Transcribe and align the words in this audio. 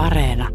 Areena. 0.00 0.48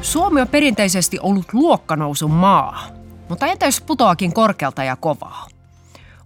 Suomi 0.00 0.40
on 0.40 0.48
perinteisesti 0.48 1.18
ollut 1.20 1.52
luokkanousun 1.52 2.30
maa, 2.30 2.86
mutta 3.28 3.46
entä 3.46 3.66
jos 3.66 3.80
putoakin 3.80 4.32
korkealta 4.32 4.84
ja 4.84 4.96
kovaa? 4.96 5.57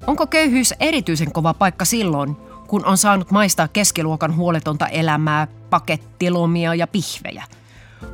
Onko 0.06 0.26
köyhyys 0.26 0.74
erityisen 0.80 1.32
kova 1.32 1.54
paikka 1.54 1.84
silloin, 1.84 2.36
kun 2.66 2.84
on 2.84 2.98
saanut 2.98 3.30
maistaa 3.30 3.68
keskiluokan 3.68 4.36
huoletonta 4.36 4.86
elämää, 4.86 5.46
pakettilomia 5.70 6.74
ja 6.74 6.86
pihvejä? 6.86 7.44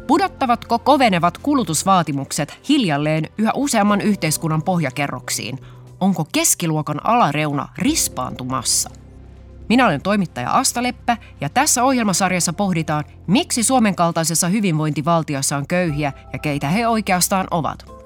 Pudottavatko 0.07 0.79
kovenevat 0.79 1.39
kulutusvaatimukset 1.39 2.59
hiljalleen 2.69 3.25
yhä 3.39 3.53
useamman 3.55 4.01
yhteiskunnan 4.01 4.63
pohjakerroksiin? 4.63 5.59
Onko 6.01 6.27
keskiluokan 6.33 7.07
alareuna 7.07 7.69
rispaantumassa? 7.79 8.91
Minä 9.69 9.87
olen 9.87 10.03
toimittaja 10.03 10.51
Asta 10.51 10.83
Leppä 10.83 11.17
ja 11.41 11.49
tässä 11.49 11.85
ohjelmasarjassa 11.85 12.53
pohditaan, 12.53 13.05
miksi 13.27 13.63
Suomen 13.63 13.95
kaltaisessa 13.95 14.49
hyvinvointivaltiossa 14.49 15.57
on 15.57 15.67
köyhiä 15.67 16.13
ja 16.33 16.39
keitä 16.39 16.69
he 16.69 16.89
oikeastaan 16.89 17.47
ovat. 17.51 17.98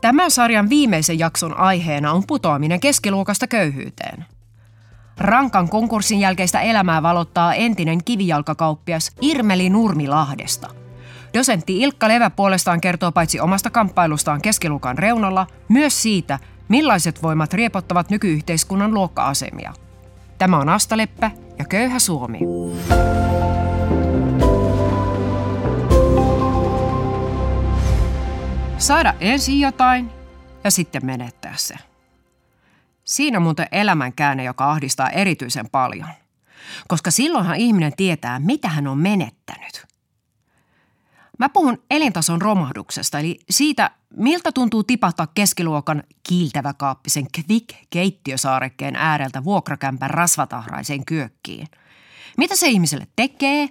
Tämän 0.00 0.30
sarjan 0.30 0.68
viimeisen 0.68 1.18
jakson 1.18 1.56
aiheena 1.56 2.12
on 2.12 2.22
putoaminen 2.26 2.80
keskiluokasta 2.80 3.46
köyhyyteen. 3.46 4.24
Rankan 5.18 5.68
konkurssin 5.68 6.20
jälkeistä 6.20 6.60
elämää 6.60 7.02
valottaa 7.02 7.54
entinen 7.54 8.04
kivijalkakauppias 8.04 9.12
Irmeli 9.20 9.70
Nurmilahdesta. 9.70 10.70
Dosentti 11.34 11.80
Ilkka 11.80 12.08
Levä 12.08 12.30
puolestaan 12.30 12.80
kertoo 12.80 13.12
paitsi 13.12 13.40
omasta 13.40 13.70
kamppailustaan 13.70 14.42
keskiluokan 14.42 14.98
reunalla, 14.98 15.46
myös 15.68 16.02
siitä, 16.02 16.38
millaiset 16.68 17.22
voimat 17.22 17.54
riepottavat 17.54 18.10
nykyyhteiskunnan 18.10 18.94
luokka-asemia– 18.94 19.72
Tämä 20.38 20.58
on 20.58 20.68
Asta 20.68 20.96
Leppä 20.96 21.30
ja 21.58 21.64
Köyhä 21.64 21.98
Suomi. 21.98 22.38
Saada 28.78 29.14
ensin 29.20 29.60
jotain 29.60 30.10
ja 30.64 30.70
sitten 30.70 31.06
menettää 31.06 31.54
se. 31.56 31.74
Siinä 33.04 33.38
on 33.38 33.42
muuten 33.42 33.66
elämänkäänne, 33.72 34.44
joka 34.44 34.70
ahdistaa 34.70 35.10
erityisen 35.10 35.70
paljon. 35.70 36.08
Koska 36.88 37.10
silloinhan 37.10 37.56
ihminen 37.56 37.92
tietää, 37.96 38.38
mitä 38.38 38.68
hän 38.68 38.86
on 38.86 38.98
menettänyt. 38.98 39.86
Mä 41.38 41.48
puhun 41.48 41.82
elintason 41.90 42.42
romahduksesta, 42.42 43.18
eli 43.18 43.38
siitä, 43.50 43.90
miltä 44.16 44.52
tuntuu 44.52 44.84
tipahtaa 44.84 45.26
keskiluokan 45.26 46.02
kiiltäväkaappisen 46.28 47.26
quick 47.36 47.68
keittiösaarekkeen 47.90 48.96
ääreltä 48.96 49.44
vuokrakämpän 49.44 50.10
rasvatahraiseen 50.10 51.04
kyökkiin. 51.04 51.68
Mitä 52.36 52.56
se 52.56 52.68
ihmiselle 52.68 53.06
tekee 53.16 53.68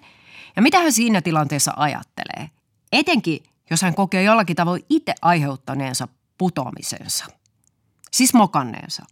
ja 0.56 0.62
mitä 0.62 0.80
hän 0.80 0.92
siinä 0.92 1.22
tilanteessa 1.22 1.74
ajattelee. 1.76 2.50
Etenkin, 2.92 3.44
jos 3.70 3.82
hän 3.82 3.96
kokee 3.96 4.24
jollakin 4.24 4.56
tavoin 4.56 4.86
itse 4.90 5.16
aiheuttaneensa 5.22 6.08
putoamisensa. 6.38 7.26
Siis 8.12 8.34
mokanneensa. 8.34 9.06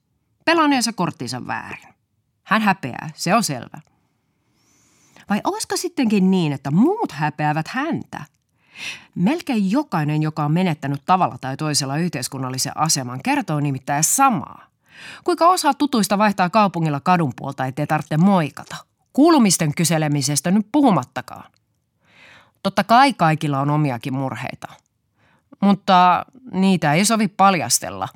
Pelanneensa 0.46 0.94
korttinsa 0.94 1.48
väärin. 1.48 1.94
Hän 2.44 2.62
häpeää, 2.62 3.10
se 3.16 3.36
on 3.36 3.44
selvä. 3.44 3.82
Vai 5.30 5.42
olisiko 5.44 5.78
sittenkin 5.78 6.32
niin, 6.32 6.54
että 6.54 6.72
muut 6.72 7.12
häpeävät 7.12 7.68
häntä– 7.68 8.26
Melkein 9.16 9.72
jokainen, 9.72 10.22
joka 10.22 10.46
on 10.46 10.52
menettänyt 10.52 11.02
tavalla 11.06 11.38
tai 11.42 11.58
toisella 11.58 11.98
yhteiskunnallisen 11.98 12.78
aseman, 12.78 13.20
kertoo 13.24 13.60
nimittäin 13.60 14.04
samaa. 14.04 14.68
Kuinka 15.24 15.48
osa 15.48 15.74
tutuista 15.74 16.18
vaihtaa 16.18 16.50
kaupungilla 16.50 17.00
kadun 17.00 17.34
puolta, 17.36 17.66
ettei 17.66 17.88
tarvitse 17.88 18.18
moikata. 18.18 18.76
Kuulumisten 19.14 19.76
kyselemisestä 19.76 20.52
nyt 20.52 20.68
puhumattakaan. 20.72 21.52
Totta 22.66 22.84
kai 22.84 23.14
kaikilla 23.14 23.60
on 23.60 23.70
omiakin 23.70 24.14
murheita. 24.14 24.68
Mutta 25.60 26.26
niitä 26.52 26.94
ei 26.94 27.06
sovi 27.06 27.28
paljastella. 27.28 28.08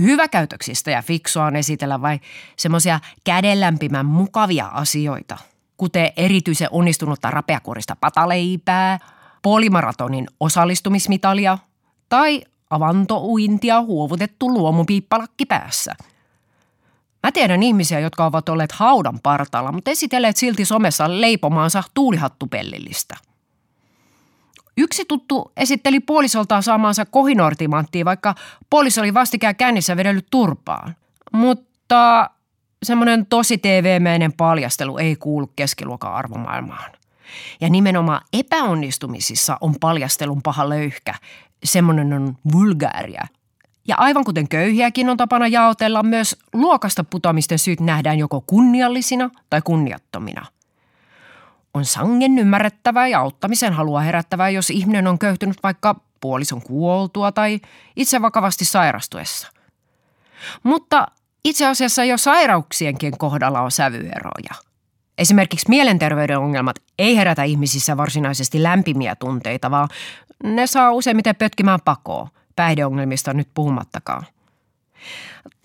Hyväkäytöksistä 0.00 0.90
ja 0.90 1.02
fiksua 1.02 1.44
on 1.44 1.56
esitellä 1.56 2.02
vai 2.02 2.20
semmoisia 2.56 3.00
kädenlämpimän 3.24 4.06
mukavia 4.06 4.66
asioita, 4.66 5.38
kuten 5.76 6.12
erityisen 6.16 6.68
onnistunutta 6.70 7.30
rapeakuorista 7.30 7.96
pataleipää– 8.00 8.98
puolimaratonin 9.42 10.26
osallistumismitalia 10.40 11.58
tai 12.08 12.42
avantouintia 12.70 13.80
huovutettu 13.80 14.48
luomupiippalakki 14.48 15.46
päässä. 15.46 15.94
Mä 17.22 17.32
tiedän 17.32 17.62
ihmisiä, 17.62 18.00
jotka 18.00 18.26
ovat 18.26 18.48
olleet 18.48 18.72
haudan 18.72 19.20
partalla, 19.22 19.72
mutta 19.72 19.90
esitelleet 19.90 20.36
silti 20.36 20.64
somessa 20.64 21.20
leipomaansa 21.20 21.82
tuulihattupellillistä. 21.94 23.16
Yksi 24.80 25.04
tuttu 25.04 25.52
esitteli 25.56 26.00
puolisoltaan 26.00 26.62
saamaansa 26.62 27.06
kohinortimanttia, 27.06 28.04
vaikka 28.04 28.34
puoliso 28.70 29.00
oli 29.00 29.14
vastikään 29.14 29.56
kännissä 29.56 29.96
vedellyt 29.96 30.26
turpaan. 30.30 30.96
Mutta 31.32 32.30
semmoinen 32.82 33.26
tosi 33.26 33.58
TV-mäinen 33.58 34.32
paljastelu 34.32 34.98
ei 34.98 35.16
kuulu 35.16 35.50
keskiluokan 35.56 36.14
arvomaailmaan. 36.14 36.90
Ja 37.60 37.68
nimenomaan 37.68 38.20
epäonnistumisissa 38.32 39.58
on 39.60 39.74
paljastelun 39.80 40.42
paha 40.42 40.68
löyhkä. 40.68 41.14
Semmoinen 41.64 42.12
on 42.12 42.36
vulgaaria. 42.52 43.26
Ja 43.88 43.96
aivan 43.98 44.24
kuten 44.24 44.48
köyhiäkin 44.48 45.08
on 45.08 45.16
tapana 45.16 45.48
jaotella, 45.48 46.02
myös 46.02 46.36
luokasta 46.52 47.04
putoamisten 47.04 47.58
syyt 47.58 47.80
nähdään 47.80 48.18
joko 48.18 48.40
kunniallisina 48.46 49.30
tai 49.50 49.62
kunniattomina. 49.64 50.46
On 51.74 51.84
sangen 51.84 52.38
ymmärrettävää 52.38 53.08
ja 53.08 53.20
auttamisen 53.20 53.72
halua 53.72 54.00
herättävää, 54.00 54.50
jos 54.50 54.70
ihminen 54.70 55.06
on 55.06 55.18
köyhtynyt 55.18 55.62
vaikka 55.62 56.00
puolison 56.20 56.62
kuoltua 56.62 57.32
tai 57.32 57.60
itse 57.96 58.22
vakavasti 58.22 58.64
sairastuessa. 58.64 59.48
Mutta 60.62 61.06
itse 61.44 61.66
asiassa 61.66 62.04
jo 62.04 62.18
sairauksienkin 62.18 63.18
kohdalla 63.18 63.60
on 63.60 63.70
sävyeroja– 63.70 64.54
Esimerkiksi 65.18 65.68
mielenterveyden 65.68 66.38
ongelmat 66.38 66.76
ei 66.98 67.16
herätä 67.16 67.42
ihmisissä 67.42 67.96
varsinaisesti 67.96 68.62
lämpimiä 68.62 69.16
tunteita, 69.16 69.70
vaan 69.70 69.88
ne 70.44 70.66
saa 70.66 70.92
useimmiten 70.92 71.36
pötkimään 71.36 71.80
pakoa, 71.84 72.28
päihdeongelmista 72.56 73.34
nyt 73.34 73.48
puhumattakaan. 73.54 74.26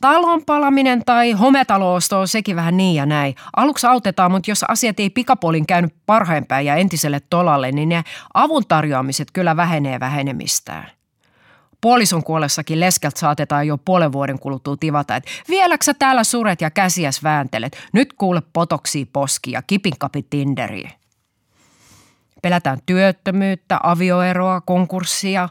Talon 0.02 0.46
palaminen 0.46 1.06
tai 1.06 1.32
hometaloosto 1.32 2.20
on 2.20 2.28
sekin 2.28 2.56
vähän 2.56 2.78
niin 2.78 2.96
ja 2.96 3.06
näin. 3.06 3.36
Aluksi 3.56 3.88
autetaan, 3.88 4.32
mutta 4.32 4.52
jos 4.52 4.64
asiat 4.68 5.00
ei 5.00 5.10
pikapuolin 5.10 5.66
käynyt 5.66 5.96
parhaimpäin 6.06 6.66
ja 6.66 6.76
entiselle 6.76 7.22
tolalle, 7.30 7.72
niin 7.72 7.90
ne 7.90 8.04
avun 8.34 8.64
tarjoamiset 8.68 9.28
kyllä 9.34 9.58
vähenee 9.58 10.00
vähenemistään 10.00 10.88
puolison 11.84 12.24
kuollessakin 12.24 12.80
leskeltä 12.80 13.20
saatetaan 13.20 13.68
jo 13.68 13.78
puolen 13.78 14.12
vuoden 14.12 14.40
kuluttua 14.40 14.78
tivata, 14.80 15.16
että 15.16 15.32
vieläksä 15.50 15.94
täällä 15.94 16.24
suret 16.24 16.62
ja 16.62 16.72
käsiäs 16.72 17.24
vääntelet. 17.24 17.78
Nyt 17.94 18.14
kuule 18.14 18.42
potoksi 18.54 19.10
poski 19.14 19.52
ja 19.52 19.62
kipinkapi 19.62 20.26
Tinderiä. 20.30 20.92
Pelätään 22.42 22.78
työttömyyttä, 22.86 23.80
avioeroa, 23.84 24.62
konkurssia. 24.62 25.50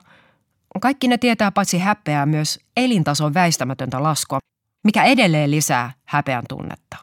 Kaikki 0.81 1.09
ne 1.09 1.19
tietää 1.19 1.53
paitsi 1.53 1.79
häpeää 1.79 2.27
myös 2.27 2.61
elintason 2.77 3.35
väistämätöntä 3.35 4.03
laskua, 4.03 4.39
mikä 4.85 5.05
edelleen 5.05 5.51
lisää 5.51 5.93
häpeän 6.05 6.45
tunnetta. 6.49 6.97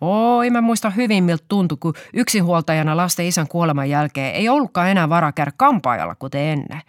Oi, 0.00 0.50
mä 0.50 0.60
muistan 0.60 0.96
hyvin, 0.96 1.24
miltä 1.24 1.44
tuntui, 1.48 1.78
kun 1.80 1.94
yksinhuoltajana 2.14 2.96
lasten 2.96 3.26
isän 3.26 3.48
kuoleman 3.48 3.90
jälkeen 3.90 4.34
ei 4.34 4.48
ollutkaan 4.48 4.88
enää 4.88 5.08
varaa 5.08 5.32
käydä 5.32 5.52
kampaajalla 5.56 6.14
kuten 6.14 6.40
ennen. 6.40 6.80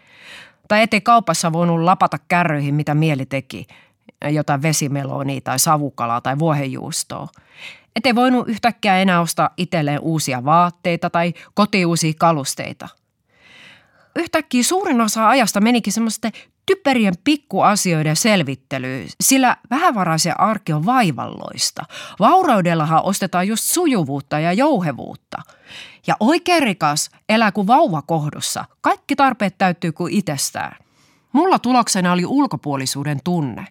Tai 0.67 0.81
ettei 0.81 1.01
kaupassa 1.01 1.53
voinut 1.53 1.79
lapata 1.79 2.17
kärryihin, 2.27 2.75
mitä 2.75 2.95
mieli 2.95 3.25
teki, 3.25 3.67
jotain 4.29 4.61
vesimelonia 4.61 5.41
tai 5.41 5.59
savukalaa 5.59 6.21
tai 6.21 6.39
vuohenjuustoa. 6.39 7.27
Ettei 7.95 8.15
voinut 8.15 8.49
yhtäkkiä 8.49 8.97
enää 8.97 9.21
ostaa 9.21 9.49
itselleen 9.57 9.99
uusia 9.99 10.45
vaatteita 10.45 11.09
tai 11.09 11.33
kotiuusia 11.53 12.13
kalusteita. 12.19 12.89
Yhtäkkiä 14.15 14.63
suurin 14.63 15.01
osa 15.01 15.29
ajasta 15.29 15.61
menikin 15.61 15.93
semmoisten 15.93 16.31
typerien 16.65 17.13
pikkuasioiden 17.23 18.15
selvittelyyn, 18.15 19.07
sillä 19.21 19.57
vähävaraisen 19.69 20.39
arki 20.39 20.73
on 20.73 20.85
vaivalloista. 20.85 21.83
Vauraudellahan 22.19 23.03
ostetaan 23.03 23.47
just 23.47 23.63
sujuvuutta 23.63 24.39
ja 24.39 24.53
jouhevuutta. 24.53 25.37
Ja 26.07 26.17
oikein 26.19 26.63
rikas 26.63 27.09
elää 27.29 27.51
kuin 27.51 27.67
vauva 27.67 28.01
kohdussa. 28.01 28.65
Kaikki 28.81 29.15
tarpeet 29.15 29.57
täyttyy 29.57 29.91
kuin 29.91 30.13
itsestään. 30.13 30.75
Mulla 31.31 31.59
tuloksena 31.59 32.11
oli 32.11 32.25
ulkopuolisuuden 32.25 33.19
tunne. 33.23 33.67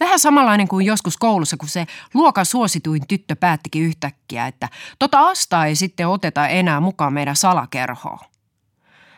Vähän 0.00 0.18
samanlainen 0.18 0.68
kuin 0.68 0.86
joskus 0.86 1.16
koulussa, 1.16 1.56
kun 1.56 1.68
se 1.68 1.86
luokan 2.14 2.46
suosituin 2.46 3.06
tyttö 3.08 3.36
päättikin 3.36 3.82
yhtäkkiä, 3.82 4.46
että 4.46 4.68
tota 4.98 5.20
astaa 5.20 5.66
ei 5.66 5.76
sitten 5.76 6.08
oteta 6.08 6.48
enää 6.48 6.80
mukaan 6.80 7.12
meidän 7.12 7.36
salakerhoon. 7.36 8.31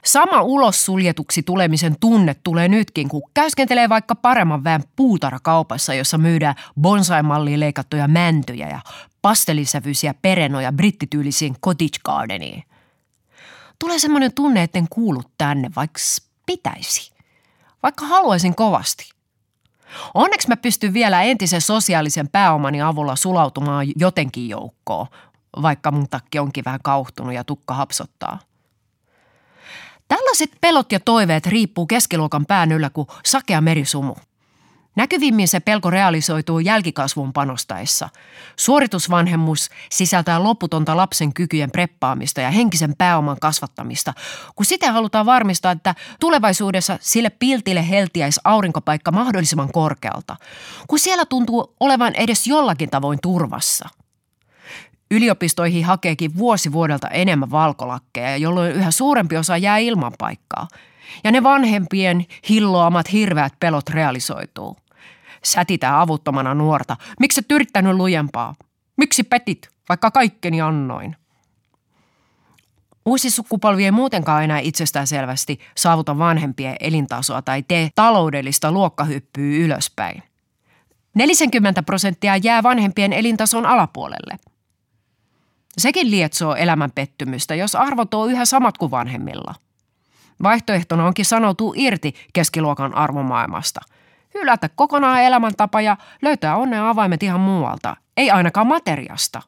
Sama 0.05 0.43
ulos 0.43 0.85
suljetuksi 0.85 1.43
tulemisen 1.43 1.97
tunne 2.01 2.37
tulee 2.43 2.69
nytkin, 2.69 3.09
kun 3.09 3.23
käyskentelee 3.35 3.89
vaikka 3.89 4.15
paremman 4.15 4.65
väen 4.65 4.85
puutarakaupassa, 4.97 5.95
jossa 5.95 6.19
myydään 6.19 6.55
bonsai-malliin 6.81 7.61
leikattuja 7.61 8.09
mäntyjä 8.09 8.69
ja 8.69 8.81
pastelisävyisiä 9.23 10.15
perenoja 10.23 10.73
brittityylisiin 10.73 11.57
cottage 11.61 11.99
gardeniin. 12.05 12.63
Tulee 13.79 13.99
semmoinen 13.99 14.35
tunne, 14.35 14.63
etten 14.63 14.87
kuulu 14.91 15.23
tänne, 15.39 15.71
vaikka 15.77 16.01
pitäisi. 16.47 17.13
Vaikka 17.83 18.07
haluaisin 18.07 18.55
kovasti. 18.55 19.11
Onneksi 20.15 20.49
mä 20.49 20.57
pystyn 20.57 20.95
vielä 20.95 21.23
entisen 21.23 21.61
sosiaalisen 21.61 22.29
pääomani 22.29 22.83
avulla 22.83 23.17
sulautumaan 23.17 23.87
jotenkin 23.97 24.49
joukkoon, 24.49 25.07
vaikka 25.63 25.91
mun 25.91 26.09
takki 26.09 26.39
onkin 26.39 26.65
vähän 26.65 26.81
kauhtunut 26.83 27.35
ja 27.35 27.45
tukka 27.45 27.75
hapsottaa. 27.75 28.39
Tällaiset 30.15 30.51
pelot 30.61 30.93
ja 30.93 31.01
toiveet 31.01 31.47
riippuu 31.47 31.87
keskiluokan 31.87 32.47
pään 32.47 32.73
yllä 32.73 32.91
kuin 32.91 33.09
sakea 33.25 33.61
merisumu. 33.61 34.15
Näkyvimmin 34.97 35.49
se 35.49 35.61
pelko 35.61 35.91
realisoituu 35.91 36.59
jälkikasvun 36.59 37.33
panostaessa. 37.33 38.09
Suoritusvanhemmus 38.57 39.71
sisältää 39.91 40.43
loputonta 40.43 40.97
lapsen 40.97 41.35
kykyjen 41.35 41.71
preppaamista 41.71 42.41
ja 42.41 42.51
henkisen 42.51 42.95
pääoman 42.99 43.37
kasvattamista, 43.41 44.15
kun 44.57 44.67
sitä 44.67 44.93
halutaan 44.93 45.27
varmistaa, 45.27 45.73
että 45.73 45.95
tulevaisuudessa 46.21 46.99
sille 47.01 47.31
piltille 47.31 47.89
heltiäisi 47.89 48.41
aurinkopaikka 48.45 49.13
mahdollisimman 49.13 49.73
korkealta, 49.73 50.37
kun 50.89 50.99
siellä 50.99 51.25
tuntuu 51.25 51.75
olevan 51.81 52.15
edes 52.15 52.47
jollakin 52.47 52.91
tavoin 52.91 53.19
turvassa– 53.23 53.89
Yliopistoihin 55.11 55.85
hakeekin 55.85 56.39
vuosi 56.39 56.73
vuodelta 56.73 57.09
enemmän 57.09 57.51
valkolakkeja, 57.51 58.37
jolloin 58.37 58.73
yhä 58.73 58.91
suurempi 58.91 59.37
osa 59.37 59.57
jää 59.57 59.79
ilman 59.79 60.13
paikkaa. 60.19 60.69
Ja 61.25 61.33
ne 61.33 61.43
vanhempien 61.43 62.27
hilloamat 62.49 63.13
hirveät 63.13 63.53
pelot 63.61 63.89
realisoituu. 63.89 64.77
Sätitään 65.45 65.95
avuttomana 65.95 66.55
nuorta. 66.55 66.97
Miksi 67.21 67.41
et 67.41 67.53
yrittänyt 67.53 67.97
lujempaa? 67.97 68.55
Miksi 68.97 69.23
petit, 69.23 69.69
vaikka 69.89 70.11
kaikkeni 70.11 70.61
annoin? 70.61 71.17
Uusi 73.07 73.31
sukupolvi 73.31 73.85
ei 73.85 73.91
muutenkaan 73.91 74.45
enää 74.45 74.59
itsestään 74.59 75.07
selvästi 75.07 75.61
saavuta 75.77 76.19
vanhempien 76.19 76.77
elintasoa 76.81 77.43
tai 77.43 77.63
tee 77.63 77.91
taloudellista 77.95 78.73
luokkahyppyä 78.73 79.65
ylöspäin. 79.65 80.23
40 81.15 81.83
prosenttia 81.83 82.37
jää 82.37 82.63
vanhempien 82.63 83.13
elintason 83.13 83.67
alapuolelle– 83.67 84.39
Sekin 85.79 86.11
lietsoo 86.11 86.55
elämän 86.55 86.91
pettymystä, 86.95 87.55
jos 87.55 87.75
arvot 87.75 88.15
on 88.15 88.31
yhä 88.31 88.45
samat 88.45 88.79
kuin 88.79 88.91
vanhemmilla. 88.91 89.55
Vaihtoehtona 90.43 91.07
onkin 91.07 91.25
sanoutua 91.25 91.73
irti 91.77 92.15
keskiluokan 92.33 92.95
arvomaailmasta. 92.95 93.81
Hylätä 94.35 94.69
kokonaan 94.69 95.23
elämäntapa 95.23 95.81
ja 95.81 95.97
löytää 96.23 96.57
onnen 96.57 96.83
avaimet 96.83 97.23
ihan 97.23 97.41
muualta, 97.41 97.97
ei 98.17 98.31
ainakaan 98.31 98.67
materiasta. 98.67 99.43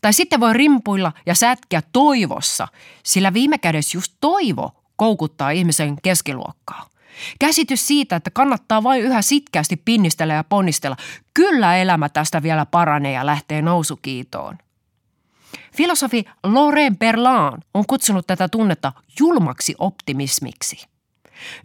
Tai 0.00 0.12
sitten 0.12 0.40
voi 0.40 0.52
rimpuilla 0.52 1.12
ja 1.26 1.34
sätkiä 1.34 1.82
toivossa, 1.92 2.68
sillä 3.02 3.32
viime 3.32 3.58
kädessä 3.58 3.96
just 3.96 4.12
toivo 4.20 4.70
koukuttaa 4.96 5.50
ihmisen 5.50 5.96
keskiluokkaa. 6.02 6.86
Käsitys 7.40 7.86
siitä, 7.86 8.16
että 8.16 8.30
kannattaa 8.30 8.82
vain 8.82 9.02
yhä 9.02 9.22
sitkeästi 9.22 9.76
pinnistellä 9.76 10.34
ja 10.34 10.44
ponnistella, 10.44 10.96
kyllä 11.34 11.76
elämä 11.76 12.08
tästä 12.08 12.42
vielä 12.42 12.66
paranee 12.66 13.12
ja 13.12 13.26
lähtee 13.26 13.62
nousukiitoon. 13.62 14.58
Filosofi 15.78 16.24
Laurent 16.44 16.98
Berlan 16.98 17.62
on 17.74 17.84
kutsunut 17.86 18.26
tätä 18.26 18.48
tunnetta 18.48 18.92
julmaksi 19.20 19.74
optimismiksi. 19.78 20.86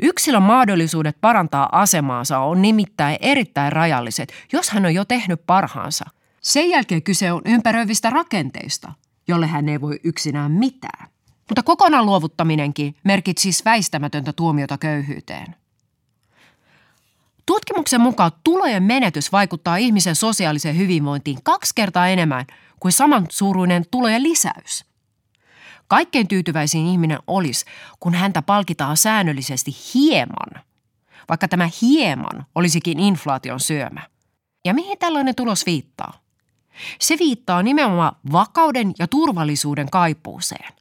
Yksilön 0.01 0.42
mahdollisuudet 0.42 1.18
parantaa 1.21 1.69
asemaansa 1.71 2.39
on 2.39 2.62
nimittäin 2.62 3.18
erittäin 3.21 3.71
rajalliset, 3.71 4.33
jos 4.51 4.69
hän 4.69 4.86
on 4.86 4.94
jo 4.94 5.06
tehnyt 5.06 5.42
parhaansa. 5.45 6.06
Sen 6.42 6.69
jälkeen 6.69 7.04
kyse 7.04 7.31
on 7.31 7.42
ympäröivistä 7.45 8.10
rakenteista, 8.10 8.92
jolle 9.27 9.48
hän 9.48 9.69
ei 9.69 9.81
voi 9.81 10.00
yksinään 10.04 10.51
mitään. 10.51 11.07
Mutta 11.50 11.63
kokonaan 11.63 12.06
luovuttaminenkin 12.06 12.95
merkitsisi 13.04 13.65
väistämätöntä 13.65 14.33
tuomiota 14.33 14.77
köyhyyteen. 14.77 15.56
Tutkimuksen 17.45 18.01
mukaan 18.01 18.31
tulojen 18.44 18.83
menetys 18.83 19.31
vaikuttaa 19.31 19.77
ihmisen 19.77 20.15
sosiaaliseen 20.15 20.77
hyvinvointiin 20.77 21.38
kaksi 21.44 21.71
kertaa 21.75 22.07
enemmän 22.07 22.45
kuin 22.83 22.91
samansuuruinen 22.91 23.85
tulojen 23.91 24.24
lisäys. 24.24 24.85
Kaikkein 25.88 26.27
tyytyväisin 26.27 26.85
ihminen 26.85 27.19
olisi, 27.27 27.65
kun 28.00 28.13
häntä 28.13 28.41
palkitaan 28.41 28.97
säännöllisesti 28.97 29.71
hieman, 29.94 30.63
vaikka 31.30 31.47
tämä 31.47 31.69
hieman 31.81 32.45
olisikin 32.56 33.00
inflaation 33.00 33.59
syömä. 33.59 34.01
Ja 34.65 34.74
mihin 34.74 34.97
tällainen 34.97 35.35
tulos 35.35 35.65
viittaa? 35.65 36.13
Se 37.00 37.15
viittaa 37.19 37.63
nimenomaan 37.63 38.15
vakauden 38.31 38.94
ja 39.00 39.07
turvallisuuden 39.07 39.89
kaipuuseen. 39.89 40.74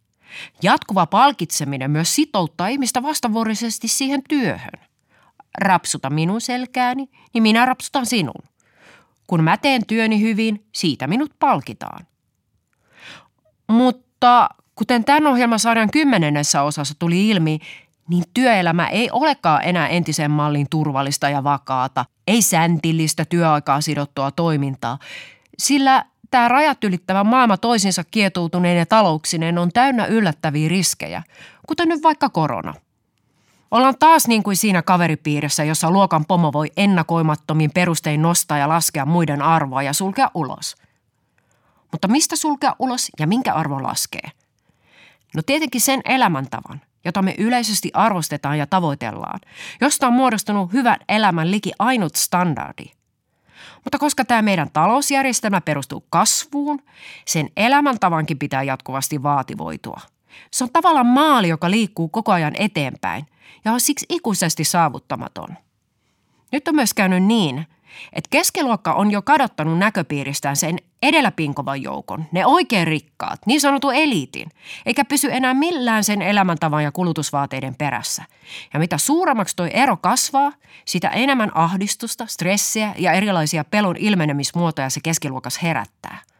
Jatkuva 0.62 1.06
palkitseminen 1.06 1.90
myös 1.90 2.14
sitouttaa 2.14 2.68
ihmistä 2.68 3.02
vastavuorisesti 3.02 3.88
siihen 3.88 4.22
työhön. 4.28 4.80
Rapsuta 5.58 6.10
minun 6.10 6.40
selkääni, 6.40 7.08
niin 7.34 7.42
minä 7.42 7.66
rapsutan 7.66 8.06
sinun. 8.06 8.51
Kun 9.26 9.44
mä 9.44 9.56
teen 9.56 9.86
työni 9.86 10.20
hyvin, 10.20 10.66
siitä 10.72 11.06
minut 11.06 11.32
palkitaan. 11.38 12.06
Mutta 13.68 14.48
kuten 14.74 15.04
tämän 15.04 15.26
ohjelmasarjan 15.26 15.90
kymmenennessä 15.90 16.62
osassa 16.62 16.94
tuli 16.98 17.28
ilmi, 17.28 17.58
niin 18.08 18.24
työelämä 18.34 18.88
ei 18.88 19.10
olekaan 19.12 19.64
enää 19.64 19.88
entisen 19.88 20.30
mallin 20.30 20.66
turvallista 20.70 21.28
ja 21.28 21.44
vakaata, 21.44 22.04
ei 22.26 22.42
säntillistä 22.42 23.24
työaikaa 23.24 23.80
sidottua 23.80 24.30
toimintaa, 24.30 24.98
sillä 25.58 26.04
tämä 26.30 26.48
rajat 26.48 26.84
ylittävä 26.84 27.24
maailma 27.24 27.56
toisinsa 27.56 28.04
kietoutuneen 28.10 28.78
ja 28.78 28.86
talouksineen 28.86 29.58
on 29.58 29.72
täynnä 29.72 30.06
yllättäviä 30.06 30.68
riskejä, 30.68 31.22
kuten 31.66 31.88
nyt 31.88 32.02
vaikka 32.02 32.28
korona– 32.28 32.74
Ollaan 33.72 33.98
taas 33.98 34.28
niin 34.28 34.42
kuin 34.42 34.56
siinä 34.56 34.82
kaveripiirissä, 34.82 35.64
jossa 35.64 35.90
luokan 35.90 36.24
pomo 36.24 36.52
voi 36.52 36.72
ennakoimattomin 36.76 37.70
perustein 37.70 38.22
nostaa 38.22 38.58
ja 38.58 38.68
laskea 38.68 39.06
muiden 39.06 39.42
arvoa 39.42 39.82
ja 39.82 39.92
sulkea 39.92 40.30
ulos. 40.34 40.76
Mutta 41.92 42.08
mistä 42.08 42.36
sulkea 42.36 42.76
ulos 42.78 43.08
ja 43.18 43.26
minkä 43.26 43.54
arvo 43.54 43.82
laskee? 43.82 44.30
No 45.36 45.42
tietenkin 45.46 45.80
sen 45.80 46.00
elämäntavan, 46.04 46.80
jota 47.04 47.22
me 47.22 47.34
yleisesti 47.38 47.90
arvostetaan 47.94 48.58
ja 48.58 48.66
tavoitellaan, 48.66 49.40
josta 49.80 50.06
on 50.06 50.12
muodostunut 50.12 50.72
hyvän 50.72 50.98
elämän 51.08 51.50
liki 51.50 51.72
ainut 51.78 52.14
standardi. 52.14 52.84
Mutta 53.84 53.98
koska 53.98 54.24
tämä 54.24 54.42
meidän 54.42 54.70
talousjärjestelmä 54.72 55.60
perustuu 55.60 56.06
kasvuun, 56.10 56.82
sen 57.26 57.48
elämäntavankin 57.56 58.38
pitää 58.38 58.62
jatkuvasti 58.62 59.22
vaativoitua. 59.22 60.00
Se 60.50 60.64
on 60.64 60.70
tavallaan 60.72 61.06
maali, 61.06 61.48
joka 61.48 61.70
liikkuu 61.70 62.08
koko 62.08 62.32
ajan 62.32 62.54
eteenpäin 62.58 63.26
ja 63.64 63.72
on 63.72 63.80
siksi 63.80 64.06
ikuisesti 64.08 64.64
saavuttamaton. 64.64 65.48
Nyt 66.52 66.68
on 66.68 66.74
myös 66.74 66.94
käynyt 66.94 67.22
niin, 67.22 67.66
että 68.12 68.28
keskiluokka 68.30 68.92
on 68.92 69.10
jo 69.10 69.22
kadottanut 69.22 69.78
näköpiiristään 69.78 70.56
sen 70.56 70.78
edelläpinkovan 71.02 71.82
joukon, 71.82 72.24
ne 72.32 72.46
oikein 72.46 72.86
rikkaat, 72.86 73.40
niin 73.46 73.60
sanottu 73.60 73.90
eliitin, 73.90 74.48
eikä 74.86 75.04
pysy 75.04 75.28
enää 75.32 75.54
millään 75.54 76.04
sen 76.04 76.22
elämäntavan 76.22 76.84
ja 76.84 76.92
kulutusvaateiden 76.92 77.74
perässä. 77.74 78.24
Ja 78.74 78.80
mitä 78.80 78.98
suuremmaksi 78.98 79.56
tuo 79.56 79.66
ero 79.66 79.96
kasvaa, 79.96 80.52
sitä 80.84 81.08
enemmän 81.08 81.56
ahdistusta, 81.56 82.26
stressiä 82.26 82.94
ja 82.98 83.12
erilaisia 83.12 83.64
pelon 83.64 83.96
ilmenemismuotoja 83.96 84.90
se 84.90 85.00
keskiluokas 85.02 85.62
herättää– 85.62 86.18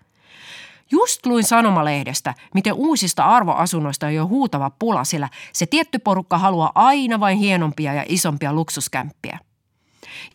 Just 0.93 1.27
luin 1.27 1.45
sanomalehdestä, 1.45 2.35
miten 2.55 2.73
uusista 2.73 3.25
arvoasunnoista 3.25 4.07
on 4.07 4.15
jo 4.15 4.27
huutava 4.27 4.71
pula, 4.71 5.05
sillä 5.05 5.29
se 5.53 5.67
tietty 5.67 5.99
porukka 5.99 6.39
haluaa 6.39 6.73
aina 6.75 7.21
vain 7.21 7.39
hienompia 7.39 7.95
ja 7.95 8.05
isompia 8.09 8.53
luksuskämppiä. 8.53 9.39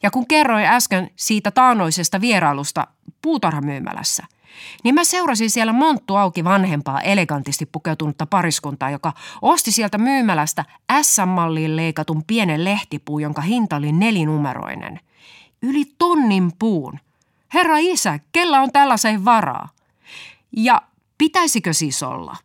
Ja 0.04 0.12
kun 0.12 0.28
kerroin 0.28 0.66
äsken 0.66 1.10
siitä 1.16 1.52
taanoisesta 1.52 2.22
vierailusta 2.22 2.88
puutarhamyymälässä, 3.22 4.24
niin 4.84 4.96
mä 4.96 5.04
seurasin 5.04 5.50
siellä 5.50 5.74
monttu 5.74 6.16
auki 6.16 6.44
vanhempaa 6.44 7.02
elegantisti 7.02 7.66
pukeutunutta 7.66 8.26
pariskuntaa, 8.26 8.90
joka 8.90 9.14
osti 9.42 9.72
sieltä 9.72 9.98
myymälästä 9.98 10.66
S-malliin 11.02 11.76
leikatun 11.76 12.24
pienen 12.28 12.64
lehtipuu, 12.64 13.20
jonka 13.20 13.42
hinta 13.42 13.76
oli 13.76 13.92
nelinumeroinen. 13.92 15.00
Yli 15.62 15.86
tonnin 15.98 16.52
puun. 16.60 17.00
Herra 17.54 17.78
isä, 17.78 18.20
kella 18.32 18.60
on 18.60 18.72
tällaiseen 18.72 19.26
varaa? 19.26 19.76
Ja 20.60 20.82
pitäisikö 21.18 21.74
siis 21.74 22.04
olla? 22.04 22.36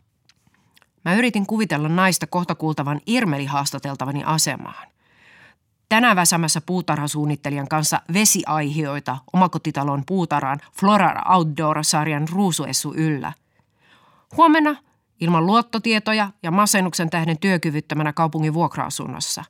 Mä 1.05 1.15
yritin 1.15 1.47
kuvitella 1.47 1.89
naista 1.89 2.27
kohta 2.27 2.55
kuultavan 2.55 3.01
Irmeli 3.07 3.47
haastateltavani 3.47 4.25
asemaan. 4.25 4.89
tänään 5.89 6.17
väsämässä 6.17 6.61
puutarhasuunnittelijan 6.61 7.69
kanssa 7.69 8.01
vesiaihioita 8.13 9.19
omakotitalon 9.33 10.03
puutarhan 10.07 10.61
Flora 10.81 11.35
Outdoor-sarjan 11.35 12.29
ruusuessu 12.29 12.95
yllä. 12.95 13.33
Huomenna 14.37 14.77
ilman 15.21 15.47
luottotietoja 15.47 16.31
ja 16.43 16.51
masennuksen 16.51 17.11
tähden 17.11 17.39
työkyvyttömänä 17.39 18.13
kaupungin 18.13 18.55
vuokra-asunnossa. 18.55 19.45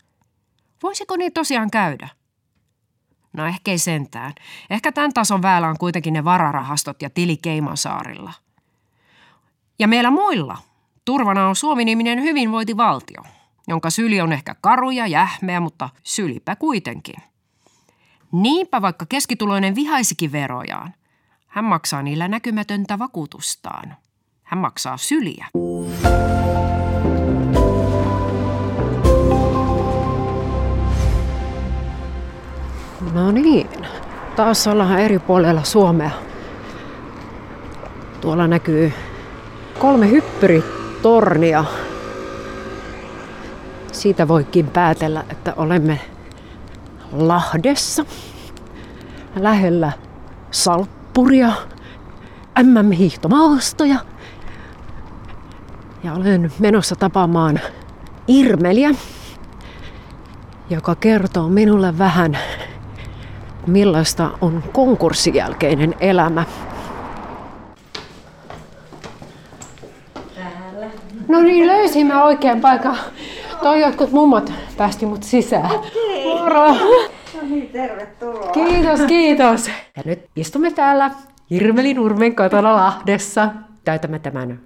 Voisiko 0.83 1.17
niin 1.17 1.33
tosiaan 1.33 1.71
käydä? 1.71 2.09
No 3.33 3.47
ehkä 3.47 3.71
ei 3.71 3.79
sentään. 3.79 4.33
Ehkä 4.71 4.93
tämän 4.93 5.13
tason 5.13 5.43
väellä 5.43 5.69
on 5.69 5.79
kuitenkin 5.79 6.13
ne 6.13 6.25
vararahastot 6.25 7.03
ja 7.03 7.11
tili 7.11 7.37
Keimansaarilla. 7.37 8.33
Ja 9.79 9.89
meillä 9.89 10.11
muilla 10.11 10.59
turvana 11.05 11.49
on 11.49 11.57
Suomi-niminen 11.57 12.23
hyvinvointivaltio, 12.23 13.23
jonka 13.69 13.91
syli 13.91 14.21
on 14.21 14.33
ehkä 14.33 14.55
karu 14.61 14.91
ja 14.91 15.07
jähmeä, 15.07 15.61
mutta 15.61 15.89
sylipä 16.03 16.57
kuitenkin. 16.57 17.15
Niinpä 18.33 18.83
vaikka 18.83 19.07
keskituloinen 19.09 19.75
vihaisikin 19.75 20.33
verojaan, 20.33 20.95
hän 21.47 21.65
maksaa 21.65 22.03
niillä 22.03 22.29
näkymätöntä 22.29 22.99
vakuutustaan. 22.99 23.97
Hän 24.43 24.59
maksaa 24.59 24.97
syliä. 24.97 25.47
No 33.13 33.31
niin, 33.31 33.69
taas 34.37 34.67
ollaan 34.67 34.99
eri 34.99 35.19
puolella 35.19 35.65
Suomea. 35.65 36.11
Tuolla 38.21 38.47
näkyy 38.47 38.93
kolme 39.83 40.11
hyppyritornia. 40.11 41.65
Siitä 43.93 44.29
voikin 44.29 44.67
päätellä, 44.67 45.25
että 45.31 45.55
olemme 45.57 46.01
Lahdessa, 47.13 48.05
lähellä 49.37 49.93
Salppuria, 50.51 51.53
MM-hiihtomaastoja. 52.63 53.97
Ja 56.05 56.15
olen 56.15 56.53
menossa 56.59 56.97
tapaamaan 56.97 57.61
Irmeliä, 58.29 58.91
joka 60.71 60.95
kertoo 60.95 61.49
minulle 61.49 61.99
vähän 61.99 62.39
millaista 63.67 64.31
on 64.41 64.65
konkurssin 64.73 65.35
jälkeinen 65.35 65.95
elämä. 66.01 66.45
No 71.33 71.41
niin, 71.41 71.67
löysimme 71.67 72.23
oikean 72.23 72.61
paikan. 72.61 72.97
Toi 73.63 73.81
jotkut 73.81 74.11
mummat 74.11 74.53
päästi 74.77 75.07
mut 75.07 75.23
sisään. 75.23 75.71
Okei. 75.71 76.25
Moro. 76.25 76.69
No 76.69 77.43
niin, 77.43 77.69
tervetuloa. 77.69 78.51
Kiitos, 78.53 79.01
kiitos. 79.01 79.69
Ja 79.69 80.03
nyt 80.05 80.31
istumme 80.37 80.71
täällä 80.71 81.11
Irmeli 81.51 81.95
Nurmen 81.95 82.37
kotona 82.37 82.75
Lahdessa. 82.75 83.49
Täytämme 83.85 84.19
tämän 84.19 84.61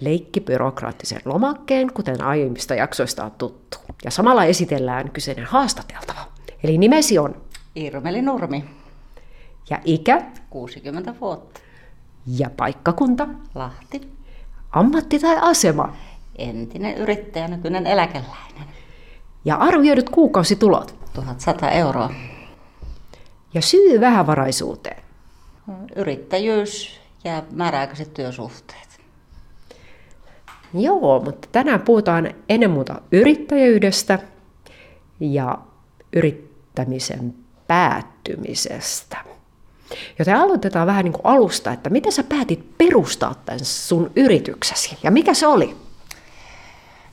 leikkibyrokraattisen 0.00 1.20
lomakkeen, 1.24 1.92
kuten 1.92 2.24
aiemmista 2.24 2.74
jaksoista 2.74 3.24
on 3.24 3.30
tuttu. 3.30 3.78
Ja 4.04 4.10
samalla 4.10 4.44
esitellään 4.44 5.10
kyseinen 5.10 5.44
haastateltava. 5.44 6.20
Eli 6.64 6.78
nimesi 6.78 7.18
on 7.18 7.42
Irmeli 7.74 8.22
Nurmi. 8.22 8.64
Ja 9.70 9.78
ikä? 9.84 10.22
60 10.50 11.14
vuotta. 11.20 11.60
Ja 12.26 12.50
paikkakunta? 12.56 13.28
Lahti. 13.54 14.21
Ammatti 14.72 15.18
tai 15.18 15.36
asema? 15.40 15.96
Entinen 16.38 16.96
yrittäjä, 16.96 17.48
nykyinen 17.48 17.86
eläkeläinen. 17.86 18.68
Ja 19.44 19.56
arvioidut 19.56 20.10
kuukausitulot? 20.10 20.94
1100 21.12 21.70
euroa. 21.70 22.10
Ja 23.54 23.62
syy 23.62 24.00
vähävaraisuuteen? 24.00 25.02
Yrittäjyys 25.96 27.00
ja 27.24 27.42
määräaikaiset 27.52 28.14
työsuhteet. 28.14 29.00
Joo, 30.74 31.20
mutta 31.24 31.48
tänään 31.52 31.80
puhutaan 31.80 32.34
ennen 32.48 32.70
muuta 32.70 33.00
yrittäjyydestä 33.12 34.18
ja 35.20 35.58
yrittämisen 36.12 37.34
päättymisestä. 37.66 39.16
Joten 40.18 40.36
aloitetaan 40.36 40.86
vähän 40.86 41.04
niin 41.04 41.12
kuin 41.12 41.26
alusta, 41.26 41.72
että 41.72 41.90
miten 41.90 42.12
sä 42.12 42.22
päätit 42.22 42.78
perustaa 42.78 43.34
tämän 43.46 43.60
sun 43.62 44.10
yrityksesi 44.16 44.98
ja 45.02 45.10
mikä 45.10 45.34
se 45.34 45.46
oli? 45.46 45.76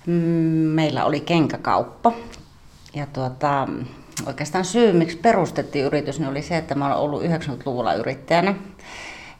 Mm, 0.05 0.13
meillä 0.75 1.05
oli 1.05 1.19
kenkäkauppa 1.19 2.11
ja 2.93 3.07
tuota, 3.13 3.67
oikeastaan 4.25 4.65
syy, 4.65 4.93
miksi 4.93 5.17
perustettiin 5.17 5.85
yritys, 5.85 6.19
niin 6.19 6.29
oli 6.29 6.41
se, 6.41 6.57
että 6.57 6.75
mä 6.75 6.85
olen 6.85 6.97
ollut 6.97 7.23
90-luvulla 7.23 7.93
yrittäjänä. 7.93 8.55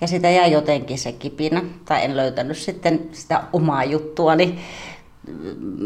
Ja 0.02 0.08
sitä 0.08 0.30
jäi 0.30 0.52
jotenkin 0.52 0.98
se 0.98 1.12
kipinä, 1.12 1.62
tai 1.86 2.06
en 2.06 2.18
löytänyt 2.18 2.58
sitten 2.58 3.10
sitä 3.12 3.44
omaa 3.54 3.84
juttuani 3.84 4.60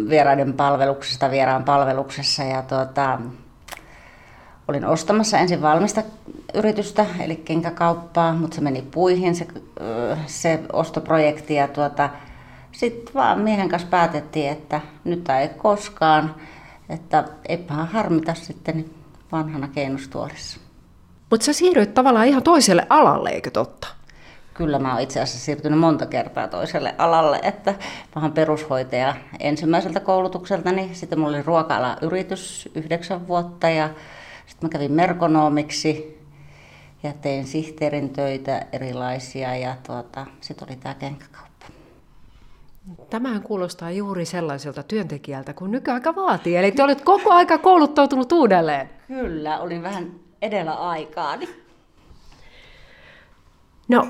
vieraiden 0.10 0.53
palveluksesta, 0.53 1.31
vieraan 1.31 1.63
palveluksessa. 1.63 2.43
Ja 2.43 2.62
tuota, 2.62 3.19
olin 4.67 4.86
ostamassa 4.86 5.38
ensin 5.38 5.62
valmista 5.62 6.03
yritystä, 6.53 7.05
eli 7.20 7.36
kenkäkauppaa, 7.36 8.34
mutta 8.34 8.55
se 8.55 8.62
meni 8.62 8.82
puihin 8.82 9.36
se, 9.36 9.48
se 10.25 10.60
ostoprojekti. 10.74 11.55
Ja 11.55 11.67
tuota, 11.67 12.10
sitten 12.72 13.13
vaan 13.13 13.39
miehen 13.39 13.70
kanssa 13.70 13.88
päätettiin, 13.88 14.51
että 14.51 14.82
nyt 15.03 15.29
ei 15.29 15.50
koskaan, 15.50 16.36
että 16.89 17.24
eipähän 17.50 17.88
harmita 17.88 18.34
sitten 18.34 18.86
vanhana 19.32 19.67
keinustuolissa. 19.67 20.60
Mutta 21.29 21.46
sä 21.46 21.53
siirryit 21.53 21.93
tavallaan 21.93 22.27
ihan 22.27 22.43
toiselle 22.43 22.88
alalle, 22.89 23.29
eikö 23.29 23.51
totta? 23.51 23.88
Kyllä 24.53 24.79
mä 24.79 24.93
oon 24.93 25.01
itse 25.01 25.22
asiassa 25.22 25.46
siirtynyt 25.46 25.79
monta 25.79 26.05
kertaa 26.05 26.48
toiselle 26.48 26.96
alalle, 26.98 27.39
että 27.43 27.75
mä 28.15 28.22
oon 28.22 28.32
perushoitaja 28.32 29.15
ensimmäiseltä 29.39 30.00
koulutukselta, 30.00 30.72
niin 30.72 30.96
sitten 30.96 31.20
mulla 31.20 31.38
oli 31.38 31.43
ruoka 31.43 31.98
yritys 32.01 32.70
yhdeksän 32.75 33.27
vuotta 33.27 33.70
ja 33.70 33.89
sitten 34.45 34.67
mä 34.67 34.69
kävin 34.69 34.91
merkonomiksi 34.91 36.19
ja 37.03 37.13
tein 37.21 37.47
sihteerin 37.47 38.09
töitä 38.09 38.65
erilaisia 38.71 39.55
ja 39.55 39.75
tuota, 39.88 40.25
sitten 40.41 40.67
oli 40.69 40.75
tämä 40.75 40.95
kenkäkauppa. 40.95 41.65
Tämähän 43.09 43.41
kuulostaa 43.41 43.91
juuri 43.91 44.25
sellaiselta 44.25 44.83
työntekijältä 44.83 45.53
kuin 45.53 45.71
nykyaika 45.71 46.15
vaatii. 46.15 46.55
Eli 46.55 46.71
te 46.71 46.83
olet 46.83 47.01
koko 47.01 47.31
aika 47.31 47.57
kouluttautunut 47.57 48.31
uudelleen. 48.31 48.89
Kyllä, 49.07 49.59
olin 49.59 49.83
vähän 49.83 50.12
edellä 50.41 50.73
aikaani. 50.73 51.50
No, 53.88 54.07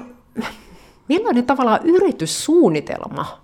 millainen 1.07 1.45
tavallaan 1.45 1.79
yrityssuunnitelma 1.83 3.41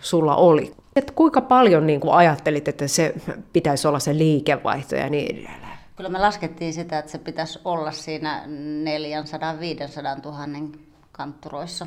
sulla 0.00 0.36
oli? 0.36 0.74
Et 0.96 1.10
kuinka 1.10 1.40
paljon 1.40 1.86
niin 1.86 2.00
kuin 2.00 2.14
ajattelit, 2.14 2.68
että 2.68 2.88
se 2.88 3.14
pitäisi 3.52 3.88
olla 3.88 3.98
se 3.98 4.18
liikevaihto 4.18 4.96
ja 4.96 5.10
niin 5.10 5.36
edelleen? 5.36 5.67
Kyllä 5.98 6.10
me 6.10 6.18
laskettiin 6.18 6.74
sitä, 6.74 6.98
että 6.98 7.10
se 7.10 7.18
pitäisi 7.18 7.58
olla 7.64 7.92
siinä 7.92 8.44
400-500 8.46 10.24
000 10.24 10.68
kantturoissa. 11.12 11.86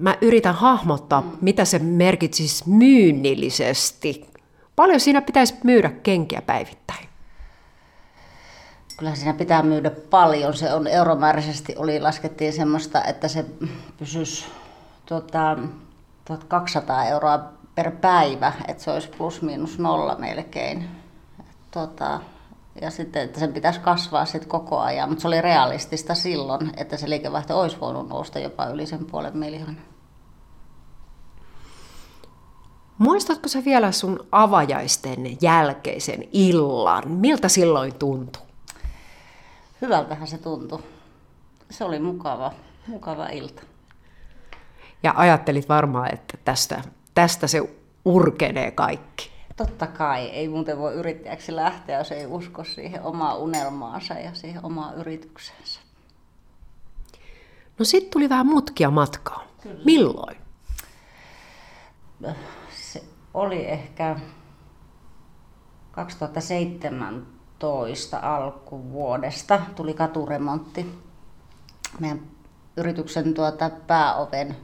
Mä 0.00 0.16
yritän 0.20 0.54
hahmottaa, 0.54 1.20
mm. 1.20 1.30
mitä 1.40 1.64
se 1.64 1.78
merkitsisi 1.78 2.70
myynnillisesti. 2.70 4.26
Paljon 4.76 5.00
siinä 5.00 5.22
pitäisi 5.22 5.54
myydä 5.64 5.90
kenkiä 5.90 6.42
päivittäin? 6.42 7.08
Kyllä 8.96 9.14
siinä 9.14 9.34
pitää 9.34 9.62
myydä 9.62 9.90
paljon. 9.90 10.54
Se 10.54 10.74
on 10.74 10.86
euromääräisesti, 10.86 11.74
oli, 11.76 12.00
laskettiin 12.00 12.52
semmoista, 12.52 13.04
että 13.04 13.28
se 13.28 13.44
pysyisi 13.98 14.44
tuota, 15.06 15.58
1200 16.24 17.04
euroa 17.04 17.52
per 17.74 17.90
päivä, 17.90 18.52
että 18.68 18.82
se 18.82 18.90
olisi 18.90 19.08
plus 19.08 19.42
miinus 19.42 19.78
nolla 19.78 20.16
melkein. 20.18 20.88
Tuota, 21.70 22.20
ja 22.80 22.90
sitten, 22.90 23.22
että 23.22 23.40
sen 23.40 23.52
pitäisi 23.52 23.80
kasvaa 23.80 24.24
sitten 24.24 24.48
koko 24.48 24.78
ajan, 24.78 25.08
mutta 25.08 25.22
se 25.22 25.28
oli 25.28 25.40
realistista 25.40 26.14
silloin, 26.14 26.70
että 26.76 26.96
se 26.96 27.10
liikevaihto 27.10 27.60
olisi 27.60 27.80
voinut 27.80 28.08
nousta 28.08 28.38
jopa 28.38 28.66
yli 28.66 28.86
sen 28.86 29.04
puolen 29.04 29.36
miljoonan. 29.36 29.80
Muistatko 32.98 33.48
sä 33.48 33.64
vielä 33.64 33.92
sun 33.92 34.26
avajaisten 34.32 35.36
jälkeisen 35.40 36.24
illan? 36.32 37.10
Miltä 37.10 37.48
silloin 37.48 37.94
tuntui? 37.94 38.42
Hyvältähän 39.82 40.28
se 40.28 40.38
tuntui. 40.38 40.82
Se 41.70 41.84
oli 41.84 41.98
mukava, 41.98 42.52
mukava 42.86 43.26
ilta. 43.26 43.62
Ja 45.02 45.14
ajattelit 45.16 45.68
varmaan, 45.68 46.14
että 46.14 46.38
tästä, 46.44 46.82
tästä 47.14 47.46
se 47.46 47.62
urkenee 48.04 48.70
kaikki. 48.70 49.33
Totta 49.56 49.86
kai, 49.86 50.22
ei 50.22 50.48
muuten 50.48 50.78
voi 50.78 50.94
yrittäjäksi 50.94 51.56
lähteä, 51.56 51.98
jos 51.98 52.12
ei 52.12 52.26
usko 52.26 52.64
siihen 52.64 53.02
omaa 53.02 53.34
unelmaansa 53.34 54.14
ja 54.14 54.34
siihen 54.34 54.64
omaan 54.64 54.94
yrityksensä. 54.94 55.80
No 57.78 57.84
sitten 57.84 58.10
tuli 58.10 58.28
vähän 58.28 58.46
mutkia 58.46 58.90
matkaa. 58.90 59.44
Kyllä. 59.62 59.84
Milloin? 59.84 60.36
Se 62.70 63.04
oli 63.34 63.66
ehkä 63.66 64.16
2017 65.90 67.34
2015 67.64 68.18
alkuvuodesta 68.22 69.60
tuli 69.76 69.94
katuremontti 69.94 71.02
meidän 72.00 72.20
yrityksen 72.76 73.34
tuota 73.34 73.70
pääoven 73.86 74.56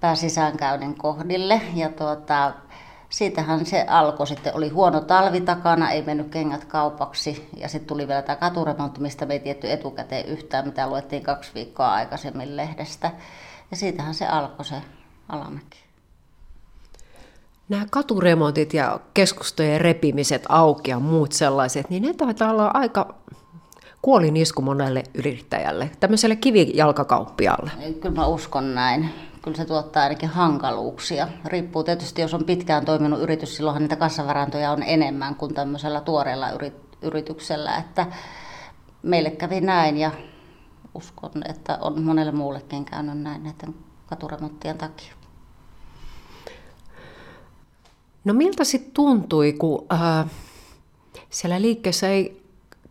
pääsisäänkäynnin 0.00 0.98
kohdille. 0.98 1.60
Ja 1.74 1.88
tuota, 1.88 2.52
siitähän 3.08 3.66
se 3.66 3.86
alkoi 3.88 4.26
sitten. 4.26 4.56
Oli 4.56 4.68
huono 4.68 5.00
talvi 5.00 5.40
takana, 5.40 5.90
ei 5.90 6.02
mennyt 6.02 6.28
kengät 6.28 6.64
kaupaksi. 6.64 7.48
Ja 7.56 7.68
sitten 7.68 7.88
tuli 7.88 8.08
vielä 8.08 8.22
tämä 8.22 8.36
katuremontti, 8.36 9.00
mistä 9.00 9.26
me 9.26 9.34
ei 9.34 9.40
tietty 9.40 9.70
etukäteen 9.70 10.26
yhtään, 10.26 10.66
mitä 10.66 10.86
luettiin 10.86 11.22
kaksi 11.22 11.50
viikkoa 11.54 11.92
aikaisemmin 11.92 12.56
lehdestä. 12.56 13.10
Ja 13.70 13.76
siitähän 13.76 14.14
se 14.14 14.26
alkoi 14.26 14.64
se 14.64 14.76
alamäki. 15.28 15.86
Nämä 17.68 17.86
katuremontit 17.90 18.74
ja 18.74 19.00
keskustojen 19.14 19.80
repimiset 19.80 20.44
auki 20.48 20.90
ja 20.90 20.98
muut 20.98 21.32
sellaiset, 21.32 21.90
niin 21.90 22.02
ne 22.02 22.14
taitaa 22.14 22.50
olla 22.50 22.70
aika 22.74 23.14
kuolinisku 24.02 24.62
monelle 24.62 25.02
yrittäjälle, 25.14 25.90
tämmöiselle 26.00 26.36
kivijalkakauppialle. 26.36 27.70
Kyllä 28.00 28.14
mä 28.14 28.26
uskon 28.26 28.74
näin. 28.74 29.10
Kyllä 29.46 29.56
se 29.56 29.64
tuottaa 29.64 30.02
ainakin 30.02 30.28
hankaluuksia. 30.28 31.28
Riippuu 31.44 31.84
tietysti, 31.84 32.20
jos 32.20 32.34
on 32.34 32.44
pitkään 32.44 32.84
toiminut 32.84 33.20
yritys, 33.20 33.56
silloinhan 33.56 33.82
niitä 33.82 33.96
kassavarantoja 33.96 34.70
on 34.70 34.82
enemmän 34.82 35.34
kuin 35.34 35.54
tämmöisellä 35.54 36.00
tuoreella 36.00 36.46
yrityksellä. 37.02 37.76
Että 37.76 38.06
meille 39.02 39.30
kävi 39.30 39.60
näin 39.60 39.98
ja 39.98 40.10
uskon, 40.94 41.30
että 41.48 41.78
on 41.80 42.02
monelle 42.02 42.32
muullekin 42.32 42.84
käynyt 42.84 43.18
näin 43.18 43.42
näiden 43.42 43.74
katuremonttien 44.06 44.78
takia. 44.78 45.14
No 48.24 48.34
miltä 48.34 48.64
sitten 48.64 48.92
tuntui, 48.92 49.52
kun 49.52 49.86
äh, 49.92 50.26
siellä 51.30 51.62
liikkeessä 51.62 52.08
ei 52.08 52.42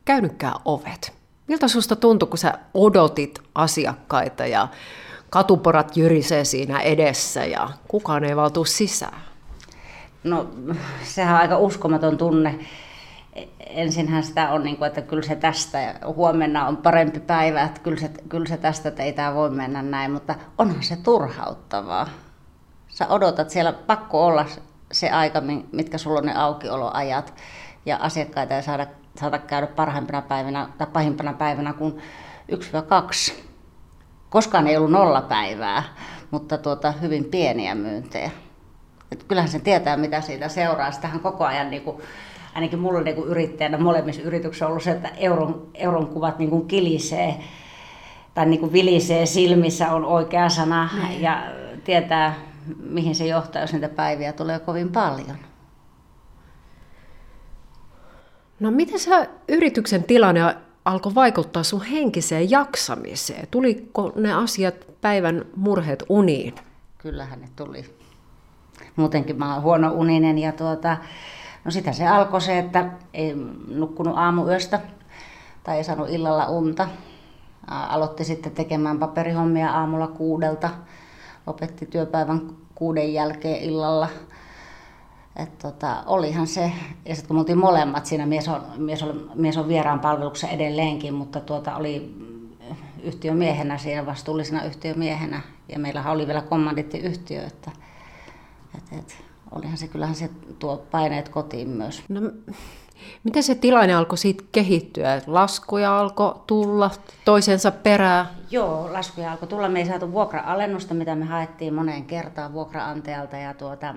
käynytkään 0.06 0.56
ovet? 0.66 1.14
Miltä 1.48 1.68
susta 1.68 1.96
tuntui, 1.96 2.30
kun 2.30 2.38
sä 2.38 2.60
odotit 2.74 3.40
asiakkaita 3.56 4.46
ja 4.46 4.68
katuporat 5.36 5.98
jyrisee 5.98 6.46
siinä 6.46 6.80
edessä 6.80 7.46
ja 7.46 7.70
kukaan 7.88 8.24
ei 8.24 8.36
valtu 8.36 8.66
sisään? 8.66 9.22
No 10.24 10.50
sehän 11.04 11.36
on 11.36 11.42
aika 11.42 11.58
uskomaton 11.58 12.18
tunne. 12.18 12.60
Ensinhän 13.60 14.24
sitä 14.24 14.50
on, 14.50 14.64
niin 14.64 14.78
kuin, 14.78 14.88
että 14.88 15.02
kyllä 15.02 15.24
se 15.24 15.36
tästä 15.36 15.82
ja 15.82 15.94
huomenna 16.08 16.68
on 16.68 16.78
parempi 16.78 17.20
päivä, 17.20 17.62
että 17.62 17.82
kyllä 17.82 18.00
se, 18.00 18.12
kyllä 18.30 18.46
se 18.46 18.58
tästä, 18.58 18.90
että 18.90 19.04
ei 19.04 19.14
tämä 19.14 19.34
voi 19.34 19.50
mennä 19.50 19.82
näin, 19.82 20.12
mutta 20.12 20.36
onhan 20.58 20.84
se 20.84 20.96
turhauttavaa. 20.96 22.10
Sä 22.88 23.08
odotat 23.08 23.50
siellä, 23.50 23.74
pakko 23.74 24.26
olla 24.26 24.46
se 24.92 25.10
aika, 25.10 25.42
mitkä 25.72 25.98
sulla 25.98 26.20
on 26.20 26.26
ne 26.26 26.36
aukioloajat 26.36 27.34
ja 27.86 27.98
asiakkaita 27.98 28.56
ei 28.56 28.64
saada, 28.64 28.88
saada 29.20 29.38
käydä 29.38 29.68
parhaimpana 29.68 30.22
päivänä 30.22 30.70
tai 30.78 30.88
pahimpana 30.94 31.34
päivänä 31.34 31.74
kuin 31.74 32.02
1-2. 32.52 33.55
Koskaan 34.36 34.68
ei 34.68 34.78
ollut 34.78 34.92
nolla 34.92 35.22
päivää, 35.22 35.84
mutta 36.32 36.58
tuota, 36.58 36.92
hyvin 36.92 37.26
pieniä 37.26 37.76
myyntejä. 37.76 38.32
Et 39.12 39.24
kyllähän 39.24 39.52
se 39.52 39.60
tietää, 39.60 39.98
mitä 39.98 40.22
siitä 40.22 40.48
seuraa. 40.48 40.92
Sitähän 40.92 41.20
koko 41.20 41.46
ajan, 41.46 41.72
niin 41.72 41.82
kuin, 41.82 41.98
ainakin 42.56 42.80
mulla 42.80 43.02
niin 43.02 43.16
kuin 43.16 43.28
yrittäjänä 43.28 43.78
molemmissa 43.78 44.22
yrityksissä 44.22 44.66
on 44.66 44.70
ollut 44.70 44.84
se, 44.84 44.92
että 44.92 45.10
euron, 45.18 45.68
euron 45.74 46.08
kuvat 46.08 46.40
niin 46.40 46.50
kuin 46.50 46.68
kilisee 46.68 47.40
tai 48.34 48.46
niin 48.46 48.60
kuin 48.60 48.74
vilisee 48.74 49.26
silmissä 49.26 49.92
on 49.92 50.06
oikea 50.06 50.50
sana 50.50 50.90
mm. 50.94 51.22
ja 51.22 51.44
tietää, 51.84 52.36
mihin 52.80 53.16
se 53.16 53.26
johtaa, 53.26 53.62
jos 53.62 53.74
niitä 53.74 53.90
päiviä 53.90 54.34
tulee 54.34 54.60
kovin 54.60 54.92
paljon. 54.92 55.38
No 58.60 58.72
miten 58.72 59.00
se 59.00 59.30
yrityksen 59.48 60.04
tilanne 60.04 60.56
alkoi 60.86 61.16
vaikuttaa 61.16 61.64
sun 61.64 61.82
henkiseen 61.82 62.50
jaksamiseen? 62.50 63.48
Tuliko 63.52 64.12
ne 64.16 64.34
asiat 64.34 64.76
päivän 65.02 65.46
murheet 65.56 66.04
uniin? 66.10 66.56
Kyllähän 66.98 67.42
ne 67.42 67.50
tuli. 67.56 67.96
Muutenkin 68.96 69.38
mä 69.38 69.54
oon 69.54 69.64
huono 69.64 69.92
uninen 69.92 70.38
ja 70.38 70.52
tuota, 70.52 70.98
no 71.66 71.72
sitä 71.72 71.92
se 71.92 72.08
alkoi 72.08 72.42
se, 72.42 72.60
että 72.60 72.92
ei 73.14 73.36
nukkunut 73.68 74.18
aamuyöstä 74.18 74.80
tai 75.64 75.78
ei 75.78 75.84
saanut 75.84 76.10
illalla 76.10 76.48
unta. 76.48 76.88
Aloitti 77.68 78.24
sitten 78.24 78.52
tekemään 78.52 79.00
paperihommia 79.00 79.72
aamulla 79.72 80.08
kuudelta. 80.08 80.70
Lopetti 81.48 81.86
työpäivän 81.86 82.42
kuuden 82.76 83.14
jälkeen 83.14 83.62
illalla 83.62 84.08
et 85.36 85.58
tota, 85.58 86.04
olihan 86.06 86.48
se, 86.48 86.72
ja 87.06 87.16
sitten 87.16 87.28
kun 87.28 87.36
me 87.36 87.40
oltiin 87.40 87.58
molemmat 87.58 88.06
siinä, 88.06 88.26
mies 88.26 88.48
on, 88.48 88.62
mies 88.78 89.04
on, 89.04 89.32
mies 89.36 89.58
on 89.58 89.68
vieraan 89.68 90.00
palveluksessa 90.00 90.56
edelleenkin, 90.56 91.14
mutta 91.14 91.40
tuota, 91.40 91.76
oli 91.76 92.16
yhtiömiehenä 93.04 93.78
siinä, 93.78 94.06
vastuullisena 94.06 94.64
yhtiömiehenä, 94.64 95.42
ja 95.70 95.80
meillä 95.80 96.12
oli 96.12 96.28
vielä 96.28 96.42
kommandittiyhtiö, 96.42 97.44
että 97.44 97.72
et, 98.78 99.00
et, 99.00 99.26
olihan 99.52 99.78
se, 99.78 99.88
kyllähän 99.88 100.16
se 100.16 100.30
tuo 100.60 100.86
paineet 100.92 101.30
kotiin 101.30 101.70
myös. 101.70 102.04
No, 102.10 102.22
miten 103.24 103.44
se 103.44 103.56
tilanne 103.56 103.94
alkoi 103.94 104.18
siitä 104.18 104.44
kehittyä? 104.52 105.22
Laskuja 105.28 106.00
alkoi 106.00 106.36
tulla 106.48 106.92
toisensa 107.26 107.72
perään? 107.72 108.26
Joo, 108.52 108.94
laskuja 108.94 109.32
alkoi 109.32 109.48
tulla. 109.48 109.70
Me 109.70 109.80
ei 109.80 109.86
saatu 109.86 110.12
vuokra-alennusta, 110.12 110.94
mitä 110.94 111.16
me 111.16 111.26
haettiin 111.26 111.74
moneen 111.74 112.06
kertaan 112.06 112.54
vuokraantajalta, 112.54 113.38
ja 113.38 113.54
tuota, 113.54 113.96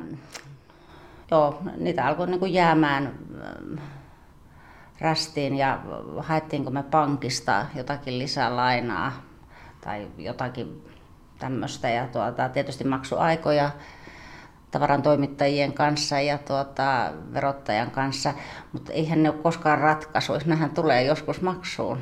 joo, 1.30 1.62
niitä 1.76 2.06
alkoi 2.06 2.26
niin 2.26 2.40
kuin 2.40 2.52
jäämään 2.52 3.06
ähm, 3.06 3.84
rastiin 5.00 5.56
ja 5.56 5.80
haettiinko 6.18 6.70
me 6.70 6.82
pankista 6.82 7.66
jotakin 7.74 8.18
lisälainaa 8.18 9.12
tai 9.80 10.08
jotakin 10.18 10.84
tämmöistä. 11.38 11.88
Ja 11.88 12.06
tuota, 12.06 12.48
tietysti 12.48 12.84
maksuaikoja 12.84 13.70
tavaran 14.70 15.02
toimittajien 15.02 15.72
kanssa 15.72 16.20
ja 16.20 16.38
tuota, 16.38 17.12
verottajan 17.34 17.90
kanssa, 17.90 18.34
mutta 18.72 18.92
eihän 18.92 19.22
ne 19.22 19.30
ole 19.30 19.38
koskaan 19.38 19.78
ratkaisu, 19.78 20.32
nehän 20.44 20.70
tulee 20.70 21.04
joskus 21.04 21.42
maksuun. 21.42 21.98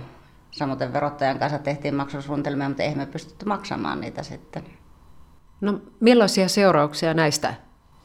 Samoin 0.50 0.92
verottajan 0.92 1.38
kanssa 1.38 1.58
tehtiin 1.58 1.94
maksusuunnitelmia, 1.94 2.68
mutta 2.68 2.82
eihän 2.82 2.98
me 2.98 3.06
pystytty 3.06 3.46
maksamaan 3.46 4.00
niitä 4.00 4.22
sitten. 4.22 4.64
No 5.60 5.80
millaisia 6.00 6.48
seurauksia 6.48 7.14
näistä 7.14 7.54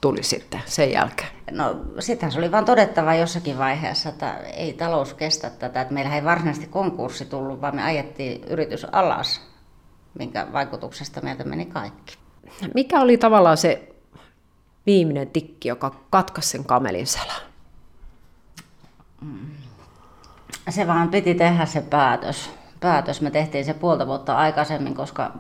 tuli 0.02 0.24
sitten 0.24 0.62
sen 0.66 0.92
jälkeen? 0.92 1.30
No 1.52 1.76
sittenhän 2.00 2.32
se 2.32 2.40
oli 2.40 2.52
vaan 2.52 2.66
todettava 2.66 3.16
jossakin 3.16 3.58
vaiheessa, 3.58 4.10
että 4.10 4.38
ei 4.38 4.74
talous 4.74 5.14
kestä 5.14 5.50
tätä. 5.50 5.82
Että 5.82 5.94
meillä 5.94 6.16
ei 6.16 6.24
varsinaisesti 6.24 6.68
konkurssi 6.68 7.26
tullut, 7.26 7.62
vaan 7.62 7.76
me 7.76 7.84
ajettiin 7.84 8.44
yritys 8.44 8.86
alas, 8.92 9.42
minkä 10.20 10.48
vaikutuksesta 10.54 11.22
meiltä 11.22 11.44
meni 11.44 11.66
kaikki. 11.66 12.18
Mikä 12.74 13.02
oli 13.02 13.18
tavallaan 13.18 13.58
se 13.58 13.90
viimeinen 14.86 15.28
tikki, 15.28 15.68
joka 15.68 15.96
katkaisi 16.10 16.50
sen 16.50 16.66
kamelin 16.66 17.08
selän? 17.08 17.42
Se 20.70 20.88
vaan 20.88 21.10
piti 21.10 21.36
tehdä 21.36 21.66
se 21.66 21.82
päätös. 21.82 22.50
Päätös. 22.80 23.22
Me 23.22 23.32
tehtiin 23.32 23.66
se 23.66 23.74
puolta 23.74 24.08
vuotta 24.08 24.38
aikaisemmin, 24.38 24.96
koska 24.96 25.32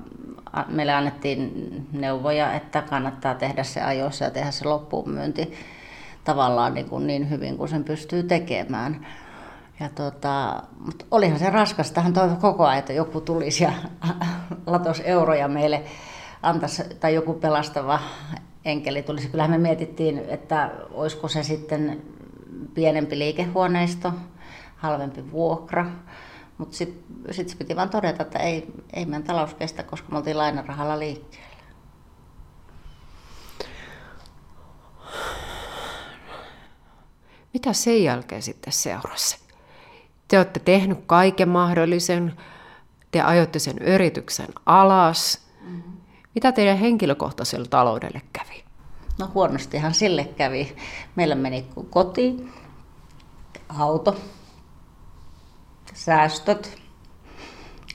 meille 0.68 0.94
annettiin 0.94 1.52
neuvoja, 1.92 2.54
että 2.54 2.82
kannattaa 2.82 3.36
tehdä 3.36 3.64
se 3.64 3.82
ajoissa 3.82 4.26
ja 4.26 4.32
tehdä 4.32 4.52
se 4.52 4.68
loppuun 4.68 5.10
myynti 5.10 5.54
tavallaan 6.24 6.74
niin, 6.74 6.90
kuin 6.90 7.08
niin 7.08 7.30
hyvin 7.30 7.58
kuin 7.58 7.70
sen 7.70 7.84
pystyy 7.84 8.24
tekemään. 8.24 9.08
Ja 9.80 9.90
tota, 9.90 10.64
mutta 10.86 11.06
olihan 11.12 11.40
se 11.40 11.50
raskas, 11.50 11.92
tähän 11.92 12.14
toivon 12.14 12.38
koko 12.38 12.66
ajan, 12.66 12.80
että 12.80 12.94
joku 12.94 13.22
tulisi 13.22 13.64
ja 13.64 13.72
latos 14.66 15.02
euroja 15.06 15.48
meille 15.48 15.84
antaisi, 16.42 16.84
tai 17.00 17.14
joku 17.14 17.34
pelastava 17.34 18.00
enkeli 18.66 19.04
tulisi. 19.04 19.30
Kyllähän 19.30 19.52
me 19.52 19.58
mietittiin, 19.58 20.22
että 20.28 20.72
olisiko 20.92 21.28
se 21.28 21.44
sitten 21.44 22.02
pienempi 22.74 23.20
liikehuoneisto, 23.20 24.14
halvempi 24.76 25.32
vuokra, 25.32 25.86
mutta 26.62 26.78
sitten 26.78 27.34
sit 27.34 27.56
piti 27.58 27.76
vaan 27.76 27.90
todeta, 27.90 28.24
että 28.24 28.40
ei, 28.40 28.74
ei 28.94 29.06
meidän 29.06 29.24
talous 29.24 29.54
kestä, 29.54 29.84
koska 29.84 30.08
me 30.12 30.18
oltiin 30.18 30.38
lainarahalla 30.38 31.00
liikkeellä. 31.00 31.52
Mitä 37.54 37.74
sen 37.74 38.04
jälkeen 38.04 38.42
sitten 38.42 38.74
seurasi? 38.74 39.38
Te 40.28 40.38
olette 40.38 40.60
tehnyt 40.60 41.00
kaiken 41.06 41.50
mahdollisen, 41.50 42.38
te 43.12 43.22
ajoitte 43.22 43.60
sen 43.60 43.78
yrityksen 43.78 44.48
alas. 44.66 45.48
Mm-hmm. 45.62 45.94
Mitä 46.36 46.52
teidän 46.52 46.78
henkilökohtaiselle 46.78 47.68
taloudelle 47.68 48.22
kävi? 48.34 48.64
No 49.20 49.30
huonostihan 49.34 49.94
sille 49.94 50.26
kävi. 50.26 50.76
Meillä 51.16 51.36
meni 51.36 51.66
koti, 51.90 52.48
auto, 53.70 54.16
säästöt 55.94 56.78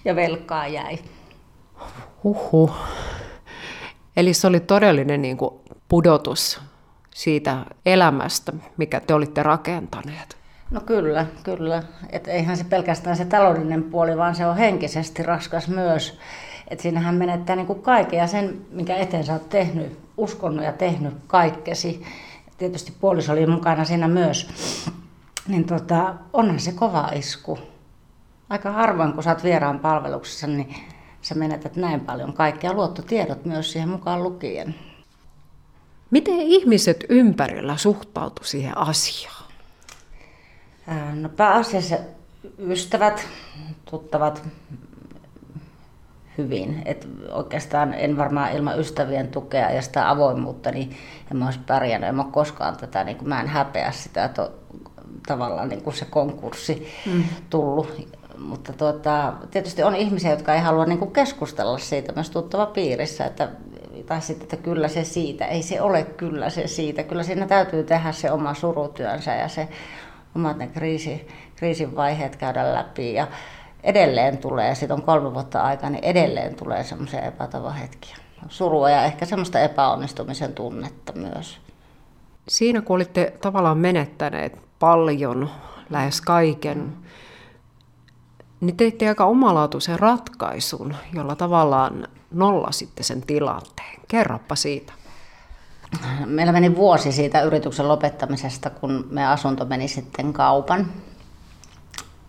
ja 0.04 0.16
velkaa 0.16 0.66
jäi. 0.66 0.98
Huhhuh. 2.24 2.76
Eli 4.16 4.35
se 4.35 4.46
oli 4.46 4.61
todellinen 4.61 5.22
niin 5.22 5.37
kuin 5.37 5.54
pudotus 5.88 6.61
siitä 7.14 7.59
elämästä, 7.87 8.52
mikä 8.76 9.00
te 9.00 9.14
olitte 9.14 9.42
rakentaneet. 9.42 10.37
No 10.70 10.80
kyllä, 10.80 11.26
kyllä. 11.42 11.82
Et 12.11 12.28
eihän 12.28 12.56
se 12.56 12.64
pelkästään 12.64 13.16
se 13.16 13.24
taloudellinen 13.24 13.82
puoli, 13.82 14.16
vaan 14.16 14.35
se 14.35 14.46
on 14.46 14.56
henkisesti 14.56 15.22
raskas 15.22 15.68
myös. 15.68 16.18
Et 16.68 16.80
siinähän 16.80 17.14
menettää 17.14 17.56
niin 17.56 17.66
kuin 17.66 17.82
kaiken 17.82 18.18
ja 18.18 18.26
sen, 18.26 18.66
minkä 18.70 18.96
eteen 18.96 19.24
sä 19.24 19.32
oot 19.32 19.48
tehnyt, 19.48 19.98
uskonut 20.16 20.64
ja 20.64 20.72
tehnyt 20.72 21.14
kaikkesi. 21.26 22.02
Tietysti 22.59 22.92
puoliso 23.00 23.32
oli 23.32 23.46
mukana 23.46 23.85
siinä 23.85 24.09
myös. 24.09 24.48
Niin 25.48 25.64
tota, 25.64 26.14
onhan 26.32 26.61
se 26.61 26.72
kova 26.72 27.09
isku. 27.14 27.59
Aika 28.50 28.72
harvoin, 28.72 29.12
kun 29.12 29.22
sä 29.22 29.30
oot 29.30 29.44
vieraan 29.44 29.78
palveluksessa, 29.78 30.46
niin 30.46 30.74
sä 31.22 31.35
menetät 31.35 31.76
näin 31.76 32.00
paljon 32.00 32.32
kaikkea. 32.32 32.72
Luottotiedot 32.72 33.44
myös 33.44 33.72
siihen 33.72 33.88
mukaan 33.88 34.22
lukien. 34.22 34.74
Miten 36.11 36.35
ihmiset 36.35 37.04
ympärillä 37.09 37.76
suhtautu 37.76 38.44
siihen 38.44 38.78
asiaan? 38.78 39.46
No 41.14 41.28
pääasiassa 41.28 41.96
ystävät, 42.59 43.26
tuttavat 43.90 44.42
hyvin. 46.38 46.82
Et 46.85 47.09
oikeastaan 47.30 47.94
en 47.94 48.16
varmaan 48.16 48.52
ilman 48.52 48.80
ystävien 48.80 49.28
tukea 49.28 49.70
ja 49.70 49.82
sitä 49.82 50.11
avoimuutta, 50.11 50.70
niin 50.70 50.96
en 51.30 51.37
mä 51.37 51.44
olisi 51.44 51.61
pärjännyt. 51.66 52.09
En 52.09 52.14
mä 52.14 52.24
koskaan 52.32 52.76
tätä, 52.76 53.04
niin 53.04 53.16
kuin 53.16 53.28
mä 53.28 53.40
en 53.40 53.48
häpeä 53.48 53.92
sitä, 53.92 54.24
että 54.24 54.50
tavallaan 55.26 55.68
niin 55.68 55.82
kuin 55.82 55.96
se 55.96 56.04
konkurssi 56.04 56.88
mm. 57.06 57.24
tullut. 57.50 58.15
Mutta 58.38 58.72
tuota, 58.72 59.33
tietysti 59.51 59.83
on 59.83 59.96
ihmisiä, 59.96 60.31
jotka 60.31 60.55
ei 60.55 60.61
halua 60.61 60.85
niin 60.85 60.99
kuin 60.99 61.11
keskustella 61.11 61.79
siitä 61.79 62.12
myös 62.12 62.31
tuttava 62.31 62.66
piirissä, 62.66 63.25
että 63.25 63.49
tai 64.07 64.22
sitten, 64.22 64.44
että 64.44 64.57
kyllä 64.57 64.88
se 64.88 65.05
siitä. 65.05 65.46
Ei 65.46 65.62
se 65.62 65.81
ole 65.81 66.03
kyllä 66.03 66.51
se 66.51 66.66
siitä. 66.66 67.03
Kyllä 67.03 67.22
siinä 67.22 67.46
täytyy 67.46 67.85
tehdä 67.85 68.12
se 68.12 68.31
oma 68.31 68.55
surutyönsä 68.55 69.35
ja 69.35 69.49
se 69.49 69.68
omat 70.35 70.59
ne 70.59 70.66
kriisi, 70.66 71.29
kriisin 71.57 71.96
vaiheet 71.96 72.37
käydä 72.37 72.75
läpi. 72.75 73.14
Ja 73.14 73.27
edelleen 73.83 74.38
tulee, 74.38 74.75
siitä 74.75 74.94
on 74.94 75.03
kolme 75.03 75.35
vuotta 75.35 75.61
aikaa, 75.61 75.90
niin 75.90 76.05
edelleen 76.05 76.55
tulee 76.55 76.85
semmoisia 76.85 77.20
epätavahetkiä. 77.20 78.16
Surua 78.49 78.90
ja 78.90 79.05
ehkä 79.05 79.27
semmoista 79.27 79.61
epäonnistumisen 79.61 80.53
tunnetta 80.53 81.12
myös. 81.12 81.59
Siinä 82.49 82.81
kun 82.81 82.96
olitte 82.96 83.33
tavallaan 83.40 83.79
menettäneet 83.79 84.59
paljon, 84.79 85.51
lähes 85.90 86.20
kaiken, 86.20 86.92
niin 88.66 88.76
teitte 88.76 89.09
aika 89.09 89.24
omalaatuisen 89.24 89.98
ratkaisun, 89.98 90.94
jolla 91.12 91.37
tavallaan 91.37 92.09
nollasitte 92.31 93.02
sen 93.02 93.22
tilanteen. 93.22 94.00
Kerropa 94.09 94.55
siitä. 94.55 94.92
Meillä 96.26 96.52
meni 96.52 96.76
vuosi 96.76 97.12
siitä 97.12 97.42
yrityksen 97.42 97.88
lopettamisesta, 97.88 98.70
kun 98.70 99.07
me 99.11 99.26
asunto 99.26 99.64
meni 99.64 99.88
sitten 99.88 100.33
kaupan. 100.33 100.87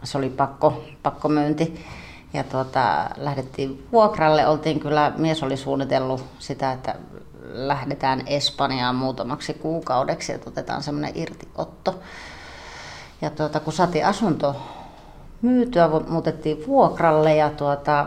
Se 0.04 0.18
oli 0.18 0.30
pakko, 0.30 0.84
pakkomyynti. 1.04 1.86
Ja 2.34 2.44
tuota, 2.44 3.10
lähdettiin 3.18 3.88
vuokralle. 3.92 4.48
Oltiin 4.48 4.80
kyllä, 4.80 5.14
mies 5.18 5.44
oli 5.44 5.58
suunnitellut 5.58 6.26
sitä, 6.40 6.72
että 6.72 6.96
lähdetään 7.44 8.24
Espanjaan 8.26 8.96
muutamaksi 8.96 9.54
kuukaudeksi, 9.54 10.34
että 10.34 10.50
otetaan 10.50 10.84
semmoinen 10.84 11.12
irtiotto. 11.16 12.00
Ja 13.22 13.30
tuota, 13.30 13.60
kun 13.60 13.74
saatiin 13.74 14.06
asunto 14.06 14.56
myytyä, 15.42 15.90
muutettiin 16.10 16.68
vuokralle 16.68 17.36
ja 17.36 17.50
tuota, 17.50 18.06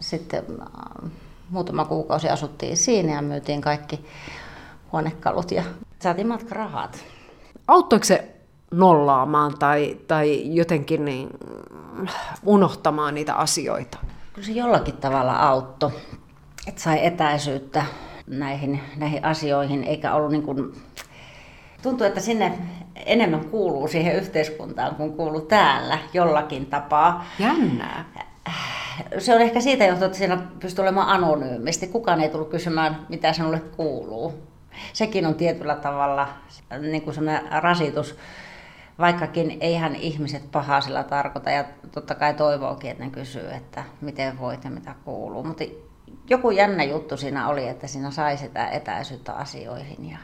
sitten 0.00 0.44
äh, 0.60 1.10
muutama 1.50 1.84
kuukausi 1.84 2.28
asuttiin 2.28 2.76
siinä 2.76 3.12
ja 3.12 3.22
myytiin 3.22 3.60
kaikki 3.60 4.04
huonekalut 4.92 5.50
ja 5.50 5.62
saatiin 5.98 6.28
matkarahat. 6.28 7.04
Auttoiko 7.68 8.04
se 8.04 8.34
nollaamaan 8.70 9.58
tai, 9.58 9.98
tai 10.06 10.54
jotenkin 10.54 11.04
niin, 11.04 11.28
unohtamaan 12.44 13.14
niitä 13.14 13.34
asioita? 13.34 13.98
Kyllä 14.32 14.46
se 14.46 14.52
jollakin 14.52 14.96
tavalla 14.96 15.36
auttoi, 15.36 15.90
että 16.66 16.80
sai 16.80 17.06
etäisyyttä 17.06 17.84
näihin, 18.26 18.80
näihin 18.96 19.24
asioihin, 19.24 19.84
eikä 19.84 20.14
ollut 20.14 20.30
niin 20.30 20.42
kuin, 20.42 20.74
tuntuu, 21.82 22.06
että 22.06 22.20
sinne 22.20 22.58
enemmän 22.96 23.44
kuuluu 23.44 23.88
siihen 23.88 24.16
yhteiskuntaan 24.16 24.94
kuin 24.94 25.12
kuuluu 25.12 25.40
täällä 25.40 25.98
jollakin 26.12 26.66
tapaa. 26.66 27.24
Jännää. 27.38 28.04
Se 29.18 29.34
on 29.34 29.40
ehkä 29.40 29.60
siitä 29.60 29.84
johtuu, 29.84 30.06
että 30.06 30.18
siinä 30.18 30.38
pystyy 30.60 30.82
olemaan 30.82 31.08
anonyymisti. 31.08 31.86
Kukaan 31.86 32.20
ei 32.20 32.28
tullut 32.28 32.50
kysymään, 32.50 33.06
mitä 33.08 33.32
sinulle 33.32 33.60
kuuluu. 33.60 34.34
Sekin 34.92 35.26
on 35.26 35.34
tietyllä 35.34 35.74
tavalla 35.74 36.28
niin 36.80 37.02
kuin 37.02 37.16
rasitus, 37.60 38.16
vaikkakin 38.98 39.56
eihän 39.60 39.96
ihmiset 39.96 40.50
pahaa 40.52 40.80
sillä 40.80 41.02
tarkoita. 41.02 41.50
Ja 41.50 41.64
totta 41.92 42.14
kai 42.14 42.34
toivookin, 42.34 42.90
että 42.90 43.04
ne 43.04 43.10
kysyy, 43.10 43.50
että 43.50 43.84
miten 44.00 44.38
voit 44.38 44.64
ja 44.64 44.70
mitä 44.70 44.94
kuuluu. 45.04 45.44
Mutta 45.44 45.64
joku 46.30 46.50
jännä 46.50 46.84
juttu 46.84 47.16
siinä 47.16 47.48
oli, 47.48 47.68
että 47.68 47.86
siinä 47.86 48.10
sai 48.10 48.36
sitä 48.36 48.68
etäisyyttä 48.68 49.32
asioihin. 49.32 50.10
Ja 50.10 50.18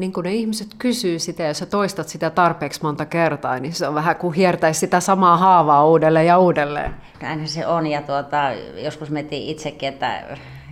niin 0.00 0.12
kun 0.12 0.24
ne 0.24 0.34
ihmiset 0.34 0.68
kysyy 0.78 1.18
sitä 1.18 1.42
ja 1.42 1.54
sä 1.54 1.66
toistat 1.66 2.08
sitä 2.08 2.30
tarpeeksi 2.30 2.82
monta 2.82 3.06
kertaa, 3.06 3.58
niin 3.58 3.72
se 3.72 3.88
on 3.88 3.94
vähän 3.94 4.16
kuin 4.16 4.34
hiertäisi 4.34 4.80
sitä 4.80 5.00
samaa 5.00 5.36
haavaa 5.36 5.86
uudelleen 5.86 6.26
ja 6.26 6.38
uudelleen. 6.38 6.94
Näinhän 7.22 7.48
se 7.48 7.66
on 7.66 7.86
ja 7.86 8.02
tuota, 8.02 8.52
joskus 8.84 9.10
mietin 9.10 9.42
itsekin, 9.42 9.88
että 9.88 10.22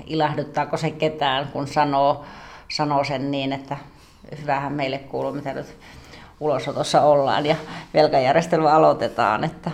ilahduttaako 0.06 0.76
se 0.76 0.90
ketään, 0.90 1.48
kun 1.52 1.66
sanoo, 1.66 2.24
sanoo 2.68 3.04
sen 3.04 3.30
niin, 3.30 3.52
että 3.52 3.76
hyvähän 4.40 4.72
meille 4.72 4.98
kuuluu, 4.98 5.32
mitä 5.32 5.54
nyt 5.54 5.66
ulosotossa 6.40 7.02
ollaan 7.02 7.46
ja 7.46 7.56
velkajärjestely 7.94 8.70
aloitetaan. 8.70 9.44
Että. 9.44 9.70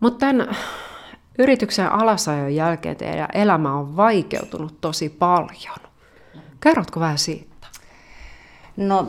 Mutta 0.00 0.26
tämän 0.26 0.56
yrityksen 1.38 1.92
alasajon 1.92 2.54
jälkeen 2.54 2.96
teidän 2.96 3.28
elämä 3.34 3.74
on 3.74 3.96
vaikeutunut 3.96 4.80
tosi 4.80 5.08
paljon. 5.08 5.78
Kerrotko 6.60 7.00
vähän 7.00 7.18
siitä? 7.18 7.51
No 8.76 9.06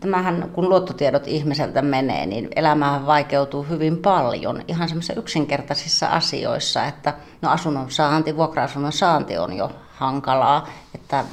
tämähän, 0.00 0.50
kun 0.52 0.68
luottotiedot 0.68 1.28
ihmiseltä 1.28 1.82
menee, 1.82 2.26
niin 2.26 2.48
elämähän 2.56 3.06
vaikeutuu 3.06 3.62
hyvin 3.62 3.98
paljon 3.98 4.62
ihan 4.68 4.88
semmoisissa 4.88 5.20
yksinkertaisissa 5.20 6.06
asioissa, 6.06 6.84
että 6.84 7.14
no 7.42 7.50
asunnon 7.50 7.90
saanti, 7.90 8.36
vuokra-asunnon 8.36 8.92
saanti 8.92 9.38
on 9.38 9.56
jo 9.56 9.70
hankalaa, 9.96 10.68
että 10.94 11.24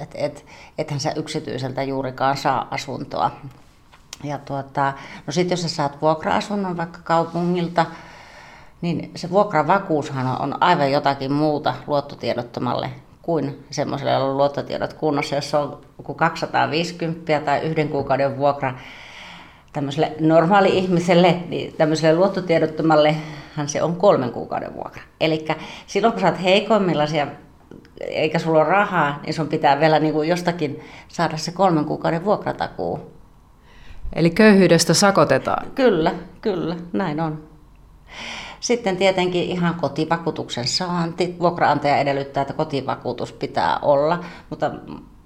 et, 0.00 0.10
et, 0.14 0.46
ethän 0.78 1.00
sä 1.00 1.12
yksityiseltä 1.16 1.82
juurikaan 1.82 2.36
saa 2.36 2.68
asuntoa. 2.70 3.30
Ja 4.24 4.38
tuota, 4.38 4.92
no 5.26 5.32
sitten 5.32 5.52
jos 5.52 5.62
sä 5.62 5.68
saat 5.68 6.02
vuokra-asunnon 6.02 6.76
vaikka 6.76 6.98
kaupungilta, 7.04 7.86
niin 8.80 9.10
se 9.16 9.30
vuokravakuushan 9.30 10.40
on 10.40 10.62
aivan 10.62 10.92
jotakin 10.92 11.32
muuta 11.32 11.74
luottotiedottomalle 11.86 12.90
kuin 13.24 13.64
semmoiselle, 13.70 14.12
jolla 14.12 14.26
on 14.26 14.36
luottotiedot 14.36 14.92
kunnossa, 14.92 15.34
jos 15.34 15.54
on 15.54 15.80
250 16.16 17.40
tai 17.40 17.60
yhden 17.60 17.88
kuukauden 17.88 18.36
vuokra 18.36 18.74
tämmöiselle 19.72 20.12
normaali-ihmiselle, 20.20 21.36
niin 21.48 21.74
tämmöiselle 21.78 22.18
luottotiedottomallehan 22.18 23.68
se 23.68 23.82
on 23.82 23.96
kolmen 23.96 24.32
kuukauden 24.32 24.74
vuokra. 24.74 25.02
Eli 25.20 25.44
silloin 25.86 26.12
kun 26.12 26.20
sä 26.20 26.28
oot 26.28 26.42
heikoimmilla 26.42 27.06
siellä, 27.06 27.32
eikä 28.00 28.38
sulla 28.38 28.58
ole 28.58 28.68
rahaa, 28.68 29.20
niin 29.22 29.34
sun 29.34 29.48
pitää 29.48 29.80
vielä 29.80 29.98
niin 29.98 30.14
kuin 30.14 30.28
jostakin 30.28 30.80
saada 31.08 31.36
se 31.36 31.52
kolmen 31.52 31.84
kuukauden 31.84 32.24
vuokratakuu. 32.24 33.14
Eli 34.12 34.30
köyhyydestä 34.30 34.94
sakotetaan? 34.94 35.66
Kyllä, 35.74 36.12
kyllä, 36.40 36.76
näin 36.92 37.20
on. 37.20 37.42
Sitten 38.64 38.96
tietenkin 38.96 39.42
ihan 39.42 39.74
kotivakuutuksen 39.74 40.68
saanti. 40.68 41.36
Vuokraantaja 41.40 41.96
edellyttää, 41.96 42.40
että 42.40 42.54
kotivakuutus 42.54 43.32
pitää 43.32 43.78
olla, 43.82 44.24
mutta 44.50 44.70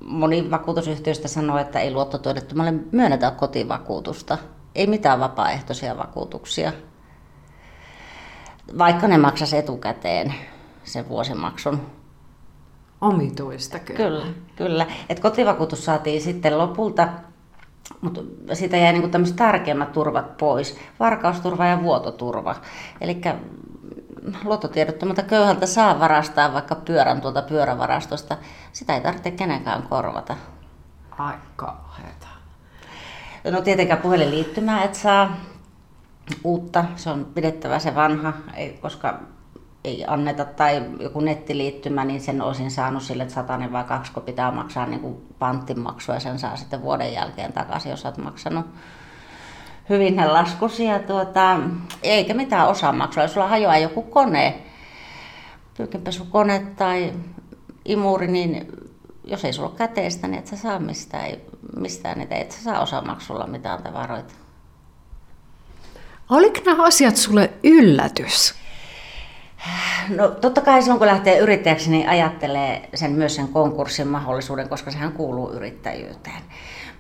moni 0.05 0.51
vakuutusyhtiöistä 0.51 1.29
sanoo, 1.29 1.59
että 1.59 1.81
ei 1.81 1.91
luottotuodettomalle 1.91 2.75
myönnetä 2.93 3.31
kotivakuutusta. 3.31 4.39
Ei 4.75 4.87
mitään 4.87 5.21
vapaaehtoisia 5.21 5.97
vakuutuksia. 5.97 6.73
Vaikka 8.79 9.09
ne 9.09 9.19
maksaisi 9.19 9.57
etukäteen 9.57 10.35
sen 10.85 11.09
vuosimaksun. 11.09 11.81
Omituista 13.01 13.79
kyllä. 13.79 13.99
Kyllä, 13.99 14.27
kyllä. 14.57 14.87
Et 15.09 15.21
kotivakuutus 15.21 15.85
saatiin 15.85 16.21
sitten 16.21 16.59
lopulta 16.59 17.09
mutta 18.01 18.21
siitä 18.53 18.77
jäi 18.77 18.93
niin 18.93 19.11
tämmöiset 19.11 19.37
tärkeimmät 19.37 19.93
turvat 19.93 20.37
pois, 20.37 20.79
varkausturva 21.01 21.67
ja 21.67 21.83
vuototurva. 21.83 22.55
Eli 23.01 23.21
luottotiedottomalta 24.45 25.23
köyhältä 25.23 25.67
saa 25.67 26.01
varastaa 26.01 26.53
vaikka 26.53 26.75
pyörän 26.75 27.21
tuolta 27.21 27.43
pyörävarastosta. 27.43 28.37
Sitä 28.73 28.95
ei 28.95 29.01
tarvitse 29.01 29.31
kenenkään 29.31 29.83
korvata. 29.83 30.37
Aika 31.19 31.77
No 33.51 33.61
tietenkään 33.61 34.01
puhelinliittymää 34.01 34.85
et 34.85 34.95
saa 34.95 35.37
uutta, 36.45 36.85
se 36.97 37.11
on 37.11 37.25
pidettävä 37.35 37.79
se 37.79 37.95
vanha, 37.95 38.33
koska 38.81 39.19
ei 39.85 40.05
anneta 40.07 40.45
tai 40.45 40.83
joku 41.01 41.21
nettiliittymä, 41.21 42.05
niin 42.05 42.21
sen 42.21 42.43
olisin 42.43 42.71
saanut 42.71 43.03
sille, 43.03 43.23
että 43.23 43.35
satanen 43.35 43.73
vai 43.73 43.85
kaksi, 43.85 44.13
kun 44.13 44.23
pitää 44.23 44.51
maksaa 44.51 44.87
niin 44.87 45.01
kuin 45.01 45.17
panttimaksua 45.39 46.15
ja 46.15 46.21
sen 46.21 46.39
saa 46.39 46.57
sitten 46.57 46.83
vuoden 46.83 47.13
jälkeen 47.13 47.53
takaisin, 47.53 47.91
jos 47.91 48.05
olet 48.05 48.19
maksanut 48.19 48.67
hyvin 49.89 50.17
ne 50.17 50.27
laskusi. 50.27 50.85
Ja 50.85 50.99
tuota, 50.99 51.61
eikä 52.03 52.35
mitään 52.35 52.69
osamaksua. 52.69 53.23
Jos 53.23 53.35
sulla 53.35 53.49
hajoaa 53.49 53.79
joku 53.79 54.03
kone, 54.03 54.63
pyykinpesukone 55.77 56.67
tai 56.77 57.13
imuri, 57.85 58.27
niin 58.27 58.67
jos 59.25 59.45
ei 59.45 59.53
sulla 59.53 59.69
ole 59.69 59.79
käteistä, 59.79 60.29
niin 60.29 60.39
et 60.39 60.47
sä 60.47 60.57
saa 60.57 60.79
mistään, 60.79 61.31
mistään 61.77 62.19
niitä, 62.19 62.37
et 62.37 62.51
sä 62.51 62.63
saa 62.63 62.81
osamaksulla 62.81 63.47
mitään 63.47 63.83
tavaroita. 63.83 64.35
Oliko 66.31 66.61
nämä 66.67 66.85
asiat 66.85 67.17
sulle 67.17 67.51
yllätys? 67.63 68.55
No 70.09 70.29
totta 70.29 70.61
kai 70.61 70.83
silloin 70.83 70.99
kun 70.99 71.07
lähtee 71.07 71.39
yrittäjäksi, 71.39 71.91
niin 71.91 72.09
ajattelee 72.09 72.89
sen 72.95 73.11
myös 73.11 73.35
sen 73.35 73.49
konkurssin 73.49 74.07
mahdollisuuden, 74.07 74.69
koska 74.69 74.91
sehän 74.91 75.13
kuuluu 75.13 75.53
yrittäjyyteen. 75.53 76.43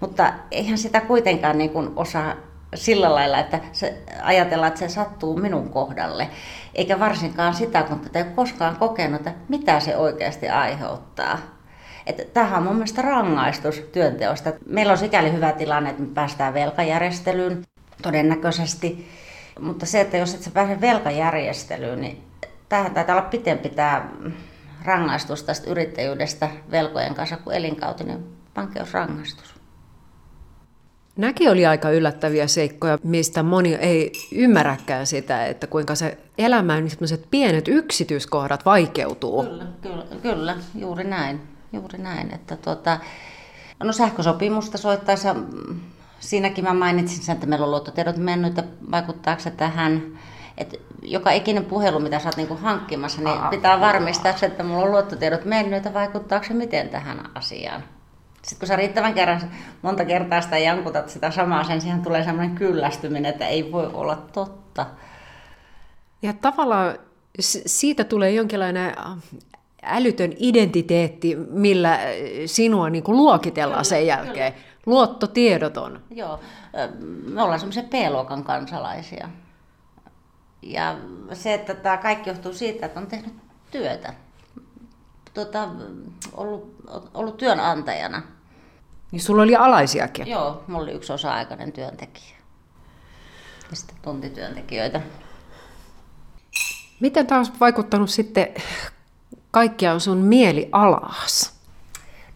Mutta 0.00 0.32
eihän 0.50 0.78
sitä 0.78 1.00
kuitenkaan 1.00 1.58
niin 1.58 1.70
kuin 1.70 1.90
osaa 1.96 2.34
sillä 2.74 3.14
lailla, 3.14 3.38
että 3.38 3.60
se, 3.72 4.02
ajatellaan, 4.22 4.68
että 4.68 4.80
se 4.80 4.88
sattuu 4.88 5.36
minun 5.36 5.70
kohdalle. 5.70 6.28
Eikä 6.74 7.00
varsinkaan 7.00 7.54
sitä, 7.54 7.82
kun 7.82 8.00
tätä 8.00 8.18
ei 8.18 8.24
ole 8.24 8.32
koskaan 8.32 8.76
kokenut, 8.76 9.26
että 9.26 9.40
mitä 9.48 9.80
se 9.80 9.96
oikeasti 9.96 10.48
aiheuttaa. 10.48 11.38
Että 12.06 12.22
tämähän 12.24 12.58
on 12.58 12.62
mun 12.62 12.74
mielestä 12.74 13.02
rangaistus 13.02 13.80
työnteosta. 13.92 14.52
Meillä 14.66 14.92
on 14.92 14.98
sikäli 14.98 15.32
hyvä 15.32 15.52
tilanne, 15.52 15.90
että 15.90 16.02
me 16.02 16.08
päästään 16.14 16.54
velkajärjestelyyn 16.54 17.64
todennäköisesti. 18.02 19.08
Mutta 19.60 19.86
se, 19.86 20.00
että 20.00 20.16
jos 20.16 20.34
et 20.34 20.42
sä 20.42 20.50
pääse 20.50 20.80
velkajärjestelyyn, 20.80 22.00
niin 22.00 22.27
tämähän 22.68 22.94
taitaa 22.94 23.16
olla 23.16 23.28
pitempi 23.28 23.68
tämä 23.68 24.08
rangaistus 24.84 25.42
tästä 25.42 25.70
yrittäjyydestä 25.70 26.48
velkojen 26.70 27.14
kanssa 27.14 27.36
kuin 27.36 27.56
elinkautinen 27.56 28.24
vankeusrangaistus. 28.56 29.58
Näki 31.16 31.48
oli 31.48 31.66
aika 31.66 31.90
yllättäviä 31.90 32.46
seikkoja, 32.46 32.98
mistä 33.02 33.42
moni 33.42 33.74
ei 33.74 34.12
ymmärräkään 34.32 35.06
sitä, 35.06 35.46
että 35.46 35.66
kuinka 35.66 35.94
se 35.94 36.18
elämän 36.38 36.84
niin 36.84 37.24
pienet 37.30 37.68
yksityiskohdat 37.68 38.64
vaikeutuu. 38.64 39.42
Kyllä, 39.42 39.66
kyllä, 39.82 40.04
kyllä, 40.22 40.56
juuri 40.74 41.04
näin. 41.04 41.40
Juuri 41.72 41.98
näin. 41.98 42.34
Että 42.34 42.56
tuota, 42.56 42.98
no 43.82 43.92
sähkösopimusta 43.92 44.78
soittaessa, 44.78 45.36
siinäkin 46.20 46.64
mä 46.64 46.74
mainitsin 46.74 47.22
sen, 47.22 47.34
että 47.34 47.46
meillä 47.46 47.64
on 47.64 47.70
luottotiedot 47.70 48.16
mennyt, 48.16 48.58
että 48.58 48.64
vaikuttaako 48.90 49.42
se 49.42 49.50
tähän 49.50 50.18
että 50.58 50.76
joka 51.02 51.30
ikinen 51.30 51.64
puhelu, 51.64 52.00
mitä 52.00 52.18
sä 52.18 52.28
oot 52.28 52.36
niinku 52.36 52.56
hankkimassa, 52.62 53.22
niin 53.22 53.40
pitää 53.50 53.80
varmistaa 53.80 54.36
se, 54.36 54.46
että 54.46 54.62
mulla 54.64 54.84
on 54.84 54.90
luottotiedot 54.90 55.44
mennyt, 55.44 55.76
että 55.76 55.94
vaikuttaako 55.94 56.46
se 56.46 56.54
miten 56.54 56.88
tähän 56.88 57.30
asiaan. 57.34 57.84
Sitten 58.42 58.58
kun 58.58 58.68
sä 58.68 58.76
riittävän 58.76 59.14
kerran 59.14 59.40
monta 59.82 60.04
kertaa 60.04 60.40
sitä 60.40 60.58
jankutat 60.58 61.08
sitä 61.08 61.30
samaa, 61.30 61.64
sen 61.64 61.80
siihen 61.80 62.02
tulee 62.02 62.24
sellainen 62.24 62.56
kyllästyminen, 62.56 63.26
että 63.26 63.46
ei 63.46 63.72
voi 63.72 63.90
olla 63.92 64.16
totta. 64.32 64.86
Ja 66.22 66.32
tavallaan 66.32 66.98
siitä 67.66 68.04
tulee 68.04 68.30
jonkinlainen 68.30 68.94
älytön 69.82 70.32
identiteetti, 70.38 71.36
millä 71.50 71.98
sinua 72.46 72.90
niin 72.90 73.04
kuin 73.04 73.16
luokitellaan 73.16 73.76
kyllä, 73.76 73.84
sen 73.84 74.06
jälkeen. 74.06 74.52
Kyllä. 74.52 74.68
Luottotiedoton. 74.86 76.00
Joo, 76.10 76.40
me 77.34 77.42
ollaan 77.42 77.60
semmoisia 77.60 77.82
P-luokan 77.82 78.44
kansalaisia. 78.44 79.28
Ja 80.62 80.98
se, 81.32 81.54
että 81.54 81.74
tämä 81.74 81.96
kaikki 81.96 82.30
johtuu 82.30 82.52
siitä, 82.52 82.86
että 82.86 83.00
on 83.00 83.06
tehnyt 83.06 83.34
työtä. 83.70 84.14
Tota, 85.34 85.68
ollut, 86.32 86.74
ollut 87.14 87.36
työnantajana. 87.36 88.22
Niin 89.12 89.22
sulla 89.22 89.42
oli 89.42 89.56
alaisiakin? 89.56 90.26
Joo, 90.26 90.64
mulla 90.66 90.82
oli 90.82 90.92
yksi 90.92 91.12
osa-aikainen 91.12 91.72
työntekijä. 91.72 92.36
Ja 93.70 93.76
sitten 93.76 93.96
tuntityöntekijöitä. 94.02 95.00
Miten 97.00 97.26
tämä 97.26 97.40
on 97.40 97.46
vaikuttanut 97.60 98.10
sitten 98.10 98.48
kaikkia 99.50 99.98
sun 99.98 100.18
mieli 100.18 100.68
alas? 100.72 101.58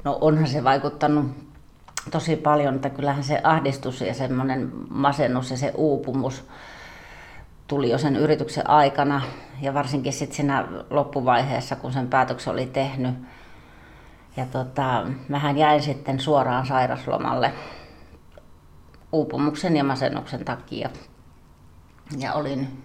No 0.04 0.18
onhan 0.20 0.48
se 0.48 0.64
vaikuttanut 0.64 1.26
tosi 2.10 2.36
paljon, 2.36 2.74
että 2.74 2.90
kyllähän 2.90 3.24
se 3.24 3.40
ahdistus 3.44 4.00
ja 4.00 4.14
semmoinen 4.14 4.72
masennus 4.90 5.50
ja 5.50 5.56
se 5.56 5.72
uupumus 5.76 6.44
tuli 7.72 7.90
jo 7.90 7.98
sen 7.98 8.16
yrityksen 8.16 8.70
aikana 8.70 9.22
ja 9.60 9.74
varsinkin 9.74 10.12
sitten 10.12 10.36
siinä 10.36 10.68
loppuvaiheessa, 10.90 11.76
kun 11.76 11.92
sen 11.92 12.08
päätöksen 12.08 12.52
oli 12.52 12.66
tehnyt. 12.66 13.14
Ja 14.36 14.46
tota, 14.46 15.06
mähän 15.28 15.58
jäin 15.58 15.82
sitten 15.82 16.20
suoraan 16.20 16.66
sairaslomalle 16.66 17.52
uupumuksen 19.12 19.76
ja 19.76 19.84
masennuksen 19.84 20.44
takia. 20.44 20.90
Ja 22.18 22.32
olin 22.32 22.82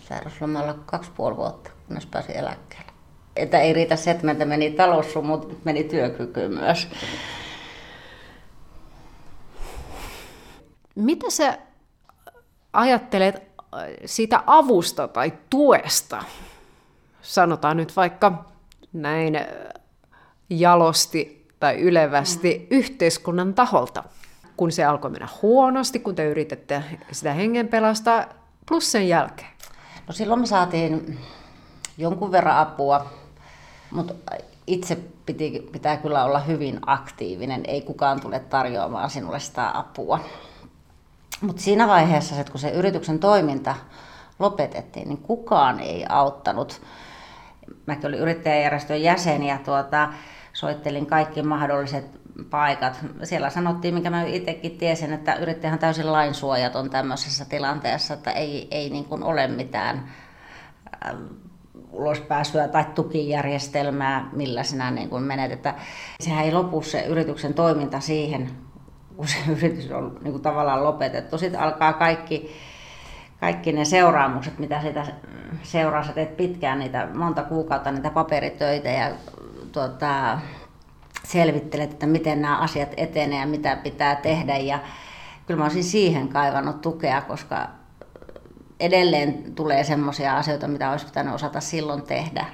sairaslomalla 0.00 0.74
kaksi 0.86 1.10
puoli 1.16 1.36
vuotta, 1.36 1.70
kunnes 1.86 2.06
pääsin 2.06 2.36
eläkkeelle. 2.36 2.92
Että 3.36 3.60
ei 3.60 3.72
riitä 3.72 3.96
se, 3.96 4.10
että 4.10 4.44
meni 4.44 4.70
talous, 4.70 5.14
mutta 5.22 5.54
meni 5.64 5.84
työkyky 5.84 6.48
myös. 6.48 6.88
Mitä 10.94 11.30
sä 11.30 11.58
ajattelet 12.72 13.53
siitä 14.04 14.42
avusta 14.46 15.08
tai 15.08 15.32
tuesta, 15.50 16.24
sanotaan 17.22 17.76
nyt 17.76 17.96
vaikka 17.96 18.44
näin 18.92 19.38
jalosti 20.50 21.48
tai 21.60 21.76
ylevästi 21.80 22.58
mm. 22.58 22.66
yhteiskunnan 22.76 23.54
taholta, 23.54 24.04
kun 24.56 24.72
se 24.72 24.84
alkoi 24.84 25.10
mennä 25.10 25.28
huonosti, 25.42 25.98
kun 25.98 26.14
te 26.14 26.26
yritätte 26.26 26.84
sitä 27.12 27.32
hengen 27.32 27.68
pelastaa, 27.68 28.24
plus 28.68 28.92
sen 28.92 29.08
jälkeen? 29.08 29.50
No 30.06 30.12
silloin 30.12 30.40
me 30.40 30.46
saatiin 30.46 31.18
jonkun 31.98 32.32
verran 32.32 32.56
apua, 32.56 33.06
mutta 33.90 34.14
itse 34.66 34.98
piti, 35.26 35.68
pitää 35.72 35.96
kyllä 35.96 36.24
olla 36.24 36.38
hyvin 36.38 36.78
aktiivinen. 36.86 37.62
Ei 37.66 37.80
kukaan 37.80 38.20
tule 38.20 38.38
tarjoamaan 38.38 39.10
sinulle 39.10 39.40
sitä 39.40 39.78
apua. 39.78 40.20
Mutta 41.44 41.62
siinä 41.62 41.88
vaiheessa, 41.88 42.40
että 42.40 42.52
kun 42.52 42.60
se 42.60 42.70
yrityksen 42.70 43.18
toiminta 43.18 43.74
lopetettiin, 44.38 45.08
niin 45.08 45.22
kukaan 45.22 45.80
ei 45.80 46.06
auttanut. 46.08 46.82
Mäkin 47.86 48.06
olin 48.06 48.18
yrittäjäjärjestön 48.18 49.02
jäsen 49.02 49.42
ja 49.42 49.58
tuota, 49.58 50.08
soittelin 50.52 51.06
kaikki 51.06 51.42
mahdolliset 51.42 52.20
paikat. 52.50 52.98
Siellä 53.22 53.50
sanottiin, 53.50 53.94
minkä 53.94 54.10
mä 54.10 54.22
itsekin 54.22 54.78
tiesin, 54.78 55.12
että 55.12 55.34
yrittäjä 55.34 55.72
on 55.72 55.78
täysin 55.78 56.12
lainsuojaton 56.12 56.90
tämmöisessä 56.90 57.44
tilanteessa, 57.44 58.14
että 58.14 58.30
ei, 58.30 58.68
ei 58.70 58.90
niin 58.90 59.04
kuin 59.04 59.22
ole 59.22 59.46
mitään 59.46 60.08
äh, 61.06 61.14
ulospääsyä 61.92 62.68
tai 62.68 62.84
tukijärjestelmää, 62.94 64.28
millä 64.32 64.62
sinä 64.62 64.90
niin 64.90 65.10
kuin 65.10 65.22
menet. 65.22 65.52
Että 65.52 65.74
sehän 66.20 66.44
ei 66.44 66.52
lopu 66.52 66.82
se 66.82 67.04
yrityksen 67.04 67.54
toiminta 67.54 68.00
siihen, 68.00 68.50
kun 69.16 69.28
se 69.28 69.36
yritys 69.56 69.90
on 69.90 70.18
niin 70.22 70.32
kuin 70.32 70.42
tavallaan 70.42 70.84
lopetettu. 70.84 71.38
Sitten 71.38 71.60
alkaa 71.60 71.92
kaikki, 71.92 72.56
kaikki 73.40 73.72
ne 73.72 73.84
seuraamukset, 73.84 74.58
mitä 74.58 74.82
sitä 74.82 75.06
seuraa. 75.62 76.04
Sä 76.04 76.12
teet 76.12 76.36
pitkään 76.36 76.78
niitä, 76.78 77.08
monta 77.14 77.42
kuukautta 77.42 77.92
niitä 77.92 78.10
paperitöitä 78.10 78.88
ja 78.88 79.10
tuota, 79.72 80.38
selvittelet, 81.24 81.92
että 81.92 82.06
miten 82.06 82.42
nämä 82.42 82.58
asiat 82.58 82.94
etenee 82.96 83.40
ja 83.40 83.46
mitä 83.46 83.76
pitää 83.76 84.16
tehdä. 84.16 84.56
Ja 84.56 84.78
kyllä 85.46 85.58
mä 85.58 85.64
olisin 85.64 85.84
siihen 85.84 86.28
kaivannut 86.28 86.80
tukea, 86.80 87.20
koska 87.20 87.68
edelleen 88.80 89.54
tulee 89.54 89.84
semmoisia 89.84 90.36
asioita, 90.36 90.68
mitä 90.68 90.90
olisi 90.90 91.06
pitänyt 91.06 91.34
osata 91.34 91.60
silloin 91.60 92.02
tehdä 92.02 92.46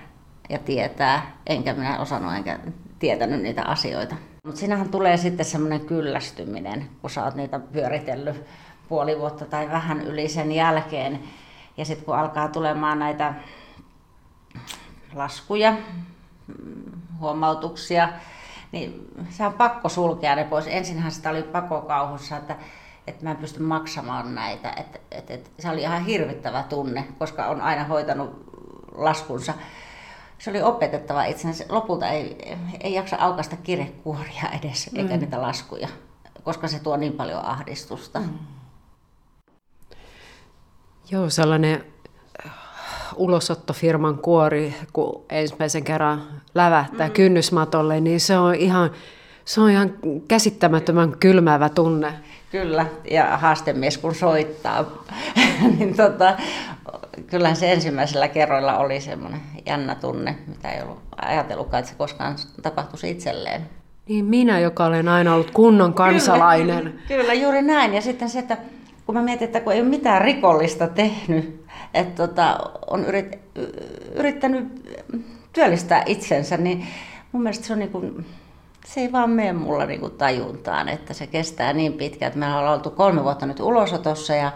ja 0.49 0.59
tietää, 0.59 1.37
enkä 1.47 1.75
minä 1.75 1.99
osannut 1.99 2.35
enkä 2.35 2.59
tietänyt 2.99 3.43
niitä 3.43 3.63
asioita. 3.65 4.17
Mutta 4.43 4.61
sinähän 4.61 4.89
tulee 4.89 5.17
sitten 5.17 5.47
semmoinen 5.47 5.81
kyllästyminen, 5.81 6.91
kun 7.01 7.11
sä 7.11 7.25
oot 7.25 7.35
niitä 7.35 7.59
pyöritellyt 7.59 8.45
puoli 8.89 9.19
vuotta 9.19 9.45
tai 9.45 9.69
vähän 9.69 10.01
yli 10.01 10.29
sen 10.29 10.53
jälkeen. 10.53 11.21
Ja 11.77 11.85
sitten 11.85 12.05
kun 12.05 12.17
alkaa 12.17 12.49
tulemaan 12.49 12.99
näitä 12.99 13.35
laskuja, 15.15 15.77
huomautuksia, 17.21 18.09
niin 18.73 19.09
se 19.31 19.47
on 19.47 19.53
pakko 19.53 19.89
sulkea 19.89 20.37
ne 20.37 20.45
pois. 20.45 20.67
Ensinhän 20.67 21.13
sitä 21.13 21.31
oli 21.31 21.43
pakokauhussa, 21.43 22.37
että, 22.37 22.57
että 23.07 23.25
mä 23.25 23.31
en 23.31 23.37
pysty 23.37 23.63
maksamaan 23.63 24.35
näitä. 24.35 24.73
Että, 24.77 24.99
että, 25.11 25.35
että 25.35 25.51
se 25.59 25.71
oli 25.71 25.81
ihan 25.81 26.05
hirvittävä 26.05 26.63
tunne, 26.63 27.05
koska 27.19 27.47
on 27.47 27.61
aina 27.61 27.85
hoitanut 27.85 28.45
laskunsa 28.95 29.55
se 30.41 30.51
oli 30.51 30.63
opetettava 30.63 31.25
itsensä. 31.25 31.65
Lopulta 31.69 32.09
ei, 32.09 32.57
ei 32.81 32.95
jaksa 32.95 33.17
aukasta 33.17 33.57
kirjekuoria 33.57 34.45
edes, 34.61 34.91
eikä 34.95 35.15
mm. 35.15 35.21
niitä 35.21 35.43
laskuja, 35.43 35.89
koska 36.43 36.69
se 36.69 36.79
tuo 36.79 36.97
niin 36.97 37.13
paljon 37.13 37.45
ahdistusta. 37.45 38.21
Mm. 38.21 38.39
Joo, 41.11 41.31
sellainen 41.31 41.85
äh, 42.47 42.53
ulosottofirman 43.17 44.19
kuori, 44.19 44.75
kun 44.93 45.25
ensimmäisen 45.31 45.85
kerran 45.85 46.23
lävähtää 46.55 47.09
mm. 47.09 47.13
kynnysmatolle, 47.13 48.01
niin 48.01 48.21
se 48.21 48.39
on 48.39 48.55
ihan, 48.55 48.91
se 49.45 49.61
on 49.61 49.71
ihan 49.71 49.95
käsittämättömän 50.29 51.19
kylmäävä 51.19 51.69
tunne. 51.69 52.13
Kyllä, 52.51 52.87
ja 53.11 53.37
haastemies 53.37 53.99
kun 53.99 54.15
soittaa, 54.15 54.85
niin 55.79 55.97
tota, 55.97 56.37
kyllähän 57.27 57.57
se 57.57 57.73
ensimmäisellä 57.73 58.29
kerroilla 58.29 58.79
oli 58.79 59.01
semmoinen 59.01 59.41
jännä 59.67 59.95
tunne, 59.95 60.37
mitä 60.47 60.71
ei 60.73 60.83
ollut 60.83 60.99
ajatellutkaan, 61.23 61.79
että 61.79 61.91
se 61.91 61.99
koskaan 61.99 62.37
tapahtuisi 62.63 63.11
itselleen. 63.11 63.67
Niin 64.09 64.25
minä, 64.25 64.61
joka 64.61 64.85
olen 64.85 65.09
aina 65.09 65.35
ollut 65.35 65.51
kunnon 65.51 65.95
kansalainen. 65.95 66.83
Kyllä, 66.83 67.03
kyllä, 67.23 67.35
juuri 67.35 67.63
näin. 67.63 67.95
Ja 67.95 68.01
sitten 68.01 68.29
se, 68.29 68.39
että 68.39 68.57
kun 69.07 69.15
mä 69.15 69.23
mietin, 69.23 69.45
että 69.45 69.61
kun 69.61 69.73
ei 69.73 69.81
ole 69.81 69.89
mitään 69.89 70.23
rikollista 70.23 70.87
tehnyt, 70.87 71.67
että 71.95 72.27
tota, 72.27 72.59
on 72.91 73.05
yrit, 73.05 73.39
yrittänyt 74.15 74.67
työllistää 75.53 76.03
itsensä, 76.07 76.57
niin 76.57 76.87
mun 77.33 77.43
mielestä 77.43 77.67
se 77.67 77.73
on 77.73 77.79
niin 77.79 77.91
kuin, 77.91 78.27
se 78.87 79.01
ei 79.01 79.13
vaan 79.13 79.31
mene 79.31 79.53
mulla 79.53 79.87
niin 79.87 80.01
kuin 80.01 80.13
tajuntaan, 80.13 80.89
että 80.89 81.15
se 81.15 81.27
kestää 81.27 81.73
niin 81.73 81.93
pitkään, 81.93 82.29
että 82.29 82.39
meillä 82.39 82.59
ollaan 82.59 82.75
oltu 82.75 82.91
kolme 82.91 83.25
vuotta 83.25 83.47
nyt 83.47 83.61
ulosotossa 83.61 84.35
ja 84.35 84.53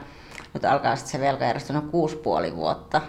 nyt 0.55 0.65
alkaa 0.65 0.97
sitten 0.97 1.13
se 1.13 1.27
velkajärjestely 1.27 1.81
kuusi 1.81 2.17
puoli 2.17 2.57
vuotta. 2.57 3.01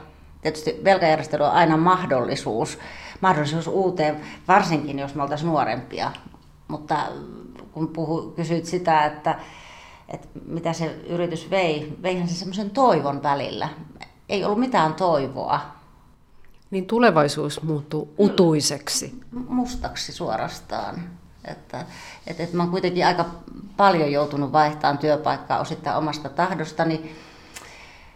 Tietysti 0.42 0.82
velkajärjestely 0.84 1.44
on 1.44 1.52
aina 1.52 1.78
mahdollisuus, 1.78 2.80
mahdollisuus 3.22 3.68
uuteen, 3.68 4.22
varsinkin 4.48 5.00
jos 5.00 5.16
me 5.16 5.24
oltaisiin 5.24 5.48
nuorempia. 5.48 6.12
Mutta 6.68 6.98
kun 7.72 7.88
puhu, 7.88 8.34
kysyit 8.36 8.66
sitä, 8.66 9.06
että, 9.06 9.40
että 10.10 10.28
mitä 10.46 10.74
se 10.74 10.86
yritys 11.08 11.50
vei, 11.50 11.98
veihän 12.04 12.28
se 12.28 12.36
semmoisen 12.36 12.70
toivon 12.70 13.24
välillä. 13.24 13.70
Ei 14.30 14.46
ollut 14.46 14.60
mitään 14.60 14.94
toivoa. 14.94 15.62
Niin 16.72 16.86
tulevaisuus 16.86 17.64
muuttuu 17.64 18.14
utuiseksi. 18.20 19.22
Mustaksi 19.32 20.12
suorastaan. 20.14 21.04
Että, 21.46 21.86
että, 22.28 22.44
että 22.44 22.58
mä 22.58 22.64
oon 22.64 22.72
kuitenkin 22.72 23.06
aika 23.06 23.26
paljon 23.78 24.12
joutunut 24.12 24.52
vaihtamaan 24.52 24.98
työpaikkaa 24.98 25.60
osittain 25.60 25.98
omasta 25.98 26.30
tahdostani. 26.30 27.16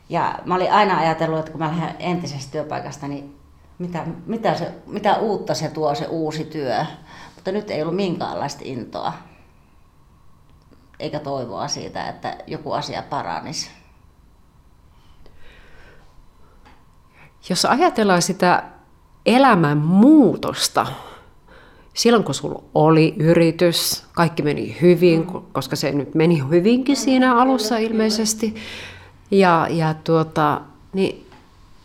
Ja 0.10 0.40
mä 0.46 0.56
olin 0.56 0.72
aina 0.72 0.98
ajatellut, 0.98 1.40
että 1.40 1.52
kun 1.52 1.60
mä 1.60 1.68
lähden 1.68 1.96
entisestä 2.00 2.52
työpaikasta, 2.52 3.08
niin 3.08 3.40
mitä, 3.80 4.06
mitä, 4.26 4.56
se, 4.56 4.72
mitä 4.88 5.18
uutta 5.18 5.54
se 5.54 5.70
tuo 5.70 5.96
se 5.96 6.06
uusi 6.06 6.44
työ. 6.44 6.86
Mutta 7.36 7.52
nyt 7.52 7.72
ei 7.72 7.82
ollut 7.82 7.96
minkäänlaista 7.96 8.62
intoa 8.64 9.14
eikä 11.00 11.20
toivoa 11.20 11.68
siitä, 11.68 12.10
että 12.10 12.38
joku 12.48 12.72
asia 12.72 13.04
paranisi. 13.10 13.70
Jos 17.50 17.66
ajatellaan 17.66 18.22
sitä 18.22 18.64
elämän 19.26 19.78
muutosta, 19.78 20.88
silloin 21.94 22.24
kun 22.24 22.36
sulla 22.36 22.64
oli 22.76 23.16
yritys, 23.20 24.06
kaikki 24.14 24.44
meni 24.44 24.78
hyvin, 24.82 25.26
koska 25.26 25.76
se 25.76 25.92
nyt 25.92 26.16
meni 26.16 26.44
hyvinkin 26.50 26.96
siinä 26.96 27.36
alussa 27.36 27.78
ilmeisesti, 27.78 28.56
ja, 29.32 29.68
ja 29.70 29.94
tuota, 30.04 30.62
niin 30.94 31.30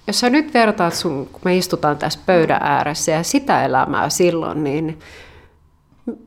jos 0.06 0.20
sä 0.20 0.30
nyt 0.30 0.54
vertaat 0.54 0.94
sun, 0.94 1.26
kun 1.32 1.40
me 1.44 1.56
istutaan 1.56 1.98
tässä 1.98 2.20
pöydän 2.26 2.62
ääressä 2.62 3.12
ja 3.12 3.22
sitä 3.22 3.64
elämää 3.64 4.08
silloin, 4.08 4.64
niin 4.64 4.98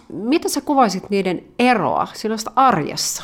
mitä 0.09 0.49
sä 0.49 0.61
kuvaisit 0.61 1.09
niiden 1.09 1.41
eroa 1.59 2.07
sellaista 2.13 2.51
arjessa? 2.55 3.23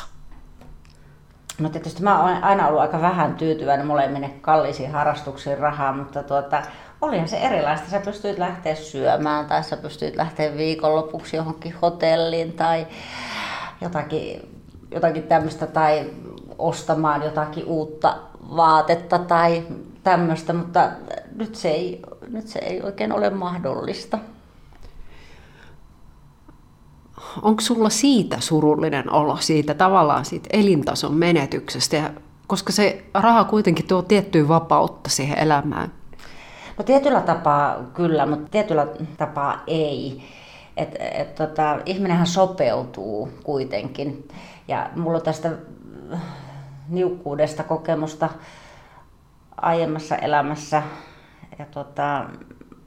No 1.58 1.68
tietysti 1.68 2.02
mä 2.02 2.22
olen 2.22 2.44
aina 2.44 2.68
ollut 2.68 2.80
aika 2.80 3.00
vähän 3.00 3.34
tyytyväinen, 3.34 3.86
mulle 3.86 4.02
ei 4.02 4.12
mene 4.12 4.28
kalliisiin 4.40 4.92
harrastuksiin 4.92 5.58
rahaa, 5.58 5.92
mutta 5.92 6.22
tuota, 6.22 6.62
olihan 7.00 7.28
se 7.28 7.36
erilaista. 7.36 7.90
Sä 7.90 8.00
pystyit 8.00 8.38
lähteä 8.38 8.74
syömään 8.74 9.46
tai 9.46 9.64
sä 9.64 9.76
pystyit 9.76 10.16
lähteä 10.16 10.56
viikonlopuksi 10.56 11.36
johonkin 11.36 11.74
hotelliin 11.82 12.52
tai 12.52 12.86
jotakin, 13.80 14.53
jotakin 14.90 15.22
tämmöistä 15.22 15.66
tai 15.66 16.10
ostamaan 16.58 17.22
jotakin 17.22 17.64
uutta 17.64 18.16
vaatetta 18.56 19.18
tai 19.18 19.62
tämmöistä, 20.02 20.52
mutta 20.52 20.90
nyt 21.36 21.54
se 21.54 21.70
ei, 21.70 22.02
nyt 22.28 22.48
se 22.48 22.58
ei 22.58 22.82
oikein 22.82 23.12
ole 23.12 23.30
mahdollista. 23.30 24.18
Onko 27.42 27.60
sulla 27.60 27.90
siitä 27.90 28.40
surullinen 28.40 29.12
olo, 29.12 29.36
siitä 29.36 29.74
tavallaan 29.74 30.24
siitä 30.24 30.48
elintason 30.52 31.14
menetyksestä, 31.14 31.96
ja, 31.96 32.10
koska 32.46 32.72
se 32.72 33.04
raha 33.14 33.44
kuitenkin 33.44 33.86
tuo 33.86 34.02
tiettyä 34.02 34.48
vapautta 34.48 35.10
siihen 35.10 35.38
elämään? 35.38 35.92
No 36.78 36.84
tietyllä 36.84 37.20
tapaa 37.20 37.76
kyllä, 37.94 38.26
mutta 38.26 38.48
tietyllä 38.50 38.86
tapaa 39.16 39.62
ei. 39.66 40.22
Et, 40.76 40.96
et, 41.00 41.34
tota, 41.34 41.78
ihminenhän 41.86 42.26
sopeutuu 42.26 43.28
kuitenkin. 43.44 44.28
Ja 44.68 44.90
mulla 44.96 45.16
on 45.16 45.24
tästä 45.24 45.50
niukkuudesta 46.88 47.62
kokemusta 47.62 48.28
aiemmassa 49.56 50.16
elämässä. 50.16 50.82
Ja 51.58 51.64
tota, 51.70 52.24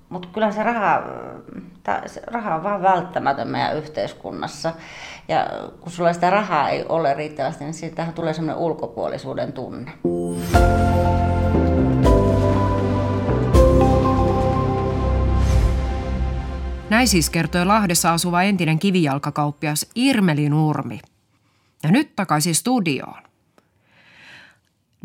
mutta 0.10 0.28
kyllä 0.34 0.52
se 0.52 0.64
raha, 0.64 1.02
se 2.06 2.22
raha 2.28 2.56
on 2.56 2.64
vaan 2.64 2.82
välttämätön 2.82 3.48
meidän 3.48 3.78
yhteiskunnassa. 3.78 4.74
Ja 5.28 5.48
kun 5.82 5.92
sulla 5.92 6.14
sitä 6.14 6.30
rahaa 6.30 6.70
ei 6.70 6.86
ole 6.90 7.14
riittävästi, 7.14 7.64
niin 7.64 7.74
siitähän 7.74 8.14
tulee 8.14 8.34
semmoinen 8.34 8.64
ulkopuolisuuden 8.64 9.54
tunne. 9.54 9.92
Näin 16.90 17.08
siis 17.08 17.30
kertoi 17.30 17.66
Lahdessa 17.66 18.14
asuva 18.14 18.44
entinen 18.44 18.80
kivijalkakauppias 18.80 19.86
Irmeli 19.96 20.50
Nurmi. 20.50 21.00
Ja 21.84 21.92
nyt 21.92 22.16
takaisin 22.16 22.56
studioon. 22.56 23.24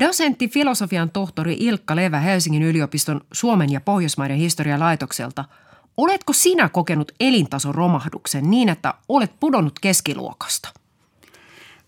Dosentti 0.01 0.49
filosofian 0.49 1.11
tohtori 1.11 1.57
Ilkka 1.61 1.97
Levä 1.97 2.21
Helsingin 2.21 2.63
yliopiston 2.63 3.21
Suomen 3.33 3.73
ja 3.73 3.81
Pohjoismaiden 3.81 4.37
historialaitokselta. 4.37 5.45
Oletko 5.97 6.33
sinä 6.33 6.69
kokenut 6.69 7.13
elintason 7.21 7.75
romahduksen 7.75 8.51
niin, 8.51 8.69
että 8.69 8.95
olet 9.09 9.33
pudonnut 9.41 9.79
keskiluokasta? 9.79 10.69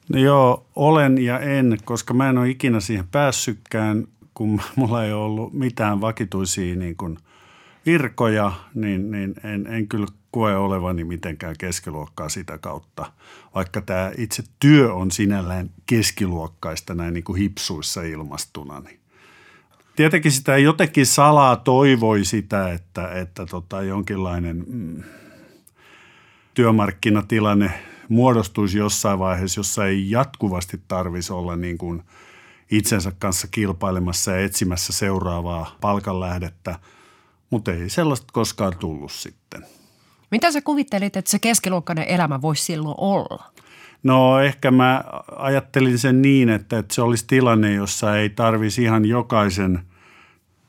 No 0.08 0.18
joo, 0.18 0.66
olen 0.76 1.18
ja 1.18 1.38
en, 1.40 1.78
koska 1.84 2.14
mä 2.14 2.28
en 2.28 2.38
ole 2.38 2.48
ikinä 2.48 2.80
siihen 2.80 3.08
päässytkään, 3.08 4.04
kun 4.34 4.60
mulla 4.76 5.04
ei 5.04 5.12
ollut 5.12 5.52
mitään 5.52 6.00
vakituisia 6.00 6.76
niin 6.76 6.96
kuin 6.96 7.18
virkoja, 7.86 8.52
niin, 8.74 9.10
niin 9.10 9.34
en, 9.44 9.66
en 9.66 9.88
kyllä 9.88 10.06
koe 10.30 10.56
olevani 10.56 11.04
mitenkään 11.04 11.54
keskiluokkaa 11.58 12.28
sitä 12.28 12.58
kautta, 12.58 13.12
vaikka 13.54 13.80
tämä 13.80 14.12
itse 14.18 14.42
työ 14.58 14.94
on 14.94 15.10
sinällään 15.10 15.70
keskiluokkaista 15.86 16.94
näin 16.94 17.14
niin 17.14 17.24
kuin 17.24 17.38
hipsuissa 17.38 18.02
ilmastuna. 18.02 18.80
Niin 18.80 19.00
tietenkin 19.96 20.32
sitä 20.32 20.58
jotenkin 20.58 21.06
salaa 21.06 21.56
toivoi 21.56 22.24
sitä, 22.24 22.72
että, 22.72 23.08
että 23.08 23.46
tota 23.46 23.82
jonkinlainen 23.82 24.64
mm, 24.66 25.02
työmarkkinatilanne 26.54 27.70
muodostuisi 28.08 28.78
jossain 28.78 29.18
vaiheessa, 29.18 29.60
jossa 29.60 29.86
ei 29.86 30.10
jatkuvasti 30.10 30.80
tarvisi 30.88 31.32
olla 31.32 31.56
niin 31.56 31.78
kuin 31.78 32.02
itsensä 32.70 33.12
kanssa 33.18 33.48
kilpailemassa 33.50 34.30
ja 34.30 34.44
etsimässä 34.44 34.92
seuraavaa 34.92 35.76
palkanlähdettä, 35.80 36.78
mutta 37.54 37.72
ei 37.72 37.90
sellaista 37.90 38.26
koskaan 38.32 38.72
tullut 38.78 39.12
sitten. 39.12 39.66
Mitä 40.30 40.52
sä 40.52 40.60
kuvittelit, 40.60 41.16
että 41.16 41.30
se 41.30 41.38
keskiluokkainen 41.38 42.04
elämä 42.08 42.42
voisi 42.42 42.62
silloin 42.62 42.94
olla? 42.98 43.52
No 44.02 44.40
ehkä 44.40 44.70
mä 44.70 45.04
ajattelin 45.36 45.98
sen 45.98 46.22
niin, 46.22 46.48
että, 46.48 46.78
että 46.78 46.94
se 46.94 47.02
olisi 47.02 47.24
tilanne, 47.26 47.74
jossa 47.74 48.18
ei 48.18 48.30
tarvisi 48.30 48.82
ihan 48.82 49.04
jokaisen 49.04 49.80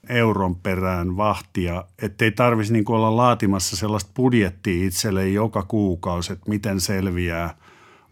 euron 0.09 0.55
perään 0.55 1.17
vahtia, 1.17 1.83
ettei 2.01 2.31
tarvisi 2.31 2.73
niin 2.73 2.91
olla 2.91 3.17
laatimassa 3.17 3.75
sellaista 3.75 4.11
budjettia 4.15 4.87
itselle 4.87 5.29
joka 5.29 5.63
kuukausi, 5.63 6.33
että 6.33 6.49
miten 6.49 6.81
selviää 6.81 7.57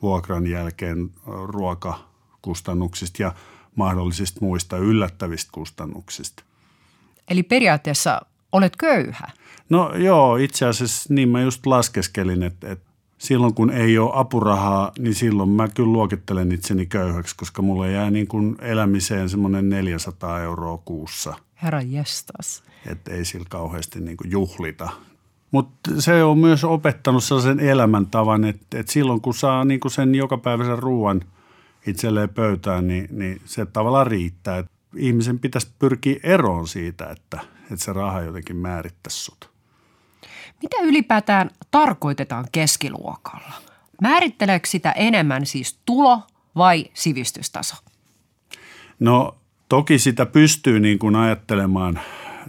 vuokran 0.01 0.47
jälkeen 0.47 1.09
ruokakustannuksista 1.43 3.21
ja 3.21 3.33
mahdollisista 3.75 4.39
muista 4.41 4.77
yllättävistä 4.77 5.51
kustannuksista. 5.51 6.43
Eli 7.27 7.43
periaatteessa 7.43 8.21
olet 8.53 8.75
köyhä? 8.75 9.27
No 9.69 9.95
joo, 9.95 10.35
itse 10.35 10.65
asiassa 10.65 11.13
niin 11.13 11.29
mä 11.29 11.41
just 11.41 11.65
laskeskelin, 11.65 12.43
että, 12.43 12.71
että 12.71 12.89
silloin 13.17 13.53
kun 13.53 13.69
ei 13.69 13.97
ole 13.97 14.11
apurahaa, 14.13 14.91
niin 14.99 15.15
silloin 15.15 15.49
mä 15.49 15.67
kyllä 15.67 15.93
luokittelen 15.93 16.51
itseni 16.51 16.85
köyhäksi, 16.85 17.35
koska 17.35 17.61
mulle 17.61 17.91
jää 17.91 18.11
niin 18.11 18.27
kuin 18.27 18.55
elämiseen 18.61 19.29
semmoinen 19.29 19.69
400 19.69 20.41
euroa 20.41 20.77
kuussa. 20.85 21.33
Herra 21.63 21.81
jestas. 21.81 22.63
Että 22.85 23.11
ei 23.11 23.25
sillä 23.25 23.45
kauheasti 23.49 23.99
niin 23.99 24.17
kuin 24.17 24.31
juhlita. 24.31 24.89
Mutta 25.51 26.01
se 26.01 26.23
on 26.23 26.37
myös 26.37 26.63
opettanut 26.63 27.23
sellaisen 27.23 27.59
elämäntavan, 27.59 28.43
että, 28.45 28.79
että 28.79 28.91
silloin 28.91 29.21
kun 29.21 29.33
saa 29.33 29.65
niin 29.65 29.79
kuin 29.79 29.91
sen 29.91 30.15
jokapäiväisen 30.15 30.79
ruoan 30.79 31.21
itselleen 31.87 32.29
pöytään, 32.29 32.87
niin, 32.87 33.07
niin 33.11 33.41
se 33.45 33.65
tavallaan 33.65 34.07
riittää. 34.07 34.63
ihmisen 34.95 35.39
pitäisi 35.39 35.67
pyrkiä 35.79 36.19
eroon 36.23 36.67
siitä, 36.67 37.09
että, 37.09 37.39
että 37.71 37.85
se 37.85 37.93
raha 37.93 38.21
jotenkin 38.21 38.55
määrittäisi 38.55 39.19
sut. 39.19 39.49
Mitä 40.61 40.77
ylipäätään 40.83 41.49
tarkoitetaan 41.71 42.45
keskiluokalla? 42.51 43.53
Määritteleekö 44.01 44.67
sitä 44.67 44.91
enemmän 44.91 45.45
siis 45.45 45.79
tulo 45.85 46.21
vai 46.55 46.85
sivistystaso? 46.93 47.75
No 48.99 49.37
toki 49.69 49.99
sitä 49.99 50.25
pystyy 50.25 50.79
niin 50.79 50.99
kuin 50.99 51.15
ajattelemaan 51.15 51.99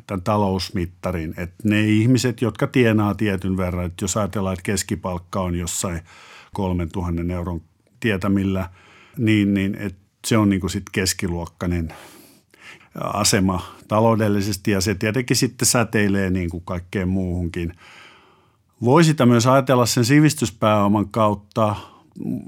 tämän 0.06 0.22
talousmittarin, 0.22 1.34
että 1.36 1.56
ne 1.64 1.80
ihmiset, 1.84 2.42
jotka 2.42 2.66
tienaa 2.66 3.14
tietyn 3.14 3.56
verran, 3.56 3.86
että 3.86 4.04
jos 4.04 4.16
ajatellaan, 4.16 4.52
että 4.52 4.62
keskipalkka 4.62 5.40
on 5.40 5.54
jossain 5.54 6.00
3000 6.52 7.32
euron 7.32 7.62
tietämillä, 8.00 8.70
niin, 9.16 9.54
niin 9.54 9.74
että 9.74 9.98
se 10.26 10.38
on 10.38 10.48
niin 10.48 10.60
kuin 10.60 10.70
sit 10.70 10.90
keskiluokkainen 10.92 11.94
asema 13.00 13.62
taloudellisesti 13.88 14.70
ja 14.70 14.80
se 14.80 14.94
tietenkin 14.94 15.36
sitten 15.36 15.66
säteilee 15.66 16.30
niin 16.30 16.50
kuin 16.50 16.62
kaikkeen 16.64 17.08
muuhunkin. 17.08 17.72
Voi 18.84 19.04
sitä 19.04 19.26
myös 19.26 19.46
ajatella 19.46 19.86
sen 19.86 20.04
sivistyspääoman 20.04 21.08
kautta, 21.08 21.76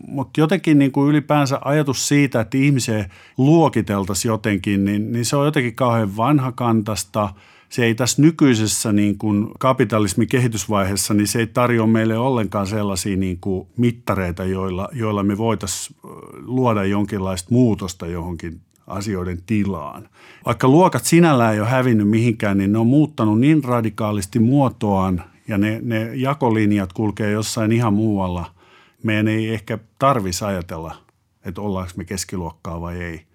mutta 0.09 0.41
jotenkin 0.41 0.79
niin 0.79 0.93
kuin 0.93 1.11
ylipäänsä 1.11 1.59
ajatus 1.65 2.09
siitä, 2.09 2.41
että 2.41 2.59
ihmisiä 2.59 3.09
luokiteltaisiin 3.39 4.31
jotenkin, 4.31 4.85
niin, 4.85 5.13
niin 5.13 5.25
se 5.25 5.37
on 5.37 5.45
jotenkin 5.45 5.75
kauhean 5.75 6.17
vanhakantasta. 6.17 7.35
Se 7.69 7.85
ei 7.85 7.95
tässä 7.95 8.23
nykyisessä 8.23 8.93
niin 8.93 9.19
kuin 9.19 9.49
kapitalismin 9.59 10.29
kehitysvaiheessa, 10.29 11.15
niin 11.15 11.27
se 11.27 11.39
ei 11.39 11.47
tarjoa 11.47 11.87
meille 11.87 12.19
ollenkaan 12.19 12.67
sellaisia 12.67 13.17
niin 13.17 13.39
kuin 13.41 13.69
mittareita, 13.77 14.45
joilla, 14.45 14.89
joilla 14.93 15.23
me 15.23 15.39
voitaisiin 15.39 15.97
luoda 16.43 16.85
jonkinlaista 16.85 17.49
muutosta 17.51 18.07
johonkin 18.07 18.61
asioiden 18.87 19.43
tilaan. 19.47 20.09
Vaikka 20.47 20.69
luokat 20.69 21.05
sinällään 21.05 21.55
ei 21.55 21.61
ole 21.61 21.69
hävinnyt 21.69 22.09
mihinkään, 22.09 22.59
niin 22.59 22.73
ne 22.73 22.79
on 22.79 22.87
muuttanut 22.87 23.41
niin 23.41 23.65
radikaalisti 23.65 24.39
muotoaan 24.39 25.25
ja 25.49 25.59
ne, 25.59 25.81
ne 25.83 26.15
jakolinjat 26.15 26.93
kulkee 26.93 27.31
jossain 27.31 27.73
ihan 27.73 27.95
muualla– 27.95 28.51
meidän 29.07 29.29
ei 29.29 29.55
ehkä 29.55 29.79
tarvitsisi 29.99 30.45
ajatella, 30.45 30.97
että 31.45 31.61
ollaanko 31.61 31.93
me 31.97 32.05
keskiluokkaa 32.05 32.81
vai 32.81 33.03
ei. 33.03 33.27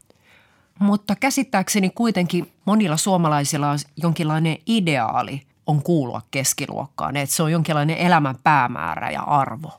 Mutta 0.79 1.15
käsittääkseni 1.15 1.89
kuitenkin 1.89 2.51
monilla 2.65 2.97
suomalaisilla 2.97 3.71
on 3.71 3.77
jonkinlainen 3.97 4.57
ideaali 4.67 5.41
on 5.67 5.83
kuulua 5.83 6.21
keskiluokkaan, 6.31 7.17
että 7.17 7.35
se 7.35 7.43
on 7.43 7.51
jonkinlainen 7.51 7.97
elämän 7.97 8.35
päämäärä 8.43 9.11
ja 9.11 9.21
arvo. 9.21 9.71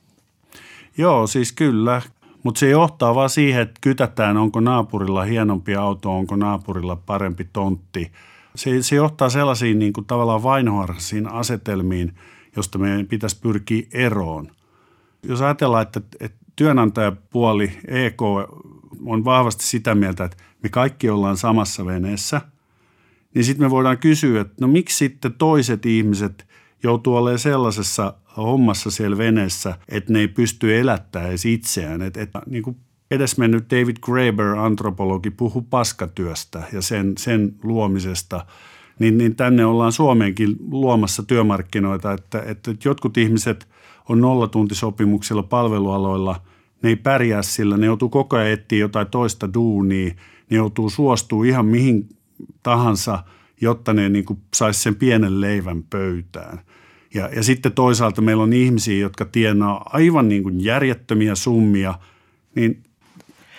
Joo, 0.99 1.27
siis 1.27 1.53
kyllä. 1.53 2.03
Mutta 2.43 2.59
se 2.59 2.68
johtaa 2.68 3.14
vaan 3.14 3.30
siihen, 3.30 3.62
että 3.62 3.78
kytätään, 3.80 4.36
onko 4.36 4.61
naapurilla 4.61 5.22
hienompi 5.22 5.74
auto, 5.76 6.16
onko 6.16 6.36
naapurilla 6.36 6.97
parempi 6.97 7.49
tontti. 7.53 8.12
Se, 8.55 8.82
se 8.82 8.97
johtaa 8.97 9.30
sellaisiin 9.30 9.78
niin 9.78 9.93
kuin 9.93 10.07
tavallaan 10.07 10.43
vainoharhaisiin 10.43 11.32
asetelmiin, 11.32 12.14
josta 12.57 12.78
meidän 12.78 13.07
pitäisi 13.07 13.40
pyrkiä 13.40 13.86
eroon– 13.93 14.51
jos 15.22 15.43
ajatellaan, 15.43 15.82
että, 15.82 16.01
että 16.20 16.38
työnantajapuoli 16.57 17.72
EK 17.88 18.22
on 19.07 19.24
vahvasti 19.24 19.64
sitä 19.64 19.95
mieltä, 19.95 20.24
että 20.24 20.36
me 20.62 20.68
kaikki 20.68 21.11
ollaan 21.11 21.36
samassa 21.36 21.86
veneessä, 21.86 22.40
niin 23.34 23.45
sitten 23.45 23.66
me 23.66 23.70
voidaan 23.70 23.99
kysyä, 23.99 24.40
että 24.40 24.55
no 24.61 24.68
miksi 24.68 24.97
sitten 24.97 25.32
toiset 25.32 25.86
ihmiset 25.86 26.47
joutuu 26.83 27.16
olemaan 27.16 27.39
sellaisessa 27.39 28.14
hommassa 28.37 28.91
siellä 28.91 29.18
veneessä, 29.18 29.78
että 29.89 30.12
ne 30.12 30.18
ei 30.18 30.28
pysty 30.28 30.78
elättämään 30.78 31.30
edes 31.30 31.47
itseään. 31.47 32.03
Että, 32.03 32.22
että 32.22 32.43
niin 32.47 32.62
kuin 32.62 32.76
edesmennyt 33.11 33.70
David 33.70 33.97
Graeber, 34.03 34.47
antropologi, 34.47 35.30
puhuu 35.30 35.62
paskatyöstä 35.62 36.62
ja 36.72 36.83
sen, 36.83 37.12
sen 37.18 37.55
luomisesta, 37.62 38.47
niin, 38.99 39.18
niin 39.18 39.37
tänne 39.37 39.64
ollaan 39.66 39.93
Suomeenkin 39.93 40.57
luomassa 40.70 41.22
työmarkkinoita, 41.22 42.12
että, 42.12 42.43
että 42.47 42.74
jotkut 42.85 43.16
ihmiset– 43.16 43.68
on 44.09 44.20
nollatuntisopimuksilla 44.20 45.43
palvelualoilla, 45.43 46.41
ne 46.83 46.89
ei 46.89 46.97
pärjää 46.97 47.43
sillä, 47.43 47.76
ne 47.76 47.87
joutuu 47.87 48.09
koko 48.09 48.37
ajan 48.37 48.51
etsiä 48.51 48.78
jotain 48.78 49.07
toista 49.07 49.55
duunia, 49.55 50.14
ne 50.51 50.57
joutuu 50.57 50.91
suostuu 50.91 51.43
ihan 51.43 51.66
mihin 51.66 52.09
tahansa, 52.62 53.24
jotta 53.63 53.93
ne 53.93 54.09
niin 54.09 54.25
saisi 54.55 54.81
sen 54.81 54.95
pienen 54.95 55.41
leivän 55.41 55.83
pöytään. 55.83 56.61
Ja, 57.15 57.29
ja 57.37 57.43
sitten 57.43 57.73
toisaalta 57.73 58.21
meillä 58.23 58.43
on 58.43 58.53
ihmisiä, 58.53 58.99
jotka 58.99 59.25
tienaa 59.25 59.91
aivan 59.93 60.29
niin 60.29 60.43
kuin 60.43 60.65
järjettömiä 60.65 61.35
summia, 61.35 61.95
niin 62.55 62.83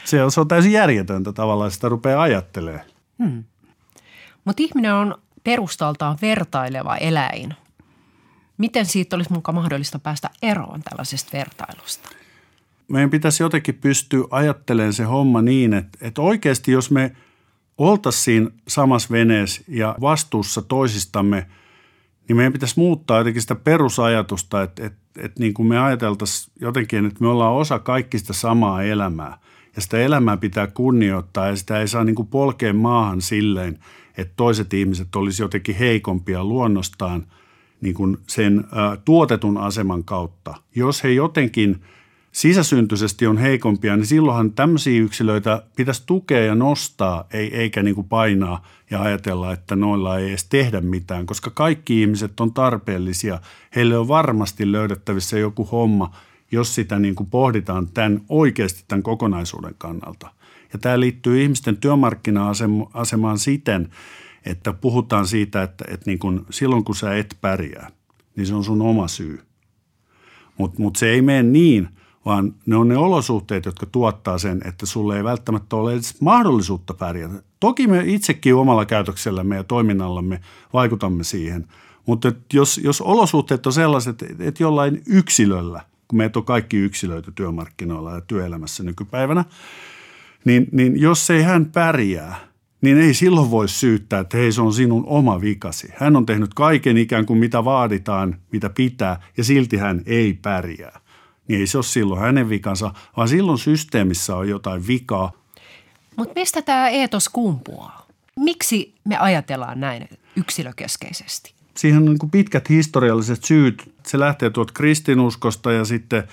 se 0.04 0.24
on, 0.24 0.32
se 0.32 0.40
on 0.40 0.48
täysin 0.48 0.72
järjetöntä 0.72 1.34
tavallaan, 1.34 1.72
sitä 1.72 1.90
rupeaa 1.90 2.22
ajattelemaan. 2.22 2.86
Hmm. 3.24 3.44
Mutta 4.46 4.64
ihminen 4.64 4.94
on 4.94 5.16
perustaltaan 5.44 6.18
vertaileva 6.22 6.98
eläin. 6.98 7.54
Miten 8.58 8.86
siitä 8.86 9.16
olisi 9.16 9.34
mukaan 9.34 9.56
mahdollista 9.56 10.00
päästä 10.00 10.30
eroon 10.42 10.82
tällaisesta 10.82 11.38
vertailusta? 11.38 12.10
Meidän 12.88 13.10
pitäisi 13.10 13.44
jotenkin 13.44 13.76
pystyä 13.76 14.24
ajattelemaan 14.30 14.94
se 14.94 15.04
homma 15.04 15.42
niin, 15.42 15.74
että, 15.74 15.98
että 16.02 16.22
oikeasti 16.22 16.72
jos 16.72 16.92
me 16.92 17.16
oltaisiin 17.78 18.50
samassa 18.68 19.10
veneessä 19.12 19.62
ja 19.68 19.96
vastuussa 20.02 20.62
toisistamme, 20.62 21.48
niin 22.28 22.36
meidän 22.36 22.54
pitäisi 22.54 22.80
muuttaa 22.80 23.18
jotenkin 23.18 23.42
sitä 23.42 23.56
perusajatusta, 23.56 24.62
että, 24.62 24.86
että, 24.86 25.00
että 25.18 25.40
niin 25.40 25.54
kuin 25.54 25.68
me 25.68 25.80
ajateltaisiin 25.80 26.54
jotenkin, 26.62 27.06
että 27.06 27.22
me 27.22 27.28
ollaan 27.28 27.54
osa 27.54 27.80
kaikista 27.80 28.34
samaa 28.34 28.84
elämää. 28.84 29.38
Ja 29.76 29.82
sitä 29.82 29.98
elämää 30.00 30.38
pitää 30.38 30.68
kunnioittaa 30.68 31.48
ja 31.48 31.56
sitä 31.56 31.80
ei 31.80 31.88
saa 31.88 32.04
niin 32.04 32.16
kuin 32.16 32.28
polkea 32.28 32.74
maahan 32.74 33.22
silleen, 33.22 33.80
että 34.18 34.34
toiset 34.36 34.74
ihmiset 34.74 35.16
olisi 35.16 35.44
jotenkin 35.44 35.76
heikompia 35.76 36.44
luonnostaan– 36.44 37.26
niin 37.84 37.96
kuin 37.96 38.18
sen 38.28 38.60
ä, 38.60 38.98
tuotetun 39.06 39.58
aseman 39.58 40.04
kautta. 40.04 40.56
Jos 40.76 41.04
he 41.04 41.10
jotenkin 41.10 41.82
sisäsyntyisesti 42.34 43.28
on 43.28 43.38
heikompia, 43.38 43.98
niin 43.98 44.06
silloinhan 44.06 44.52
tämmöisiä 44.52 45.02
yksilöitä 45.02 45.64
pitäisi 45.76 46.04
tukea 46.06 46.46
ja 46.46 46.56
nostaa, 46.56 47.28
ei, 47.34 47.56
eikä 47.56 47.84
niin 47.84 47.96
kuin 47.96 48.08
painaa 48.08 48.68
ja 48.92 49.02
ajatella, 49.02 49.54
että 49.54 49.76
noilla 49.76 50.18
ei 50.18 50.30
edes 50.30 50.46
tehdä 50.46 50.82
mitään, 50.82 51.26
koska 51.26 51.52
kaikki 51.54 52.02
ihmiset 52.02 52.40
on 52.40 52.54
tarpeellisia. 52.54 53.40
Heille 53.76 53.98
on 53.98 54.08
varmasti 54.08 54.72
löydettävissä 54.72 55.40
joku 55.40 55.66
homma, 55.66 56.16
jos 56.52 56.76
sitä 56.76 57.00
niin 57.00 57.16
kuin 57.16 57.30
pohditaan 57.30 57.88
tämän 57.88 58.22
oikeasti 58.30 58.84
tämän 58.88 59.04
kokonaisuuden 59.04 59.76
kannalta. 59.78 60.32
Ja 60.74 60.80
tämä 60.80 61.00
liittyy 61.00 61.42
ihmisten 61.42 61.78
työmarkkina-asemaan 61.78 63.40
siten, 63.40 63.90
että 64.46 64.74
puhutaan 64.74 65.28
siitä, 65.28 65.64
että, 65.64 65.86
että 65.88 66.04
niin 66.06 66.20
kun, 66.20 66.46
silloin 66.50 66.84
kun 66.84 66.96
sä 66.96 67.16
et 67.16 67.38
pärjää, 67.42 67.92
niin 68.36 68.48
se 68.48 68.56
on 68.56 68.64
sun 68.64 68.82
oma 68.82 69.08
syy. 69.08 69.42
Mutta 70.58 70.82
mut 70.82 70.96
se 70.96 71.10
ei 71.10 71.22
mene 71.22 71.44
niin, 71.44 71.90
vaan 72.26 72.54
ne 72.66 72.76
on 72.76 72.88
ne 72.88 72.98
olosuhteet, 72.98 73.66
jotka 73.66 73.86
tuottaa 73.86 74.38
sen, 74.38 74.62
että 74.66 74.86
sulle 74.86 75.18
ei 75.18 75.24
välttämättä 75.24 75.76
ole 75.76 75.94
edes 75.94 76.22
mahdollisuutta 76.22 76.94
pärjätä. 76.94 77.34
Toki 77.60 77.88
me 77.88 78.04
itsekin 78.06 78.56
omalla 78.56 78.86
käytöksellämme 78.86 79.56
ja 79.56 79.64
toiminnallamme 79.64 80.40
vaikutamme 80.74 81.24
siihen, 81.24 81.68
mutta 82.06 82.32
jos, 82.54 82.78
jos 82.84 83.02
olosuhteet 83.02 83.68
on 83.68 83.74
sellaiset, 83.74 84.24
että 84.40 84.64
jollain 84.64 85.02
yksilöllä, 85.08 85.82
kun 86.08 86.18
meitä 86.18 86.40
on 86.40 86.46
kaikki 86.46 86.78
yksilöitä 86.78 87.32
työmarkkinoilla 87.36 88.12
ja 88.12 88.22
työelämässä 88.22 88.84
nykypäivänä, 88.84 89.46
niin, 90.46 90.68
niin 90.72 91.02
jos 91.02 91.30
ei 91.30 91.42
hän 91.42 91.66
pärjää– 91.66 92.36
niin 92.84 92.98
ei 92.98 93.14
silloin 93.14 93.52
voi 93.52 93.68
syyttää, 93.68 94.20
että 94.20 94.38
hei 94.38 94.52
se 94.52 94.62
on 94.62 94.74
sinun 94.74 95.04
oma 95.06 95.42
vikasi. 95.42 95.88
Hän 95.96 96.16
on 96.16 96.26
tehnyt 96.26 96.54
kaiken 96.54 96.98
ikään 96.98 97.26
kuin 97.26 97.40
mitä 97.40 97.66
vaaditaan, 97.66 98.36
mitä 98.52 98.70
pitää 98.70 99.22
ja 99.38 99.44
silti 99.44 99.78
hän 99.78 100.02
ei 100.06 100.34
pärjää. 100.34 101.00
Niin 101.48 101.60
ei 101.60 101.68
se 101.68 101.78
ole 101.78 101.84
silloin 101.84 102.22
hänen 102.22 102.50
vikansa, 102.50 102.94
vaan 103.18 103.28
silloin 103.28 103.58
systeemissä 103.58 104.36
on 104.36 104.50
jotain 104.50 104.88
vikaa. 104.88 105.32
Mutta 106.16 106.34
mistä 106.36 106.62
tämä 106.62 106.90
eetos 106.90 107.30
kumpuaa? 107.30 108.08
Miksi 108.40 108.96
me 109.04 109.18
ajatellaan 109.18 109.80
näin 109.80 110.10
yksilökeskeisesti? 110.36 111.54
Siihen 111.78 111.98
on 111.98 112.06
niin 112.06 112.32
pitkät 112.32 112.70
historialliset 112.70 113.44
syyt. 113.44 113.94
Se 114.06 114.20
lähtee 114.20 114.50
tuolta 114.50 114.74
kristinuskosta 114.74 115.72
ja 115.72 115.86
sitten 115.86 116.24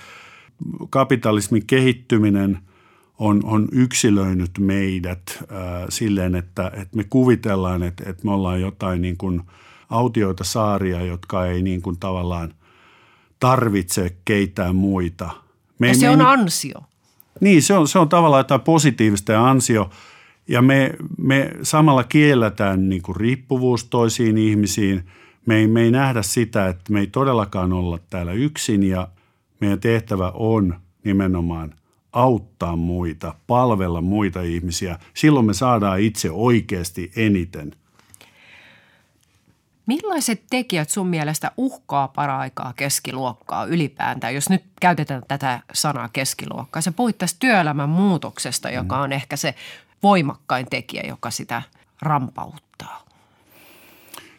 kapitalismin 0.89 1.65
kehittyminen– 1.65 2.59
on, 3.21 3.41
on 3.43 3.67
yksilöinyt 3.71 4.51
meidät 4.59 5.21
äh, 5.39 5.47
silleen, 5.89 6.35
että, 6.35 6.71
että 6.75 6.97
me 6.97 7.03
kuvitellaan, 7.03 7.83
että, 7.83 8.03
että 8.09 8.25
me 8.25 8.31
ollaan 8.31 8.61
jotain 8.61 9.01
niin 9.01 9.17
kuin 9.17 9.41
autioita 9.89 10.43
saaria, 10.43 11.01
jotka 11.01 11.45
ei 11.45 11.61
niin 11.61 11.81
kuin 11.81 11.99
tavallaan 11.99 12.53
tarvitse 13.41 14.15
keitään 14.25 14.75
muita. 14.75 15.29
Me, 15.79 15.87
ja 15.87 15.93
se 15.93 16.05
me, 16.05 16.11
on 16.13 16.21
ansio. 16.21 16.81
Niin, 17.39 17.61
se 17.61 17.73
on, 17.73 17.87
se 17.87 17.99
on 17.99 18.09
tavallaan 18.09 18.39
jotain 18.39 18.61
positiivista 18.61 19.31
ja 19.31 19.49
ansio. 19.49 19.89
Ja 20.47 20.61
me, 20.61 20.93
me 21.17 21.51
samalla 21.63 22.03
kielletään 22.03 22.89
niin 22.89 23.01
kuin 23.01 23.15
riippuvuus 23.15 23.83
toisiin 23.83 24.37
ihmisiin. 24.37 25.03
Me 25.45 25.55
ei, 25.55 25.67
me 25.67 25.81
ei 25.81 25.91
nähdä 25.91 26.21
sitä, 26.21 26.67
että 26.67 26.93
me 26.93 26.99
ei 26.99 27.07
todellakaan 27.07 27.73
olla 27.73 27.99
täällä 28.09 28.33
yksin 28.33 28.83
ja 28.83 29.07
meidän 29.59 29.79
tehtävä 29.79 30.31
on 30.35 30.75
nimenomaan 31.03 31.73
auttaa 32.13 32.75
muita, 32.75 33.35
palvella 33.47 34.01
muita 34.01 34.41
ihmisiä. 34.41 34.99
Silloin 35.13 35.45
me 35.45 35.53
saadaan 35.53 35.99
itse 35.99 36.31
oikeasti 36.31 37.11
eniten. 37.15 37.71
Millaiset 39.91 40.43
tekijät 40.49 40.89
sun 40.89 41.07
mielestä 41.07 41.51
uhkaa 41.57 42.07
paraikaa 42.07 42.73
keskiluokkaa 42.75 43.65
ylipäätään, 43.65 44.35
jos 44.35 44.49
nyt 44.49 44.63
käytetään 44.81 45.23
tätä 45.27 45.59
sanaa 45.73 46.09
keskiluokkaa? 46.13 46.81
Se 46.81 46.91
puhuit 46.91 47.17
tästä 47.17 47.37
työelämän 47.39 47.89
muutoksesta, 47.89 48.69
joka 48.69 48.97
on 48.97 49.13
ehkä 49.13 49.35
se 49.35 49.55
voimakkain 50.03 50.65
tekijä, 50.69 51.03
joka 51.07 51.31
sitä 51.31 51.61
rampauttaa. 52.01 53.05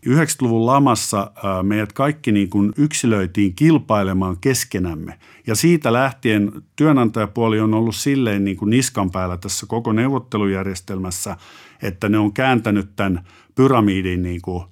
90-luvun 0.08 0.66
lamassa 0.66 1.30
meidät 1.62 1.92
kaikki 1.92 2.32
niin 2.32 2.50
kuin 2.50 2.72
yksilöitiin 2.76 3.54
kilpailemaan 3.54 4.36
keskenämme. 4.40 5.18
Ja 5.46 5.54
siitä 5.54 5.92
lähtien 5.92 6.52
työnantajapuoli 6.76 7.60
on 7.60 7.74
ollut 7.74 7.96
silleen 7.96 8.44
niin 8.44 8.56
kuin 8.56 8.70
niskan 8.70 9.10
päällä 9.10 9.36
tässä 9.36 9.66
koko 9.66 9.92
neuvottelujärjestelmässä, 9.92 11.36
että 11.82 12.08
ne 12.08 12.18
on 12.18 12.32
kääntänyt 12.32 12.96
tämän 12.96 13.24
pyramidin 13.54 14.22
niin 14.22 14.42
kuin 14.42 14.64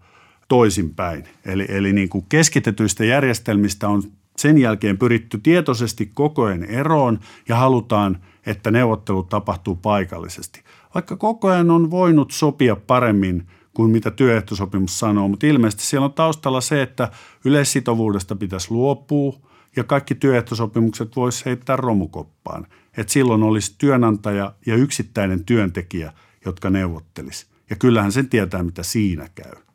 toisinpäin. 0.50 1.24
Eli, 1.44 1.66
eli 1.68 1.92
niin 1.92 2.08
kuin 2.08 2.26
keskitetyistä 2.28 3.04
järjestelmistä 3.04 3.88
on 3.88 4.02
sen 4.36 4.58
jälkeen 4.58 4.98
pyritty 4.98 5.38
tietoisesti 5.38 6.10
koko 6.14 6.42
ajan 6.42 6.64
eroon 6.64 7.18
ja 7.48 7.56
halutaan, 7.56 8.18
että 8.46 8.70
neuvottelut 8.70 9.28
tapahtuu 9.28 9.76
paikallisesti. 9.76 10.62
Vaikka 10.94 11.16
koko 11.16 11.48
ajan 11.48 11.70
on 11.70 11.90
voinut 11.90 12.30
sopia 12.30 12.76
paremmin 12.76 13.46
kuin 13.74 13.90
mitä 13.90 14.10
työehtosopimus 14.10 14.98
sanoo, 14.98 15.28
mutta 15.28 15.46
ilmeisesti 15.46 15.86
siellä 15.86 16.04
on 16.04 16.12
taustalla 16.12 16.60
se, 16.60 16.82
että 16.82 17.10
yleissitovuudesta 17.44 18.36
pitäisi 18.36 18.70
luopua 18.70 19.36
ja 19.76 19.84
kaikki 19.84 20.14
työehtosopimukset 20.14 21.16
voisi 21.16 21.44
heittää 21.44 21.76
romukoppaan. 21.76 22.66
Että 22.96 23.12
silloin 23.12 23.42
olisi 23.42 23.74
työnantaja 23.78 24.54
ja 24.66 24.76
yksittäinen 24.76 25.44
työntekijä, 25.44 26.12
jotka 26.44 26.70
neuvottelisi. 26.70 27.46
Ja 27.70 27.76
kyllähän 27.76 28.12
sen 28.12 28.28
tietää, 28.28 28.62
mitä 28.62 28.82
siinä 28.82 29.28
käy. 29.34 29.69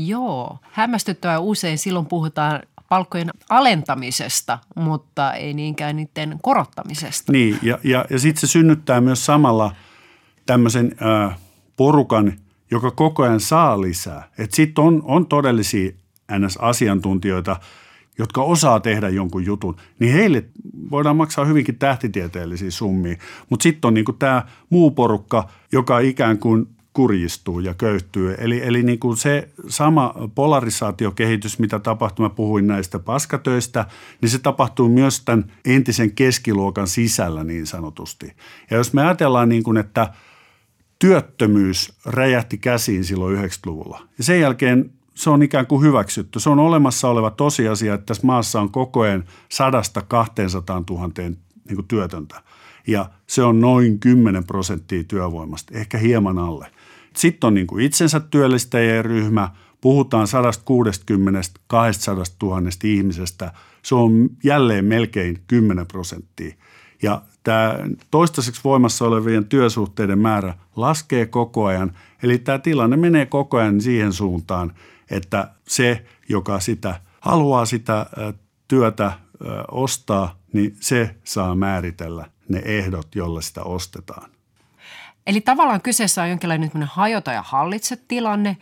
Joo, 0.00 0.58
hämmästyttävää 0.62 1.38
usein 1.38 1.78
silloin 1.78 2.06
puhutaan 2.06 2.62
palkkojen 2.88 3.30
alentamisesta, 3.48 4.58
mutta 4.76 5.32
ei 5.32 5.54
niinkään 5.54 5.96
niiden 5.96 6.38
korottamisesta. 6.42 7.32
Niin, 7.32 7.58
ja, 7.62 7.78
ja, 7.84 8.04
ja 8.10 8.18
sitten 8.18 8.40
se 8.40 8.46
synnyttää 8.46 9.00
myös 9.00 9.26
samalla 9.26 9.76
tämmöisen 10.46 10.96
porukan, 11.76 12.32
joka 12.70 12.90
koko 12.90 13.22
ajan 13.22 13.40
saa 13.40 13.80
lisää. 13.80 14.28
Että 14.38 14.56
sitten 14.56 14.84
on, 14.84 15.02
on 15.04 15.26
todellisia 15.26 15.90
NS-asiantuntijoita, 16.38 17.56
jotka 18.18 18.42
osaa 18.42 18.80
tehdä 18.80 19.08
jonkun 19.08 19.46
jutun, 19.46 19.76
niin 19.98 20.12
heille 20.12 20.44
voidaan 20.90 21.16
maksaa 21.16 21.44
hyvinkin 21.44 21.78
tähtitieteellisiä 21.78 22.70
summia. 22.70 23.16
Mutta 23.50 23.62
sitten 23.62 23.88
on 23.88 23.94
niinku 23.94 24.12
tämä 24.12 24.42
muu 24.70 24.90
porukka, 24.90 25.48
joka 25.72 25.98
ikään 25.98 26.38
kuin 26.38 26.77
kurjistuu 26.98 27.60
ja 27.60 27.74
köyhtyy. 27.74 28.34
Eli, 28.38 28.60
eli 28.64 28.82
niin 28.82 28.98
kuin 28.98 29.16
se 29.16 29.48
sama 29.68 30.14
polarisaatiokehitys, 30.34 31.58
mitä 31.58 31.78
tapahtui, 31.78 32.24
mä 32.24 32.30
puhuin 32.30 32.66
näistä 32.66 32.98
paskatöistä, 32.98 33.86
niin 34.20 34.30
se 34.30 34.38
tapahtuu 34.38 34.88
myös 34.88 35.22
tämän 35.24 35.52
entisen 35.64 36.14
keskiluokan 36.14 36.88
sisällä 36.88 37.44
niin 37.44 37.66
sanotusti. 37.66 38.32
Ja 38.70 38.76
jos 38.76 38.92
me 38.92 39.02
ajatellaan 39.02 39.48
niin 39.48 39.62
kuin, 39.62 39.76
että 39.76 40.12
työttömyys 40.98 41.92
räjähti 42.06 42.58
käsiin 42.58 43.04
silloin 43.04 43.38
90-luvulla 43.38 44.00
ja 44.18 44.24
sen 44.24 44.40
jälkeen 44.40 44.90
se 45.14 45.30
on 45.30 45.42
ikään 45.42 45.66
kuin 45.66 45.82
hyväksytty. 45.82 46.40
Se 46.40 46.50
on 46.50 46.58
olemassa 46.58 47.08
oleva 47.08 47.30
tosiasia, 47.30 47.94
että 47.94 48.06
tässä 48.06 48.26
maassa 48.26 48.60
on 48.60 48.70
koko 48.70 49.00
ajan 49.00 49.24
sadasta 49.48 50.02
200 50.02 50.82
000 50.90 51.10
niin 51.16 51.84
työtöntä. 51.88 52.42
Ja 52.86 53.10
se 53.26 53.42
on 53.42 53.60
noin 53.60 53.98
10 53.98 54.44
prosenttia 54.44 55.04
työvoimasta, 55.04 55.78
ehkä 55.78 55.98
hieman 55.98 56.38
alle. 56.38 56.70
Sitten 57.18 57.48
on 57.48 57.54
niin 57.54 57.66
kuin 57.66 57.84
itsensä 57.84 58.20
työllistäjien 58.20 59.04
ryhmä, 59.04 59.50
puhutaan 59.80 60.26
160 60.26 61.40
200 61.66 62.24
000 62.42 62.60
ihmisestä. 62.84 63.52
Se 63.82 63.94
on 63.94 64.30
jälleen 64.44 64.84
melkein 64.84 65.38
10 65.46 65.86
prosenttia. 65.86 66.54
Ja 67.02 67.22
tämä 67.42 67.78
toistaiseksi 68.10 68.60
voimassa 68.64 69.04
olevien 69.04 69.44
työsuhteiden 69.44 70.18
määrä 70.18 70.54
laskee 70.76 71.26
koko 71.26 71.64
ajan. 71.64 71.92
Eli 72.22 72.38
tämä 72.38 72.58
tilanne 72.58 72.96
menee 72.96 73.26
koko 73.26 73.56
ajan 73.56 73.80
siihen 73.80 74.12
suuntaan, 74.12 74.72
että 75.10 75.50
se, 75.68 76.04
joka 76.28 76.60
sitä 76.60 77.00
haluaa 77.20 77.64
sitä 77.64 78.06
työtä 78.68 79.12
ostaa, 79.70 80.38
niin 80.52 80.76
se 80.80 81.14
saa 81.24 81.54
määritellä 81.54 82.30
ne 82.48 82.62
ehdot, 82.64 83.14
joilla 83.14 83.40
sitä 83.40 83.62
ostetaan. 83.62 84.30
Eli 85.28 85.40
tavallaan 85.40 85.82
kyseessä 85.82 86.22
on 86.22 86.28
jonkinlainen 86.28 86.70
hajota 86.84 87.32
ja 87.32 87.42
hallitse 87.42 87.96
tilanne, 88.08 88.56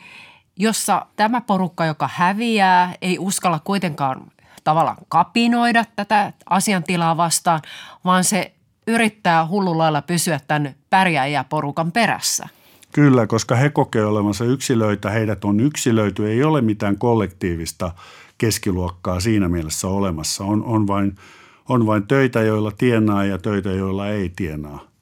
jossa 0.56 1.06
tämä 1.16 1.40
porukka, 1.40 1.84
joka 1.84 2.10
häviää, 2.12 2.94
ei 3.02 3.18
uskalla 3.18 3.58
kuitenkaan 3.64 4.22
tavallaan 4.64 4.96
kapinoida 5.08 5.84
tätä 5.96 6.32
asiantilaa 6.50 7.16
vastaan, 7.16 7.60
vaan 8.04 8.24
se 8.24 8.52
yrittää 8.86 9.46
hullulla 9.46 10.02
pysyä 10.02 10.40
tämän 10.48 10.74
pärjääjäporukan 10.90 11.92
perässä. 11.92 12.48
Kyllä, 12.92 13.26
koska 13.26 13.54
he 13.54 13.70
kokee 13.70 14.04
olevansa 14.04 14.44
yksilöitä, 14.44 15.10
heidät 15.10 15.44
on 15.44 15.60
yksilöity, 15.60 16.30
ei 16.30 16.44
ole 16.44 16.60
mitään 16.60 16.98
kollektiivista 16.98 17.92
keskiluokkaa 18.38 19.20
siinä 19.20 19.48
mielessä 19.48 19.88
olemassa. 19.88 20.44
On, 20.44 20.64
on, 20.64 20.86
vain, 20.86 21.16
on 21.68 21.86
vain 21.86 22.06
töitä, 22.06 22.42
joilla 22.42 22.70
tienaa 22.70 23.24
ja 23.24 23.38
töitä, 23.38 23.70
joilla 23.70 24.08
ei 24.08 24.32
tienaa. 24.36 24.95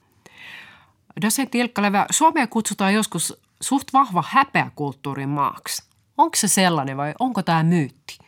Dosentti 1.23 1.59
Ilkkalevä, 1.59 2.07
Suomea 2.11 2.47
kutsutaan 2.47 2.95
joskus 2.95 3.41
suht 3.61 3.89
vahva 3.93 4.25
häpeäkulttuurin 4.29 5.29
maaksi. 5.29 5.83
Onko 6.19 6.37
se 6.37 6.49
sellainen 6.49 6.97
vai 6.97 7.15
onko 7.19 7.43
tämä 7.43 7.62
myytti? 7.62 8.19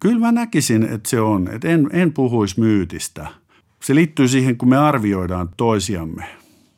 Kyllä 0.00 0.18
mä 0.18 0.32
näkisin, 0.32 0.82
että 0.82 1.10
se 1.10 1.20
on. 1.20 1.48
Että 1.48 1.68
en, 1.68 1.90
en 1.92 2.12
puhuisi 2.12 2.60
myytistä. 2.60 3.26
Se 3.82 3.94
liittyy 3.94 4.28
siihen, 4.28 4.58
kun 4.58 4.68
me 4.68 4.76
arvioidaan 4.76 5.48
toisiamme. 5.56 6.24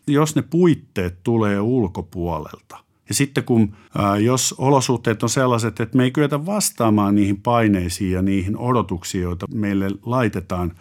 Jos 0.06 0.36
ne 0.36 0.42
puitteet 0.42 1.18
tulee 1.22 1.60
ulkopuolelta– 1.60 2.78
ja 3.12 3.16
sitten 3.16 3.44
kun, 3.44 3.76
ää, 3.98 4.18
jos 4.18 4.54
olosuhteet 4.58 5.22
on 5.22 5.28
sellaiset, 5.28 5.80
että 5.80 5.96
me 5.96 6.04
ei 6.04 6.10
kyetä 6.10 6.46
vastaamaan 6.46 7.14
niihin 7.14 7.42
paineisiin 7.42 8.12
ja 8.12 8.22
niihin 8.22 8.56
odotuksiin, 8.56 9.22
joita 9.22 9.46
meille 9.54 9.90
laitetaan, 10.06 10.72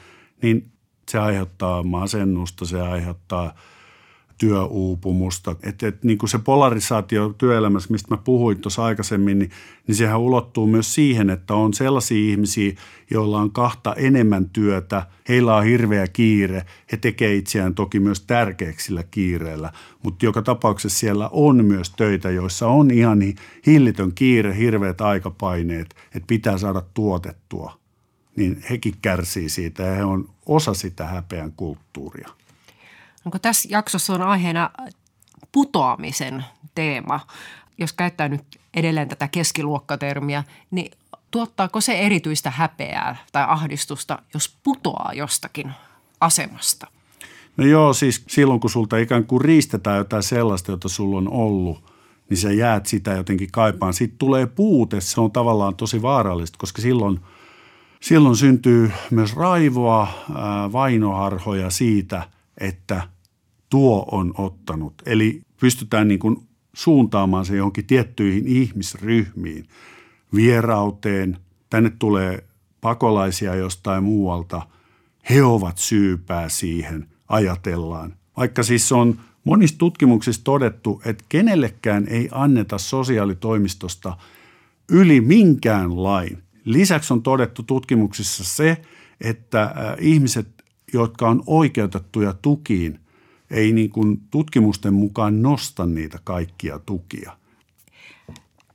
niin 0.42 0.72
se 1.10 1.20
aiheuttaa 1.20 1.84
masennusta, 1.84 2.66
se 2.66 2.82
aiheuttaa 2.82 3.56
työuupumusta. 4.42 5.56
Että 5.64 5.88
et, 5.88 6.04
niin 6.04 6.18
kuin 6.18 6.30
se 6.30 6.40
polarisaatio 6.40 7.34
työelämässä, 7.38 7.92
mistä 7.92 8.16
mä 8.16 8.18
puhuin 8.18 8.60
tuossa 8.60 8.84
aikaisemmin, 8.84 9.40
niin, 9.40 9.52
niin 9.88 9.96
sehän 9.96 10.20
ulottuu 10.20 10.68
myös 10.68 10.94
siihen, 10.94 11.30
että 11.30 11.54
on 11.54 11.74
sellaisia 11.74 12.32
ihmisiä, 12.32 12.74
joilla 13.12 13.42
on 13.42 13.52
kahta 13.52 13.94
enemmän 13.94 14.50
työtä, 14.50 15.06
heillä 15.30 15.56
on 15.56 15.64
hirveä 15.64 16.08
kiire, 16.08 16.66
he 16.92 16.98
tekevät 16.98 17.36
itseään 17.36 17.76
toki 17.76 18.00
myös 18.00 18.22
tärkeäksi 18.22 18.86
sillä 18.86 19.04
kiireellä, 19.04 19.74
mutta 20.04 20.26
joka 20.26 20.42
tapauksessa 20.42 21.00
siellä 21.00 21.30
on 21.32 21.66
myös 21.66 21.90
töitä, 21.90 22.30
joissa 22.30 22.68
on 22.68 22.92
ihan 22.92 23.20
niin 23.20 23.36
hillitön 23.68 24.12
kiire, 24.14 24.58
hirveät 24.58 25.02
aikapaineet, 25.02 25.96
että 26.06 26.28
pitää 26.28 26.58
saada 26.58 26.82
tuotettua, 26.94 27.80
niin 28.36 28.64
hekin 28.70 28.94
kärsii 29.02 29.50
siitä 29.50 29.84
ja 29.84 29.96
he 29.96 30.04
on 30.04 30.30
osa 30.46 30.74
sitä 30.74 31.08
häpeän 31.08 31.52
kulttuuria. 31.52 32.41
Onko 33.26 33.40
tässä 33.40 33.70
jaksossa 33.72 34.14
on 34.14 34.22
aiheena 34.22 34.70
putoamisen 35.52 36.46
teema? 36.76 37.20
Jos 37.78 37.94
käyttää 37.94 38.30
nyt 38.30 38.44
edelleen 38.74 39.10
tätä 39.10 39.28
keskiluokkatermiä, 39.28 40.44
niin 40.72 40.92
tuottaako 41.32 41.82
se 41.82 41.94
erityistä 41.94 42.50
häpeää 42.50 43.16
tai 43.32 43.46
ahdistusta, 43.48 44.20
jos 44.34 44.58
putoaa 44.64 45.14
jostakin 45.14 45.72
asemasta? 46.22 46.88
No 47.58 47.66
joo, 47.66 47.94
siis 47.94 48.24
silloin 48.28 48.60
kun 48.60 48.70
sulta 48.70 48.98
ikään 48.98 49.26
kuin 49.26 49.42
riistetään 49.42 49.98
jotain 49.98 50.24
sellaista, 50.24 50.72
jota 50.72 50.90
sulla 50.90 51.18
on 51.18 51.30
ollut, 51.32 51.92
niin 52.30 52.38
sä 52.38 52.52
jäät 52.52 52.86
sitä 52.86 53.12
jotenkin 53.12 53.52
kaipaan. 53.52 53.94
Sitten 53.94 54.18
tulee 54.18 54.46
puute, 54.46 55.02
se 55.02 55.22
on 55.22 55.32
tavallaan 55.32 55.76
tosi 55.76 56.02
vaarallista, 56.02 56.58
koska 56.58 56.82
silloin, 56.82 57.20
silloin 58.00 58.36
syntyy 58.36 58.92
myös 59.12 59.36
raivoa, 59.36 60.08
vainoharhoja 60.72 61.70
siitä– 61.70 62.24
että 62.62 63.08
tuo 63.70 64.06
on 64.12 64.34
ottanut. 64.38 64.94
Eli 65.06 65.42
pystytään 65.60 66.08
niin 66.08 66.20
kuin 66.20 66.38
suuntaamaan 66.74 67.46
se 67.46 67.56
johonkin 67.56 67.86
tiettyihin 67.86 68.48
ihmisryhmiin, 68.48 69.68
vierauteen. 70.36 71.38
Tänne 71.70 71.92
tulee 72.00 72.44
pakolaisia 72.82 73.56
jostain 73.56 74.04
muualta. 74.04 74.68
He 75.30 75.44
ovat 75.44 75.78
syypää 75.78 76.50
siihen, 76.50 77.08
ajatellaan. 77.28 78.14
Vaikka 78.38 78.64
siis 78.64 78.92
on 78.92 79.20
monissa 79.44 79.78
tutkimuksissa 79.78 80.44
todettu, 80.44 81.02
että 81.06 81.26
kenellekään 81.30 82.08
ei 82.08 82.30
anneta 82.32 82.78
sosiaalitoimistosta 82.78 84.18
yli 84.92 85.22
minkään 85.22 86.04
lain. 86.04 86.44
Lisäksi 86.66 87.14
on 87.14 87.24
todettu 87.24 87.64
tutkimuksissa 87.64 88.44
se, 88.44 88.82
että 89.22 89.76
ihmiset 90.00 90.48
jotka 90.94 91.30
on 91.30 91.44
oikeutettuja 91.48 92.34
tukiin, 92.34 93.00
ei 93.52 93.72
niin 93.72 93.90
kuin 93.90 94.22
tutkimusten 94.32 94.94
mukaan 94.94 95.42
nosta 95.42 95.86
niitä 95.86 96.20
kaikkia 96.24 96.80
tukia. 96.80 97.38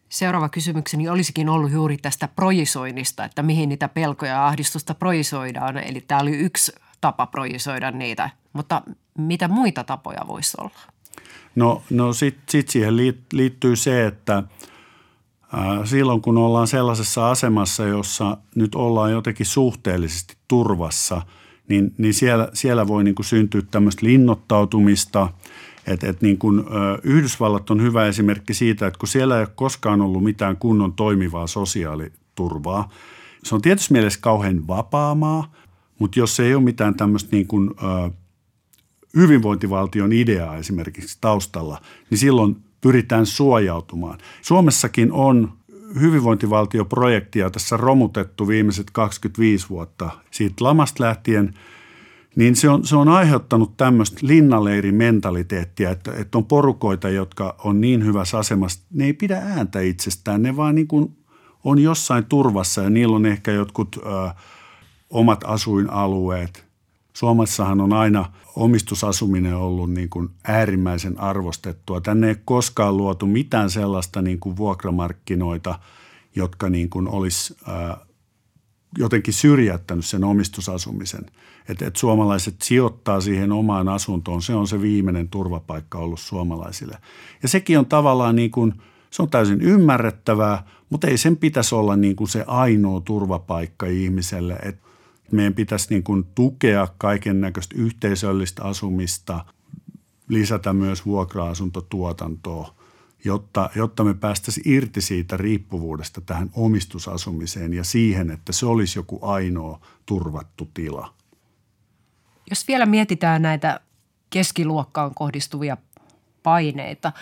Seuraava 0.09 0.49
kysymykseni 0.49 1.09
olisikin 1.09 1.49
ollut 1.49 1.73
juuri 1.73 1.97
tästä 1.97 2.29
projisoinnista, 2.29 3.25
että 3.25 3.43
mihin 3.43 3.69
niitä 3.69 3.89
pelkoja 3.89 4.33
ja 4.33 4.47
ahdistusta 4.47 4.95
projisoidaan. 4.95 5.79
Eli 5.79 6.01
tämä 6.01 6.21
oli 6.21 6.31
yksi 6.31 6.73
tapa 7.01 7.27
projisoida 7.27 7.91
niitä, 7.91 8.31
mutta 8.53 8.83
mitä 9.19 9.49
muita 9.49 9.85
tapoja 9.85 10.25
voisi 10.29 10.57
olla? 10.61 10.79
No, 11.55 11.83
no 11.91 12.12
sitten 12.12 12.45
sit 12.49 12.69
siihen 12.69 12.97
liittyy 13.33 13.77
se, 13.77 14.07
että 14.07 14.43
silloin 15.85 16.23
kun 16.23 16.39
ollaan 16.39 16.67
sellaisessa 16.67 17.31
asemassa, 17.31 17.85
jossa 17.85 18.37
nyt 18.55 18.75
ollaan 18.75 19.12
jotenkin 19.12 19.47
suhteellisesti 19.47 20.37
turvassa, 20.49 21.23
niin, 21.69 21.95
niin 21.99 22.14
siellä, 22.14 22.49
siellä 22.53 22.87
voi 22.87 23.05
niin 23.05 23.14
kuin 23.14 23.27
syntyä 23.27 23.62
tämmöistä 23.71 24.07
linnoittautumista– 24.07 25.29
et, 25.87 26.05
et 26.05 26.23
niin 26.23 26.39
kun, 26.39 26.67
ö, 26.71 26.99
Yhdysvallat 27.03 27.71
on 27.71 27.83
hyvä 27.83 28.07
esimerkki 28.07 28.55
siitä, 28.55 28.87
että 28.87 28.99
kun 28.99 29.09
siellä 29.09 29.37
ei 29.37 29.41
ole 29.41 29.53
koskaan 29.55 30.01
ollut 30.01 30.25
mitään 30.25 30.57
kunnon 30.57 30.93
toimivaa 30.93 31.47
sosiaaliturvaa, 31.47 32.89
se 33.45 33.55
on 33.55 33.62
tietysti 33.62 33.93
mielessä 33.93 34.21
kauhean 34.23 34.67
vapaa 34.67 35.14
maa, 35.14 35.53
mutta 35.99 36.19
jos 36.19 36.41
ei 36.41 36.55
ole 36.55 36.62
mitään 36.62 36.95
tämmöistä 36.95 37.29
niin 37.33 37.47
kuin, 37.47 37.71
ö, 37.71 38.11
hyvinvointivaltion 39.17 40.12
ideaa 40.12 40.57
esimerkiksi 40.57 41.19
taustalla, 41.21 41.81
niin 42.11 42.19
silloin 42.19 42.57
pyritään 42.81 43.27
suojautumaan. 43.27 44.19
Suomessakin 44.43 45.12
on 45.12 45.53
hyvinvointivaltioprojektia 46.01 47.51
tässä 47.51 47.76
romutettu 47.76 48.49
viimeiset 48.49 48.91
25 48.91 49.68
vuotta 49.68 50.11
siitä 50.30 50.64
lamasta 50.64 51.05
lähtien– 51.05 51.55
niin 52.37 52.57
se 52.57 52.70
on, 52.70 52.87
se 52.87 52.97
on 52.97 53.09
aiheuttanut 53.09 53.76
tämmöistä 53.76 54.18
linnaleirimentaliteettia, 54.22 55.91
että, 55.91 56.12
että 56.14 56.39
on 56.39 56.45
porukoita, 56.45 57.09
jotka 57.09 57.57
on 57.64 57.80
niin 57.80 58.05
hyvässä 58.05 58.39
asemassa, 58.39 58.80
ne 58.93 59.05
ei 59.05 59.12
pidä 59.12 59.37
ääntä 59.37 59.80
itsestään, 59.80 60.43
ne 60.43 60.57
vaan 60.57 60.74
niin 60.74 60.89
kuin 60.89 61.16
on 61.64 61.78
jossain 61.78 62.24
turvassa 62.24 62.82
ja 62.82 62.91
niillä 62.91 63.16
on 63.16 63.26
ehkä 63.26 63.53
jotkut 63.53 63.97
ö, 63.97 64.01
omat 65.11 65.45
asuinalueet. 65.47 66.66
Suomessahan 67.12 67.80
on 67.80 67.93
aina 67.93 68.32
omistusasuminen 68.57 69.57
ollut 69.57 69.91
niin 69.91 70.11
kuin 70.11 70.29
äärimmäisen 70.45 71.21
arvostettua. 71.21 72.01
Tänne 72.01 72.29
ei 72.29 72.37
koskaan 72.45 72.97
luotu 72.97 73.27
mitään 73.27 73.71
sellaista 73.71 74.23
niin 74.23 74.41
kuin 74.41 74.57
vuokramarkkinoita, 74.57 75.79
jotka 76.37 76.71
niin 76.71 76.91
kuin 76.91 77.09
olisi 77.09 77.57
ö, 77.69 77.97
jotenkin 78.99 79.35
syrjättänyt 79.35 80.07
sen 80.07 80.25
omistusasumisen– 80.25 81.27
että, 81.69 81.87
että 81.87 82.01
suomalaiset 82.01 82.63
sijoittaa 82.63 83.21
siihen 83.21 83.53
omaan 83.53 83.89
asuntoon. 83.89 84.43
Se 84.43 84.55
on 84.55 84.69
se 84.69 84.81
viimeinen 84.81 85.29
turvapaikka 85.29 85.99
ollut 85.99 86.21
suomalaisille. 86.21 86.99
Ja 87.43 87.49
sekin 87.49 87.79
on 87.79 87.87
tavallaan 87.87 88.37
niin 88.37 88.51
kuin, 88.51 88.73
se 89.11 89.23
on 89.23 89.31
täysin 89.31 89.61
ymmärrettävää, 89.61 90.67
mutta 90.91 91.07
ei 91.07 91.19
sen 91.19 91.37
pitäisi 91.37 91.75
olla 91.75 91.97
niin 91.97 92.17
kuin 92.17 92.29
se 92.29 92.45
ainoa 92.47 93.01
turvapaikka 93.01 93.87
ihmiselle. 93.87 94.55
Että 94.63 94.87
meidän 95.33 95.55
pitäisi 95.55 95.87
niin 95.91 96.03
kuin 96.03 96.27
tukea 96.35 96.89
kaiken 96.99 97.41
näköistä 97.41 97.74
yhteisöllistä 97.79 98.64
asumista, 98.64 99.45
lisätä 100.29 100.72
myös 100.72 101.07
vuokra-asuntotuotantoa, 101.07 102.74
jotta, 103.24 103.70
jotta 103.77 104.05
me 104.05 104.14
päästäisiin 104.14 104.72
irti 104.72 105.01
siitä 105.01 105.37
riippuvuudesta 105.37 106.20
tähän 106.20 106.51
omistusasumiseen 106.55 107.74
ja 107.74 107.85
siihen, 107.85 108.31
että 108.31 108.53
se 108.53 108.66
olisi 108.66 108.99
joku 108.99 109.18
ainoa 109.22 109.81
turvattu 110.07 110.70
tila. 110.74 111.14
Jos 112.51 112.68
vielä 112.68 112.87
mietitään 112.87 113.43
näitä 113.43 113.81
keskiluokkaan 114.31 115.14
kohdistuvia 115.14 115.77
paineita 116.43 117.12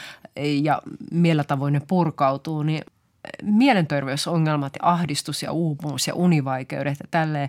ja 0.62 0.82
millä 1.10 1.44
tavoin 1.44 1.72
ne 1.72 1.80
purkautuu, 1.88 2.62
niin 2.62 2.84
mielenterveysongelmat 3.42 4.72
ja 4.82 4.88
ahdistus 4.90 5.42
ja 5.42 5.52
uupumus 5.52 6.06
ja 6.06 6.14
univaikeudet 6.14 6.98
ja 7.00 7.06
tälleen, 7.10 7.48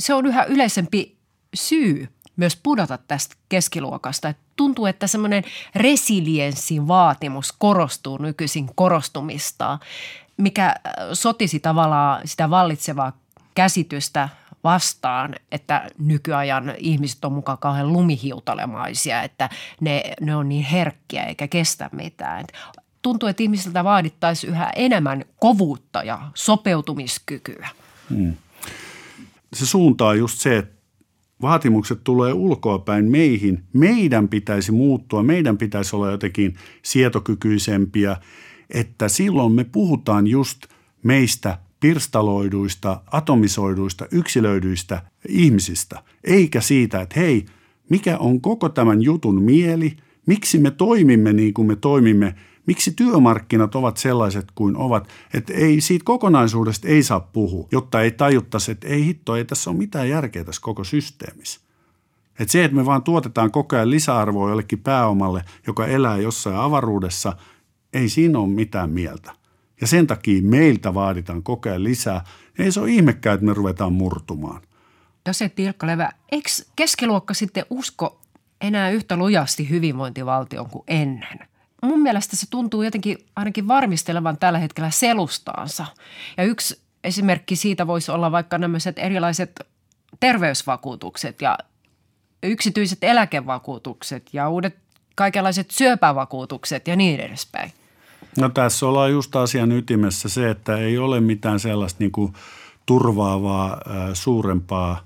se 0.00 0.14
on 0.14 0.26
yhä 0.26 0.44
yleisempi 0.44 1.16
syy 1.54 2.08
myös 2.36 2.60
pudota 2.62 2.98
tästä 2.98 3.36
keskiluokasta. 3.48 4.28
Et 4.28 4.36
tuntuu, 4.56 4.86
että 4.86 5.06
semmoinen 5.06 5.44
resilienssin 5.74 6.88
vaatimus 6.88 7.52
korostuu 7.52 8.18
nykyisin 8.18 8.70
korostumista, 8.74 9.78
mikä 10.36 10.74
sotisi 11.12 11.60
tavallaan 11.60 12.20
sitä 12.24 12.50
vallitsevaa 12.50 13.12
käsitystä 13.54 14.28
vastaan, 14.64 15.34
että 15.52 15.88
nykyajan 15.98 16.74
ihmiset 16.78 17.24
on 17.24 17.32
mukaan 17.32 17.58
kauhean 17.58 17.92
lumihiutalemaisia, 17.92 19.22
että 19.22 19.48
ne, 19.80 20.02
ne 20.20 20.36
on 20.36 20.48
niin 20.48 20.64
herkkiä 20.64 21.24
eikä 21.24 21.48
kestä 21.48 21.90
mitään. 21.92 22.44
Tuntuu, 23.06 23.28
että 23.28 23.42
ihmisiltä 23.42 23.84
vaadittaisiin 23.84 24.50
yhä 24.50 24.70
enemmän 24.76 25.24
kovuutta 25.40 26.02
ja 26.02 26.30
sopeutumiskykyä. 26.34 27.68
Hmm. 28.10 28.34
Se 29.52 29.66
suuntaa 29.66 30.14
just 30.14 30.38
se, 30.38 30.56
että 30.58 30.74
vaatimukset 31.42 32.00
tulee 32.04 32.32
ulkoapäin 32.32 33.10
meihin. 33.10 33.64
Meidän 33.72 34.28
pitäisi 34.28 34.72
muuttua, 34.72 35.22
meidän 35.22 35.58
pitäisi 35.58 35.96
olla 35.96 36.10
jotenkin 36.10 36.54
sietokykyisempiä, 36.82 38.16
että 38.70 39.08
silloin 39.08 39.52
me 39.52 39.64
puhutaan 39.64 40.26
just 40.26 40.58
meistä 41.02 41.58
pirstaloiduista, 41.80 43.02
atomisoiduista, 43.12 44.06
yksilöidyistä 44.10 45.02
ihmisistä, 45.28 46.02
eikä 46.24 46.60
siitä, 46.60 47.00
että 47.00 47.20
hei, 47.20 47.46
mikä 47.90 48.18
on 48.18 48.40
koko 48.40 48.68
tämän 48.68 49.02
jutun 49.02 49.42
mieli, 49.42 49.96
miksi 50.26 50.58
me 50.58 50.70
toimimme 50.70 51.32
niin 51.32 51.54
kuin 51.54 51.68
me 51.68 51.76
toimimme, 51.76 52.34
miksi 52.66 52.92
työmarkkinat 52.96 53.74
ovat 53.74 53.96
sellaiset 53.96 54.46
kuin 54.54 54.76
ovat, 54.76 55.08
että 55.34 55.52
ei 55.52 55.80
siitä 55.80 56.04
kokonaisuudesta 56.04 56.88
ei 56.88 57.02
saa 57.02 57.20
puhua, 57.20 57.68
jotta 57.72 58.02
ei 58.02 58.10
tajuttaisi, 58.10 58.72
että 58.72 58.88
ei 58.88 59.04
hitto, 59.04 59.36
ei 59.36 59.44
tässä 59.44 59.70
ole 59.70 59.78
mitään 59.78 60.08
järkeä 60.08 60.44
tässä 60.44 60.62
koko 60.62 60.84
systeemissä. 60.84 61.60
Että 62.38 62.52
se, 62.52 62.64
että 62.64 62.76
me 62.76 62.86
vaan 62.86 63.02
tuotetaan 63.02 63.50
koko 63.50 63.76
ajan 63.76 63.90
lisäarvoa 63.90 64.48
jollekin 64.50 64.78
pääomalle, 64.78 65.44
joka 65.66 65.86
elää 65.86 66.16
jossain 66.16 66.56
avaruudessa, 66.56 67.36
ei 67.92 68.08
siinä 68.08 68.38
ole 68.38 68.48
mitään 68.48 68.90
mieltä 68.90 69.32
ja 69.80 69.86
sen 69.86 70.06
takia 70.06 70.42
meiltä 70.42 70.94
vaaditaan 70.94 71.42
koko 71.42 71.68
ajan 71.68 71.84
lisää. 71.84 72.24
Ei 72.58 72.72
se 72.72 72.80
ole 72.80 72.90
ihmekään, 72.90 73.34
että 73.34 73.46
me 73.46 73.54
ruvetaan 73.54 73.92
murtumaan. 73.92 74.62
se 75.30 75.48
Tilkka 75.48 75.86
Levä, 75.86 76.10
eikö 76.32 76.48
keskiluokka 76.76 77.34
sitten 77.34 77.64
usko 77.70 78.20
enää 78.60 78.90
yhtä 78.90 79.16
lujasti 79.16 79.70
hyvinvointivaltion 79.70 80.70
kuin 80.70 80.84
ennen? 80.88 81.38
Mun 81.82 82.00
mielestä 82.00 82.36
se 82.36 82.46
tuntuu 82.50 82.82
jotenkin 82.82 83.18
ainakin 83.36 83.68
varmistelevan 83.68 84.38
tällä 84.38 84.58
hetkellä 84.58 84.90
selustaansa. 84.90 85.86
Ja 86.36 86.44
yksi 86.44 86.80
esimerkki 87.04 87.56
siitä 87.56 87.86
voisi 87.86 88.10
olla 88.10 88.32
vaikka 88.32 88.58
nämä 88.58 88.78
erilaiset 88.96 89.60
terveysvakuutukset 90.20 91.42
ja 91.42 91.58
yksityiset 92.42 92.98
eläkevakuutukset 93.02 94.30
ja 94.32 94.48
uudet 94.48 94.76
kaikenlaiset 95.14 95.70
syöpävakuutukset 95.70 96.88
ja 96.88 96.96
niin 96.96 97.20
edespäin. 97.20 97.72
No 98.38 98.48
tässä 98.48 98.86
ollaan 98.86 99.10
just 99.10 99.36
asian 99.36 99.72
ytimessä 99.72 100.28
se, 100.28 100.50
että 100.50 100.76
ei 100.76 100.98
ole 100.98 101.20
mitään 101.20 101.60
sellaista 101.60 101.96
niin 101.98 102.12
kuin 102.12 102.32
turvaavaa 102.86 103.80
suurempaa 104.12 105.05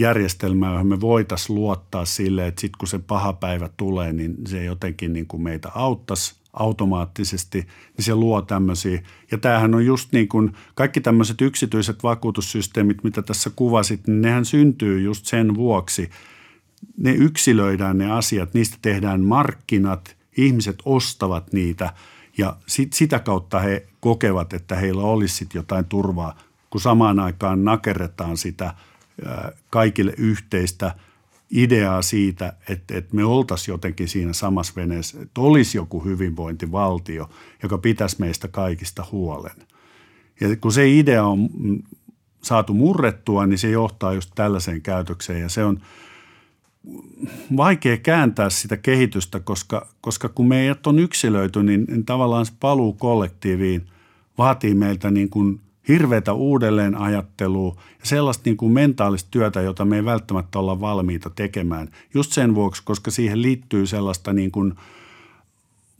järjestelmää, 0.00 0.72
johon 0.72 0.86
me 0.86 1.00
voitaisiin 1.00 1.56
luottaa 1.56 2.04
sille, 2.04 2.46
että 2.46 2.60
sitten 2.60 2.78
kun 2.78 2.88
se 2.88 2.98
paha 2.98 3.32
päivä 3.32 3.70
tulee, 3.76 4.12
niin 4.12 4.36
se 4.46 4.64
jotenkin 4.64 5.12
niin 5.12 5.26
kuin 5.26 5.42
meitä 5.42 5.70
auttaisi 5.74 6.34
automaattisesti, 6.52 7.58
niin 7.96 8.04
se 8.04 8.14
luo 8.14 8.42
tämmöisiä. 8.42 9.02
Ja 9.30 9.38
tämähän 9.38 9.74
on 9.74 9.86
just 9.86 10.12
niin 10.12 10.28
kuin 10.28 10.52
kaikki 10.74 11.00
tämmöiset 11.00 11.40
yksityiset 11.40 12.02
vakuutussysteemit, 12.02 13.04
mitä 13.04 13.22
tässä 13.22 13.50
kuvasit, 13.56 14.06
niin 14.06 14.20
nehän 14.20 14.44
syntyy 14.44 15.00
just 15.00 15.26
sen 15.26 15.54
vuoksi. 15.54 16.10
Ne 16.96 17.12
yksilöidään 17.12 17.98
ne 17.98 18.12
asiat, 18.12 18.54
niistä 18.54 18.78
tehdään 18.82 19.20
markkinat, 19.20 20.16
ihmiset 20.36 20.76
ostavat 20.84 21.52
niitä– 21.52 21.92
ja 22.38 22.56
sit, 22.66 22.92
sitä 22.92 23.18
kautta 23.18 23.58
he 23.58 23.86
kokevat, 24.00 24.52
että 24.52 24.76
heillä 24.76 25.02
olisi 25.02 25.36
sit 25.36 25.54
jotain 25.54 25.84
turvaa, 25.84 26.38
kun 26.70 26.80
samaan 26.80 27.18
aikaan 27.20 27.64
nakerretaan 27.64 28.36
sitä 28.36 28.74
kaikille 29.70 30.14
yhteistä 30.18 30.94
ideaa 31.50 32.02
siitä, 32.02 32.52
että, 32.68 32.96
että 32.96 33.16
me 33.16 33.24
oltaisiin 33.24 33.72
jotenkin 33.72 34.08
siinä 34.08 34.32
samassa 34.32 34.72
veneessä, 34.76 35.22
että 35.22 35.40
olisi 35.40 35.78
joku 35.78 36.04
hyvinvointivaltio, 36.04 37.30
joka 37.62 37.78
pitäisi 37.78 38.16
meistä 38.18 38.48
kaikista 38.48 39.04
huolen. 39.12 39.56
Ja 40.40 40.56
kun 40.56 40.72
se 40.72 40.90
idea 40.90 41.24
on 41.24 41.48
saatu 42.42 42.74
murrettua, 42.74 43.46
niin 43.46 43.58
se 43.58 43.70
johtaa 43.70 44.12
just 44.12 44.30
tällaiseen 44.34 44.82
käytökseen 44.82 45.40
ja 45.40 45.48
se 45.48 45.64
on– 45.64 45.80
vaikea 47.56 47.96
kääntää 47.96 48.50
sitä 48.50 48.76
kehitystä, 48.76 49.40
koska, 49.40 49.86
koska 50.00 50.28
kun 50.28 50.48
meidät 50.48 50.86
on 50.86 50.98
yksilöity, 50.98 51.62
niin, 51.62 51.84
niin 51.88 52.04
tavallaan 52.04 52.46
se 52.46 52.52
paluu 52.60 52.92
kollektiiviin 52.92 53.86
vaatii 54.38 54.74
meiltä 54.74 55.10
niin 55.10 55.30
kuin 55.30 55.60
hirveätä 55.88 56.32
uudelleenajattelua 56.32 57.76
ja 57.76 58.06
sellaista 58.06 58.42
niin 58.44 58.56
kuin 58.56 58.72
mentaalista 58.72 59.28
työtä, 59.30 59.60
jota 59.60 59.84
me 59.84 59.96
ei 59.96 60.04
välttämättä 60.04 60.58
olla 60.58 60.80
valmiita 60.80 61.30
tekemään. 61.30 61.88
Just 62.14 62.32
sen 62.32 62.54
vuoksi, 62.54 62.82
koska 62.84 63.10
siihen 63.10 63.42
liittyy 63.42 63.86
sellaista 63.86 64.32
niin 64.32 64.50
kuin 64.50 64.74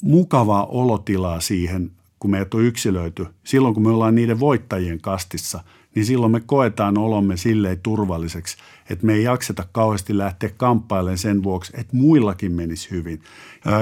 mukavaa 0.03 0.67
olotilaa 0.67 1.41
siihen, 1.41 1.91
kun 2.19 2.31
meidät 2.31 2.55
on 2.55 2.63
yksilöity. 2.63 3.27
Silloin, 3.45 3.75
kun 3.75 3.83
me 3.83 3.91
ollaan 3.91 4.15
niiden 4.15 4.41
voittajien 4.41 5.01
kastissa, 5.01 5.61
niin 5.95 6.07
silloin 6.07 6.33
me 6.33 6.41
koetaan 6.41 6.99
olomme 6.99 7.37
silleen 7.37 7.81
turvalliseksi, 7.83 8.57
että 8.91 9.07
me 9.07 9.15
ei 9.15 9.23
jakseta 9.23 9.65
kauheasti 9.73 10.19
lähteä 10.19 10.51
kamppailemaan 10.57 11.19
sen 11.19 11.43
vuoksi, 11.43 11.73
että 11.77 11.97
muillakin 11.97 12.53
menisi 12.53 12.91
hyvin. 12.91 13.23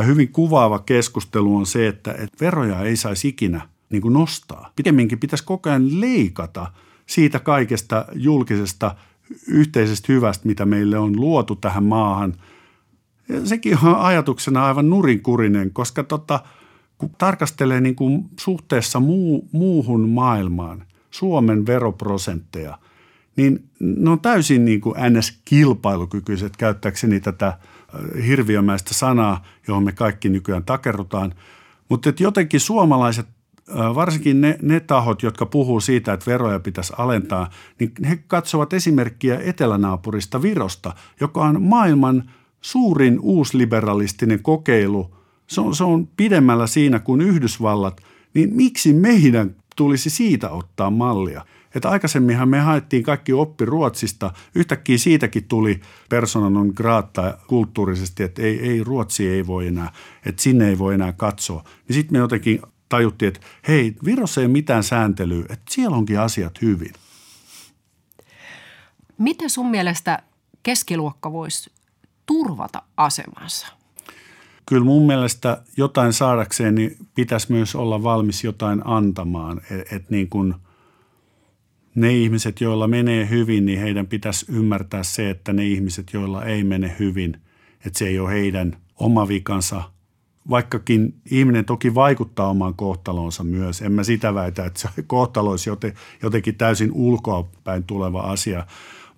Hyvin 0.07 0.29
kuvaava 0.29 0.79
keskustelu 0.79 1.57
on 1.57 1.67
se, 1.67 1.89
että, 1.89 2.13
että 2.13 2.37
veroja 2.41 2.81
ei 2.81 2.97
saisi 2.97 3.29
ikinä 3.29 3.69
niin 3.91 4.03
kuin 4.03 4.15
nostaa. 4.15 4.73
Pikemminkin 4.77 5.21
pitäisi 5.21 5.45
koko 5.45 5.71
ajan 5.71 6.01
leikata 6.01 6.73
siitä 7.07 7.39
kaikesta 7.39 8.05
julkisesta 8.15 8.95
yhteisestä 9.49 10.13
hyvästä, 10.13 10.47
mitä 10.47 10.67
meille 10.67 10.99
on 10.99 11.21
luotu 11.21 11.57
tähän 11.57 11.85
maahan. 11.85 12.35
Ja 13.29 13.47
sekin 13.47 13.79
on 13.83 13.97
ajatuksena 13.97 14.67
aivan 14.67 14.91
nurinkurinen, 14.91 15.71
koska 15.73 16.05
tota, 16.05 16.41
kun 16.99 17.11
tarkastelee 17.19 17.81
niin 17.81 17.97
kuin 17.97 18.25
suhteessa 18.41 19.01
muu, 19.01 19.49
muuhun 19.53 20.09
maailmaan 20.09 20.85
Suomen 21.11 21.67
veroprosentteja, 21.67 22.79
niin 23.37 23.69
ne 23.81 24.11
on 24.11 24.21
täysin 24.21 24.65
niin 24.65 24.81
kuin 24.81 24.97
NS-kilpailukykyiset, 24.97 26.57
käyttääkseni 26.57 27.21
tätä 27.21 27.47
äh, 27.47 27.59
hirviömäistä 28.27 28.95
sanaa, 28.95 29.45
johon 29.69 29.85
me 29.85 29.93
kaikki 29.93 30.29
nykyään 30.29 30.65
takerrutaan. 30.65 31.35
Mutta 31.89 32.13
jotenkin 32.21 32.61
suomalaiset 32.61 33.27
varsinkin 33.95 34.41
ne, 34.41 34.59
ne 34.63 34.81
tahot, 34.81 35.23
jotka 35.23 35.47
puhuu 35.47 35.81
siitä, 35.81 36.13
että 36.13 36.31
veroja 36.31 36.61
pitäisi 36.61 36.93
alentaa, 36.99 37.51
niin 37.81 37.93
he 38.09 38.17
katsovat 38.27 38.73
esimerkkiä 38.73 39.41
etelänaapurista 39.45 40.43
Virosta, 40.43 40.95
joka 41.21 41.41
on 41.45 41.63
maailman 41.63 42.31
suurin 42.61 43.21
uusliberalistinen 43.21 44.43
kokeilu. 44.43 45.17
Se 45.47 45.61
on, 45.61 45.75
se 45.75 45.85
on 45.85 46.09
pidemmällä 46.17 46.67
siinä 46.67 46.99
kuin 46.99 47.21
Yhdysvallat, 47.21 48.01
niin 48.35 48.57
miksi 48.57 48.93
meidän 48.93 49.57
tulisi 49.77 50.11
siitä 50.11 50.51
ottaa 50.51 50.91
mallia? 50.91 51.45
Että 51.75 51.91
aikaisemminhan 51.91 52.49
me 52.49 52.61
haettiin 52.61 53.03
kaikki 53.03 53.33
oppi 53.33 53.65
Ruotsista, 53.65 54.33
yhtäkkiä 54.55 54.99
siitäkin 54.99 55.45
tuli 55.45 55.81
persona 56.09 56.51
non 56.51 56.75
kulttuurisesti, 57.47 58.23
että 58.23 58.43
ei, 58.43 58.61
ei 58.69 58.85
Ruotsi 58.85 59.29
ei 59.29 59.47
voi 59.47 59.67
enää, 59.67 59.93
että 60.27 60.43
sinne 60.43 60.69
ei 60.69 60.79
voi 60.79 60.95
enää 60.95 61.13
katsoa. 61.13 61.65
Niin 61.89 61.95
sitten 61.95 62.13
me 62.13 62.19
jotenkin 62.19 62.61
tajuttiin, 62.89 63.29
että 63.29 63.41
hei, 63.69 63.97
Virossa 64.05 64.41
ei 64.41 64.45
ole 64.45 64.53
mitään 64.53 64.83
sääntelyä, 64.83 65.45
että 65.49 65.65
siellä 65.71 65.97
onkin 65.97 66.21
asiat 66.21 66.63
hyvin. 66.63 66.93
Miten 69.19 69.51
sun 69.51 69.71
mielestä 69.71 70.23
keskiluokka 70.63 71.33
voisi 71.33 71.71
turvata 72.27 72.83
asemansa? 72.97 73.67
Kyllä 74.67 74.85
mun 74.85 75.07
mielestä 75.07 75.63
jotain 75.77 76.13
saadakseen 76.13 76.75
niin 76.75 76.97
pitäisi 77.15 77.53
myös 77.53 77.75
olla 77.75 78.03
valmis 78.03 78.45
jotain 78.45 78.83
antamaan. 78.85 79.61
Että 79.71 79.97
et 79.97 80.11
niin 80.11 80.29
kun 80.29 80.61
ne 81.95 82.13
ihmiset, 82.13 82.61
joilla 82.61 82.89
menee 82.89 83.29
hyvin, 83.29 83.67
niin 83.67 83.81
heidän 83.81 84.07
pitäisi 84.07 84.47
ymmärtää 84.49 85.03
se, 85.03 85.31
että 85.31 85.53
ne 85.53 85.67
ihmiset, 85.67 86.13
joilla 86.13 86.45
ei 86.45 86.65
mene 86.65 86.97
hyvin, 86.99 87.41
että 87.87 87.99
se 87.99 88.07
ei 88.07 88.19
ole 88.19 88.31
heidän 88.31 88.77
oma 88.97 89.29
vikansa– 89.29 89.83
vaikkakin 90.51 91.15
ihminen 91.31 91.65
toki 91.65 91.95
vaikuttaa 91.95 92.51
omaan 92.51 92.75
kohtalonsa 92.75 93.45
myös. 93.45 93.83
En 93.83 93.93
mä 93.93 94.05
sitä 94.05 94.35
väitä, 94.35 94.65
että 94.65 94.81
se 94.81 94.89
kohtalo 95.07 95.51
olisi 95.51 95.71
jotenkin 96.23 96.55
täysin 96.55 96.93
ulkoapäin 96.93 97.85
tuleva 97.85 98.21
asia. 98.21 98.67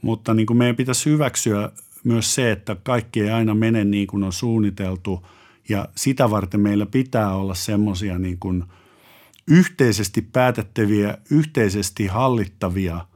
Mutta 0.02 0.34
niin 0.34 0.46
kuin 0.46 0.56
meidän 0.56 0.76
pitäisi 0.76 1.10
hyväksyä 1.10 1.70
myös 2.04 2.34
se, 2.34 2.52
että 2.52 2.76
kaikki 2.82 3.20
ei 3.20 3.30
aina 3.30 3.54
mene 3.54 3.84
niin 3.84 4.06
kuin 4.06 4.24
on 4.24 4.32
suunniteltu. 4.32 5.26
Ja 5.68 5.88
sitä 5.96 6.30
varten 6.30 6.60
meillä 6.60 6.86
pitää 6.86 7.34
olla 7.34 7.54
semmoisia 7.54 8.18
niin 8.18 8.38
kuin 8.38 8.64
yhteisesti 9.46 10.22
päätettäviä, 10.22 11.18
yhteisesti 11.30 12.06
hallittavia 12.06 13.06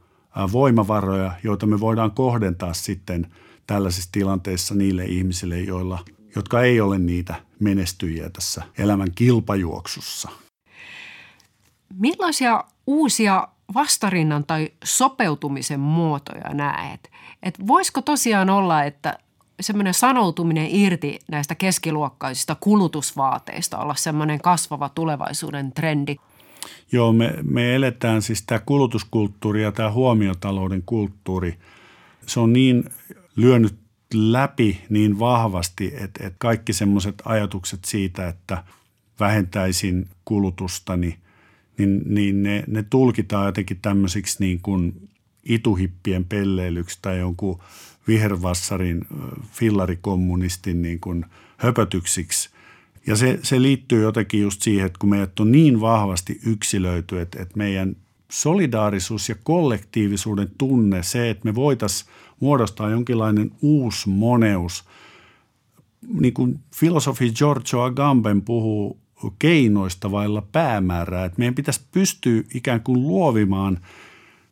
voimavaroja, 0.51 1.31
joita 1.43 1.65
me 1.65 1.79
voidaan 1.79 2.11
kohdentaa 2.11 2.73
sitten 2.73 3.27
tällaisissa 3.67 4.09
tilanteissa 4.11 4.75
niille 4.75 5.05
ihmisille, 5.05 5.59
joilla– 5.59 5.99
jotka 6.35 6.61
ei 6.61 6.81
ole 6.81 6.99
niitä 6.99 7.35
menestyjiä 7.59 8.29
tässä 8.29 8.63
elämän 8.77 9.11
kilpajuoksussa. 9.15 10.29
Millaisia 11.99 12.63
uusia 12.87 13.47
vastarinnan 13.73 14.45
tai 14.45 14.69
sopeutumisen 14.83 15.79
muotoja 15.79 16.53
näet? 16.53 17.11
Et 17.43 17.67
voisiko 17.67 18.01
tosiaan 18.01 18.49
olla, 18.49 18.83
että 18.83 19.17
semmoinen 19.59 19.93
sanoutuminen 19.93 20.67
irti 20.69 21.19
näistä 21.27 21.55
keskiluokkaisista 21.55 22.55
kulutusvaateista 22.59 23.77
olla 23.77 23.95
semmoinen 23.95 24.41
kasvava 24.41 24.89
tulevaisuuden 24.89 25.71
trendi? 25.71 26.15
Joo, 26.91 27.13
me, 27.13 27.33
me 27.43 27.75
eletään 27.75 28.21
siis 28.21 28.41
tämä 28.41 28.59
kulutuskulttuuri 28.59 29.63
ja 29.63 29.71
tämä 29.71 29.91
huomiotalouden 29.91 30.83
kulttuuri. 30.85 31.59
Se 32.27 32.39
on 32.39 32.53
niin 32.53 32.83
lyönyt 33.35 33.82
läpi 34.13 34.81
niin 34.89 35.19
vahvasti, 35.19 35.93
että, 35.93 36.27
että 36.27 36.37
kaikki 36.37 36.73
semmoiset 36.73 37.21
ajatukset 37.25 37.85
siitä, 37.85 38.27
että 38.27 38.63
vähentäisin 39.19 40.07
kulutustani, 40.25 41.17
niin, 41.77 42.01
niin 42.05 42.43
ne, 42.43 42.63
ne 42.67 42.83
tulkitaan 42.83 43.45
jotenkin 43.45 43.79
tämmöisiksi 43.81 44.37
niin 44.39 44.59
kuin 44.61 45.09
ituhippien 45.43 46.25
pelleilyksi 46.25 46.99
tai 47.01 47.19
jonkun 47.19 47.59
vihervassarin 48.07 49.07
fillarikommunistin 49.51 50.81
niin 50.81 50.99
kuin 50.99 51.25
höpötyksiksi. 51.57 52.49
Ja 53.07 53.15
se, 53.15 53.39
se 53.43 53.61
liittyy 53.61 54.03
jotenkin 54.03 54.41
just 54.41 54.61
siihen, 54.61 54.85
että 54.85 54.99
kun 54.99 55.09
meidät 55.09 55.39
on 55.39 55.51
niin 55.51 55.81
vahvasti 55.81 56.39
yksilöity, 56.45 57.21
että, 57.21 57.41
että 57.41 57.57
meidän 57.57 57.95
solidaarisuus 58.31 59.29
ja 59.29 59.35
kollektiivisuuden 59.43 60.51
tunne, 60.57 61.03
se, 61.03 61.29
että 61.29 61.45
me 61.45 61.55
voitaisiin 61.55 62.09
muodostaa 62.43 62.89
jonkinlainen 62.89 63.51
uusi 63.61 64.09
moneus. 64.09 64.83
Niin 66.07 66.33
kuin 66.33 66.59
filosofi 66.75 67.31
Giorgio 67.31 67.81
Agamben 67.81 68.41
puhuu 68.41 68.97
keinoista 69.39 70.11
vailla 70.11 70.43
päämäärää, 70.51 71.25
että 71.25 71.39
meidän 71.39 71.55
pitäisi 71.55 71.81
pystyä 71.91 72.43
ikään 72.53 72.81
kuin 72.81 73.01
luovimaan 73.01 73.79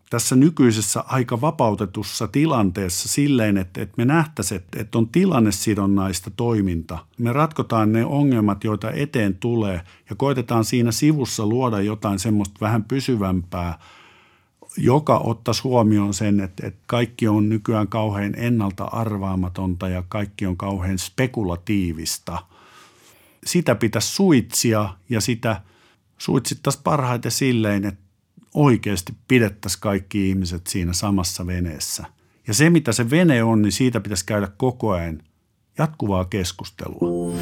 tässä 0.10 0.36
nykyisessä 0.36 1.04
aika 1.08 1.42
vapautetussa 1.42 2.28
tilanteessa 2.28 3.10
silleen, 3.10 3.58
että, 3.58 3.82
että 3.82 3.94
me 3.98 4.06
nähtäisiin, 4.06 4.62
että, 4.62 4.82
että 4.82 4.98
on 4.98 5.08
tilannesidonnaista 5.08 6.32
toiminta. 6.36 7.00
Me 7.18 7.34
ratkotaan 7.34 7.94
ne 7.94 8.06
ongelmat, 8.06 8.64
joita 8.64 8.92
eteen 8.92 9.36
tulee 9.36 9.82
ja 10.10 10.16
koitetaan 10.16 10.66
siinä 10.66 10.92
sivussa 10.92 11.46
luoda 11.46 11.82
jotain 11.82 12.20
semmoista 12.20 12.58
vähän 12.62 12.84
pysyvämpää– 12.84 13.78
joka 14.78 15.18
ottaisi 15.18 15.62
huomioon 15.64 16.14
sen, 16.14 16.40
että, 16.40 16.68
että 16.68 16.80
kaikki 16.88 17.28
on 17.28 17.50
nykyään 17.50 17.88
kauhean 17.88 18.34
ennalta 18.38 18.84
arvaamatonta 18.84 19.90
ja 19.90 20.04
kaikki 20.10 20.46
on 20.46 20.58
kauhean 20.58 21.00
spekulatiivista. 21.00 22.44
Sitä 23.46 23.76
pitäisi 23.76 24.08
suitsia 24.08 24.90
ja 25.10 25.22
sitä 25.22 25.62
suitsittaisiin 26.18 26.84
parhaiten 26.84 27.32
silleen, 27.32 27.86
että 27.86 28.02
oikeasti 28.54 29.14
pidettäisiin 29.28 29.82
kaikki 29.82 30.30
ihmiset 30.30 30.68
siinä 30.68 30.94
samassa 30.94 31.48
veneessä. 31.48 32.06
Ja 32.48 32.54
se, 32.54 32.70
mitä 32.70 32.92
se 32.92 33.10
vene 33.10 33.44
on, 33.44 33.62
niin 33.62 33.72
siitä 33.72 34.00
pitäisi 34.00 34.26
käydä 34.26 34.48
koko 34.58 34.92
ajan 34.92 35.22
jatkuvaa 35.78 36.26
keskustelua. 36.26 37.34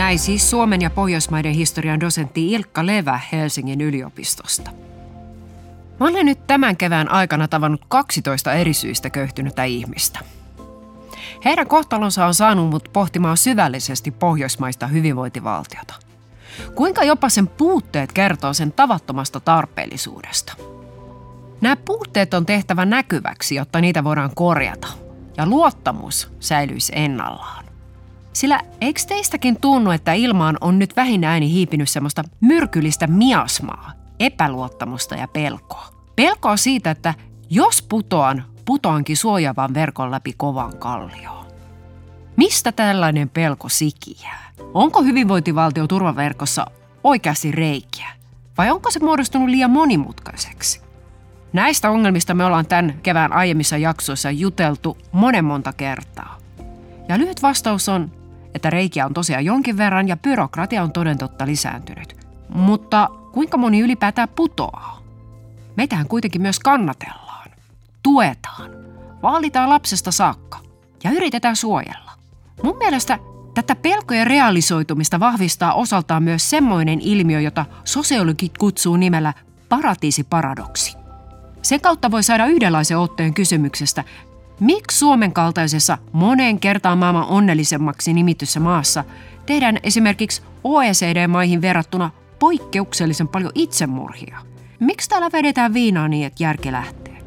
Näin 0.00 0.18
siis 0.18 0.50
Suomen 0.50 0.80
ja 0.80 0.90
Pohjoismaiden 0.90 1.52
historian 1.52 2.00
dosentti 2.00 2.52
Ilkka 2.52 2.86
Levä 2.86 3.20
Helsingin 3.32 3.80
yliopistosta. 3.80 4.70
Mä 6.00 6.06
olen 6.06 6.26
nyt 6.26 6.46
tämän 6.46 6.76
kevään 6.76 7.10
aikana 7.10 7.48
tavannut 7.48 7.84
12 7.88 8.52
eri 8.52 8.74
syistä 8.74 9.10
köyhtynyttä 9.10 9.64
ihmistä. 9.64 10.18
Heidän 11.44 11.66
kohtalonsa 11.66 12.26
on 12.26 12.34
saanut 12.34 12.70
mut 12.70 12.88
pohtimaan 12.92 13.36
syvällisesti 13.36 14.10
pohjoismaista 14.10 14.86
hyvinvointivaltiota. 14.86 15.94
Kuinka 16.74 17.04
jopa 17.04 17.28
sen 17.28 17.48
puutteet 17.48 18.12
kertoo 18.12 18.52
sen 18.52 18.72
tavattomasta 18.72 19.40
tarpeellisuudesta. 19.40 20.52
Nämä 21.60 21.76
puutteet 21.76 22.34
on 22.34 22.46
tehtävä 22.46 22.84
näkyväksi, 22.84 23.54
jotta 23.54 23.80
niitä 23.80 24.04
voidaan 24.04 24.30
korjata 24.34 24.88
ja 25.36 25.46
luottamus 25.46 26.32
säilyisi 26.40 26.92
ennallaan. 26.96 27.69
Sillä 28.32 28.60
eikö 28.80 29.00
teistäkin 29.08 29.60
tunnu, 29.60 29.90
että 29.90 30.12
ilmaan 30.12 30.56
on 30.60 30.78
nyt 30.78 30.96
vähin 30.96 31.24
ääni 31.24 31.50
hiipinyt 31.50 31.90
semmoista 31.90 32.24
myrkyllistä 32.40 33.06
miasmaa, 33.06 33.92
epäluottamusta 34.20 35.14
ja 35.14 35.28
pelkoa? 35.28 35.88
Pelkoa 36.16 36.56
siitä, 36.56 36.90
että 36.90 37.14
jos 37.50 37.82
putoan, 37.82 38.44
putoankin 38.64 39.16
suojaavan 39.16 39.74
verkon 39.74 40.10
läpi 40.10 40.34
kovan 40.36 40.76
kallioon. 40.76 41.46
Mistä 42.36 42.72
tällainen 42.72 43.28
pelko 43.28 43.68
sikiää? 43.68 44.52
Onko 44.74 45.02
hyvinvointivaltio 45.02 45.86
turvaverkossa 45.86 46.66
oikeasti 47.04 47.52
reikiä? 47.52 48.08
Vai 48.58 48.70
onko 48.70 48.90
se 48.90 49.00
muodostunut 49.00 49.48
liian 49.48 49.70
monimutkaiseksi? 49.70 50.80
Näistä 51.52 51.90
ongelmista 51.90 52.34
me 52.34 52.44
ollaan 52.44 52.66
tämän 52.66 53.00
kevään 53.02 53.32
aiemmissa 53.32 53.76
jaksoissa 53.76 54.30
juteltu 54.30 54.98
monen 55.12 55.44
monta 55.44 55.72
kertaa. 55.72 56.38
Ja 57.08 57.18
lyhyt 57.18 57.42
vastaus 57.42 57.88
on, 57.88 58.12
että 58.54 58.70
reikiä 58.70 59.06
on 59.06 59.14
tosiaan 59.14 59.44
jonkin 59.44 59.76
verran 59.76 60.08
ja 60.08 60.16
byrokratia 60.16 60.82
on 60.82 60.92
toden 60.92 61.18
totta 61.18 61.46
lisääntynyt. 61.46 62.16
Mutta 62.54 63.08
kuinka 63.32 63.56
moni 63.56 63.80
ylipäätään 63.80 64.28
putoaa? 64.28 65.00
Meitähän 65.76 66.08
kuitenkin 66.08 66.42
myös 66.42 66.58
kannatellaan, 66.58 67.50
tuetaan, 68.02 68.70
vaalitaan 69.22 69.68
lapsesta 69.68 70.10
saakka 70.10 70.58
ja 71.04 71.10
yritetään 71.10 71.56
suojella. 71.56 72.12
Mun 72.62 72.76
mielestä 72.78 73.18
tätä 73.54 73.76
pelkojen 73.76 74.26
realisoitumista 74.26 75.20
vahvistaa 75.20 75.74
osaltaan 75.74 76.22
myös 76.22 76.50
semmoinen 76.50 77.00
ilmiö, 77.00 77.40
jota 77.40 77.64
sosiologit 77.84 78.58
kutsuu 78.58 78.96
nimellä 78.96 79.34
paratiisiparadoksi. 79.68 80.96
Sen 81.62 81.80
kautta 81.80 82.10
voi 82.10 82.22
saada 82.22 82.46
yhdenlaisen 82.46 82.98
otteen 82.98 83.34
kysymyksestä, 83.34 84.04
miksi 84.60 84.98
Suomen 84.98 85.32
kaltaisessa 85.32 85.98
moneen 86.12 86.60
kertaan 86.60 86.98
maailman 86.98 87.28
onnellisemmaksi 87.28 88.12
nimityssä 88.12 88.60
maassa 88.60 89.04
tehdään 89.46 89.78
esimerkiksi 89.82 90.42
OECD-maihin 90.64 91.62
verrattuna 91.62 92.10
poikkeuksellisen 92.38 93.28
paljon 93.28 93.52
itsemurhia? 93.54 94.38
Miksi 94.80 95.08
täällä 95.08 95.28
vedetään 95.32 95.74
viinaa 95.74 96.08
niin, 96.08 96.26
että 96.26 96.42
järki 96.42 96.72
lähtee? 96.72 97.18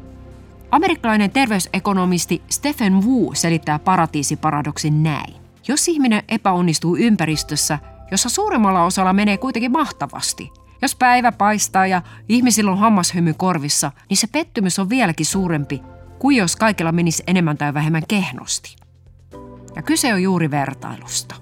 Amerikkalainen 0.70 1.30
terveysekonomisti 1.30 2.42
Stephen 2.50 3.04
Wu 3.04 3.34
selittää 3.34 3.78
paratiisiparadoksin 3.78 5.02
näin. 5.02 5.34
Jos 5.68 5.88
ihminen 5.88 6.22
epäonnistuu 6.28 6.96
ympäristössä, 6.96 7.78
jossa 8.10 8.28
suurimmalla 8.28 8.84
osalla 8.84 9.12
menee 9.12 9.38
kuitenkin 9.38 9.72
mahtavasti, 9.72 10.52
jos 10.82 10.96
päivä 10.96 11.32
paistaa 11.32 11.86
ja 11.86 12.02
ihmisillä 12.28 12.70
on 12.70 12.78
hammashymy 12.78 13.34
korvissa, 13.34 13.92
niin 14.08 14.16
se 14.16 14.26
pettymys 14.26 14.78
on 14.78 14.88
vieläkin 14.88 15.26
suurempi 15.26 15.82
kuin 16.24 16.36
jos 16.36 16.56
kaikilla 16.56 16.92
menisi 16.92 17.22
enemmän 17.26 17.58
tai 17.58 17.74
vähemmän 17.74 18.02
kehnosti. 18.08 18.76
Ja 19.76 19.82
kyse 19.82 20.14
on 20.14 20.22
juuri 20.22 20.50
vertailusta. 20.50 21.34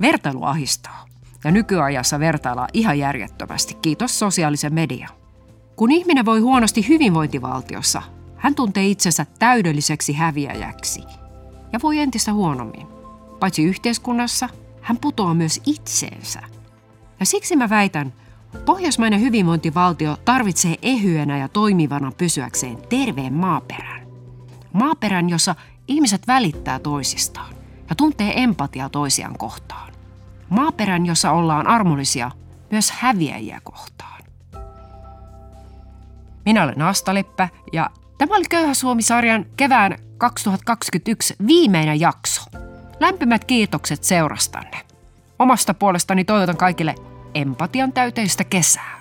Vertailu 0.00 0.44
ahistaa. 0.44 1.06
Ja 1.44 1.50
nykyajassa 1.50 2.20
vertaillaan 2.20 2.68
ihan 2.72 2.98
järjettömästi, 2.98 3.74
kiitos 3.74 4.18
sosiaalisen 4.18 4.74
median. 4.74 5.08
Kun 5.76 5.90
ihminen 5.90 6.24
voi 6.24 6.40
huonosti 6.40 6.88
hyvinvointivaltiossa, 6.88 8.02
hän 8.36 8.54
tuntee 8.54 8.86
itsensä 8.86 9.26
täydelliseksi 9.38 10.12
häviäjäksi 10.12 11.02
ja 11.72 11.78
voi 11.82 11.98
entistä 11.98 12.32
huonommin. 12.32 12.86
Paitsi 13.40 13.62
yhteiskunnassa, 13.62 14.48
hän 14.80 14.96
putoaa 14.96 15.34
myös 15.34 15.60
itseensä. 15.66 16.40
Ja 17.20 17.26
siksi 17.26 17.56
mä 17.56 17.70
väitän, 17.70 18.12
pohjoismainen 18.64 19.20
hyvinvointivaltio 19.20 20.16
tarvitsee 20.24 20.74
ehyenä 20.82 21.38
ja 21.38 21.48
toimivana 21.48 22.12
pysyäkseen 22.18 22.78
terveen 22.88 23.32
maaperän. 23.32 23.99
Maaperän, 24.72 25.30
jossa 25.30 25.54
ihmiset 25.88 26.26
välittää 26.26 26.78
toisistaan 26.78 27.54
ja 27.90 27.96
tuntee 27.96 28.42
empatiaa 28.42 28.88
toisiaan 28.88 29.38
kohtaan. 29.38 29.92
Maaperän, 30.48 31.06
jossa 31.06 31.30
ollaan 31.30 31.66
armollisia 31.66 32.30
myös 32.70 32.90
häviäjiä 32.90 33.60
kohtaan. 33.64 34.22
Minä 36.44 36.62
olen 36.62 36.82
Asta 36.82 37.14
Leppä 37.14 37.48
ja 37.72 37.90
tämä 38.18 38.36
oli 38.36 38.44
Köyhä 38.50 38.74
Suomi-sarjan 38.74 39.46
kevään 39.56 39.98
2021 40.18 41.34
viimeinen 41.46 42.00
jakso. 42.00 42.42
Lämpimät 43.00 43.44
kiitokset 43.44 44.04
seurastanne. 44.04 44.80
Omasta 45.38 45.74
puolestani 45.74 46.24
toivotan 46.24 46.56
kaikille 46.56 46.94
empatian 47.34 47.92
täyteistä 47.92 48.44
kesää. 48.44 49.00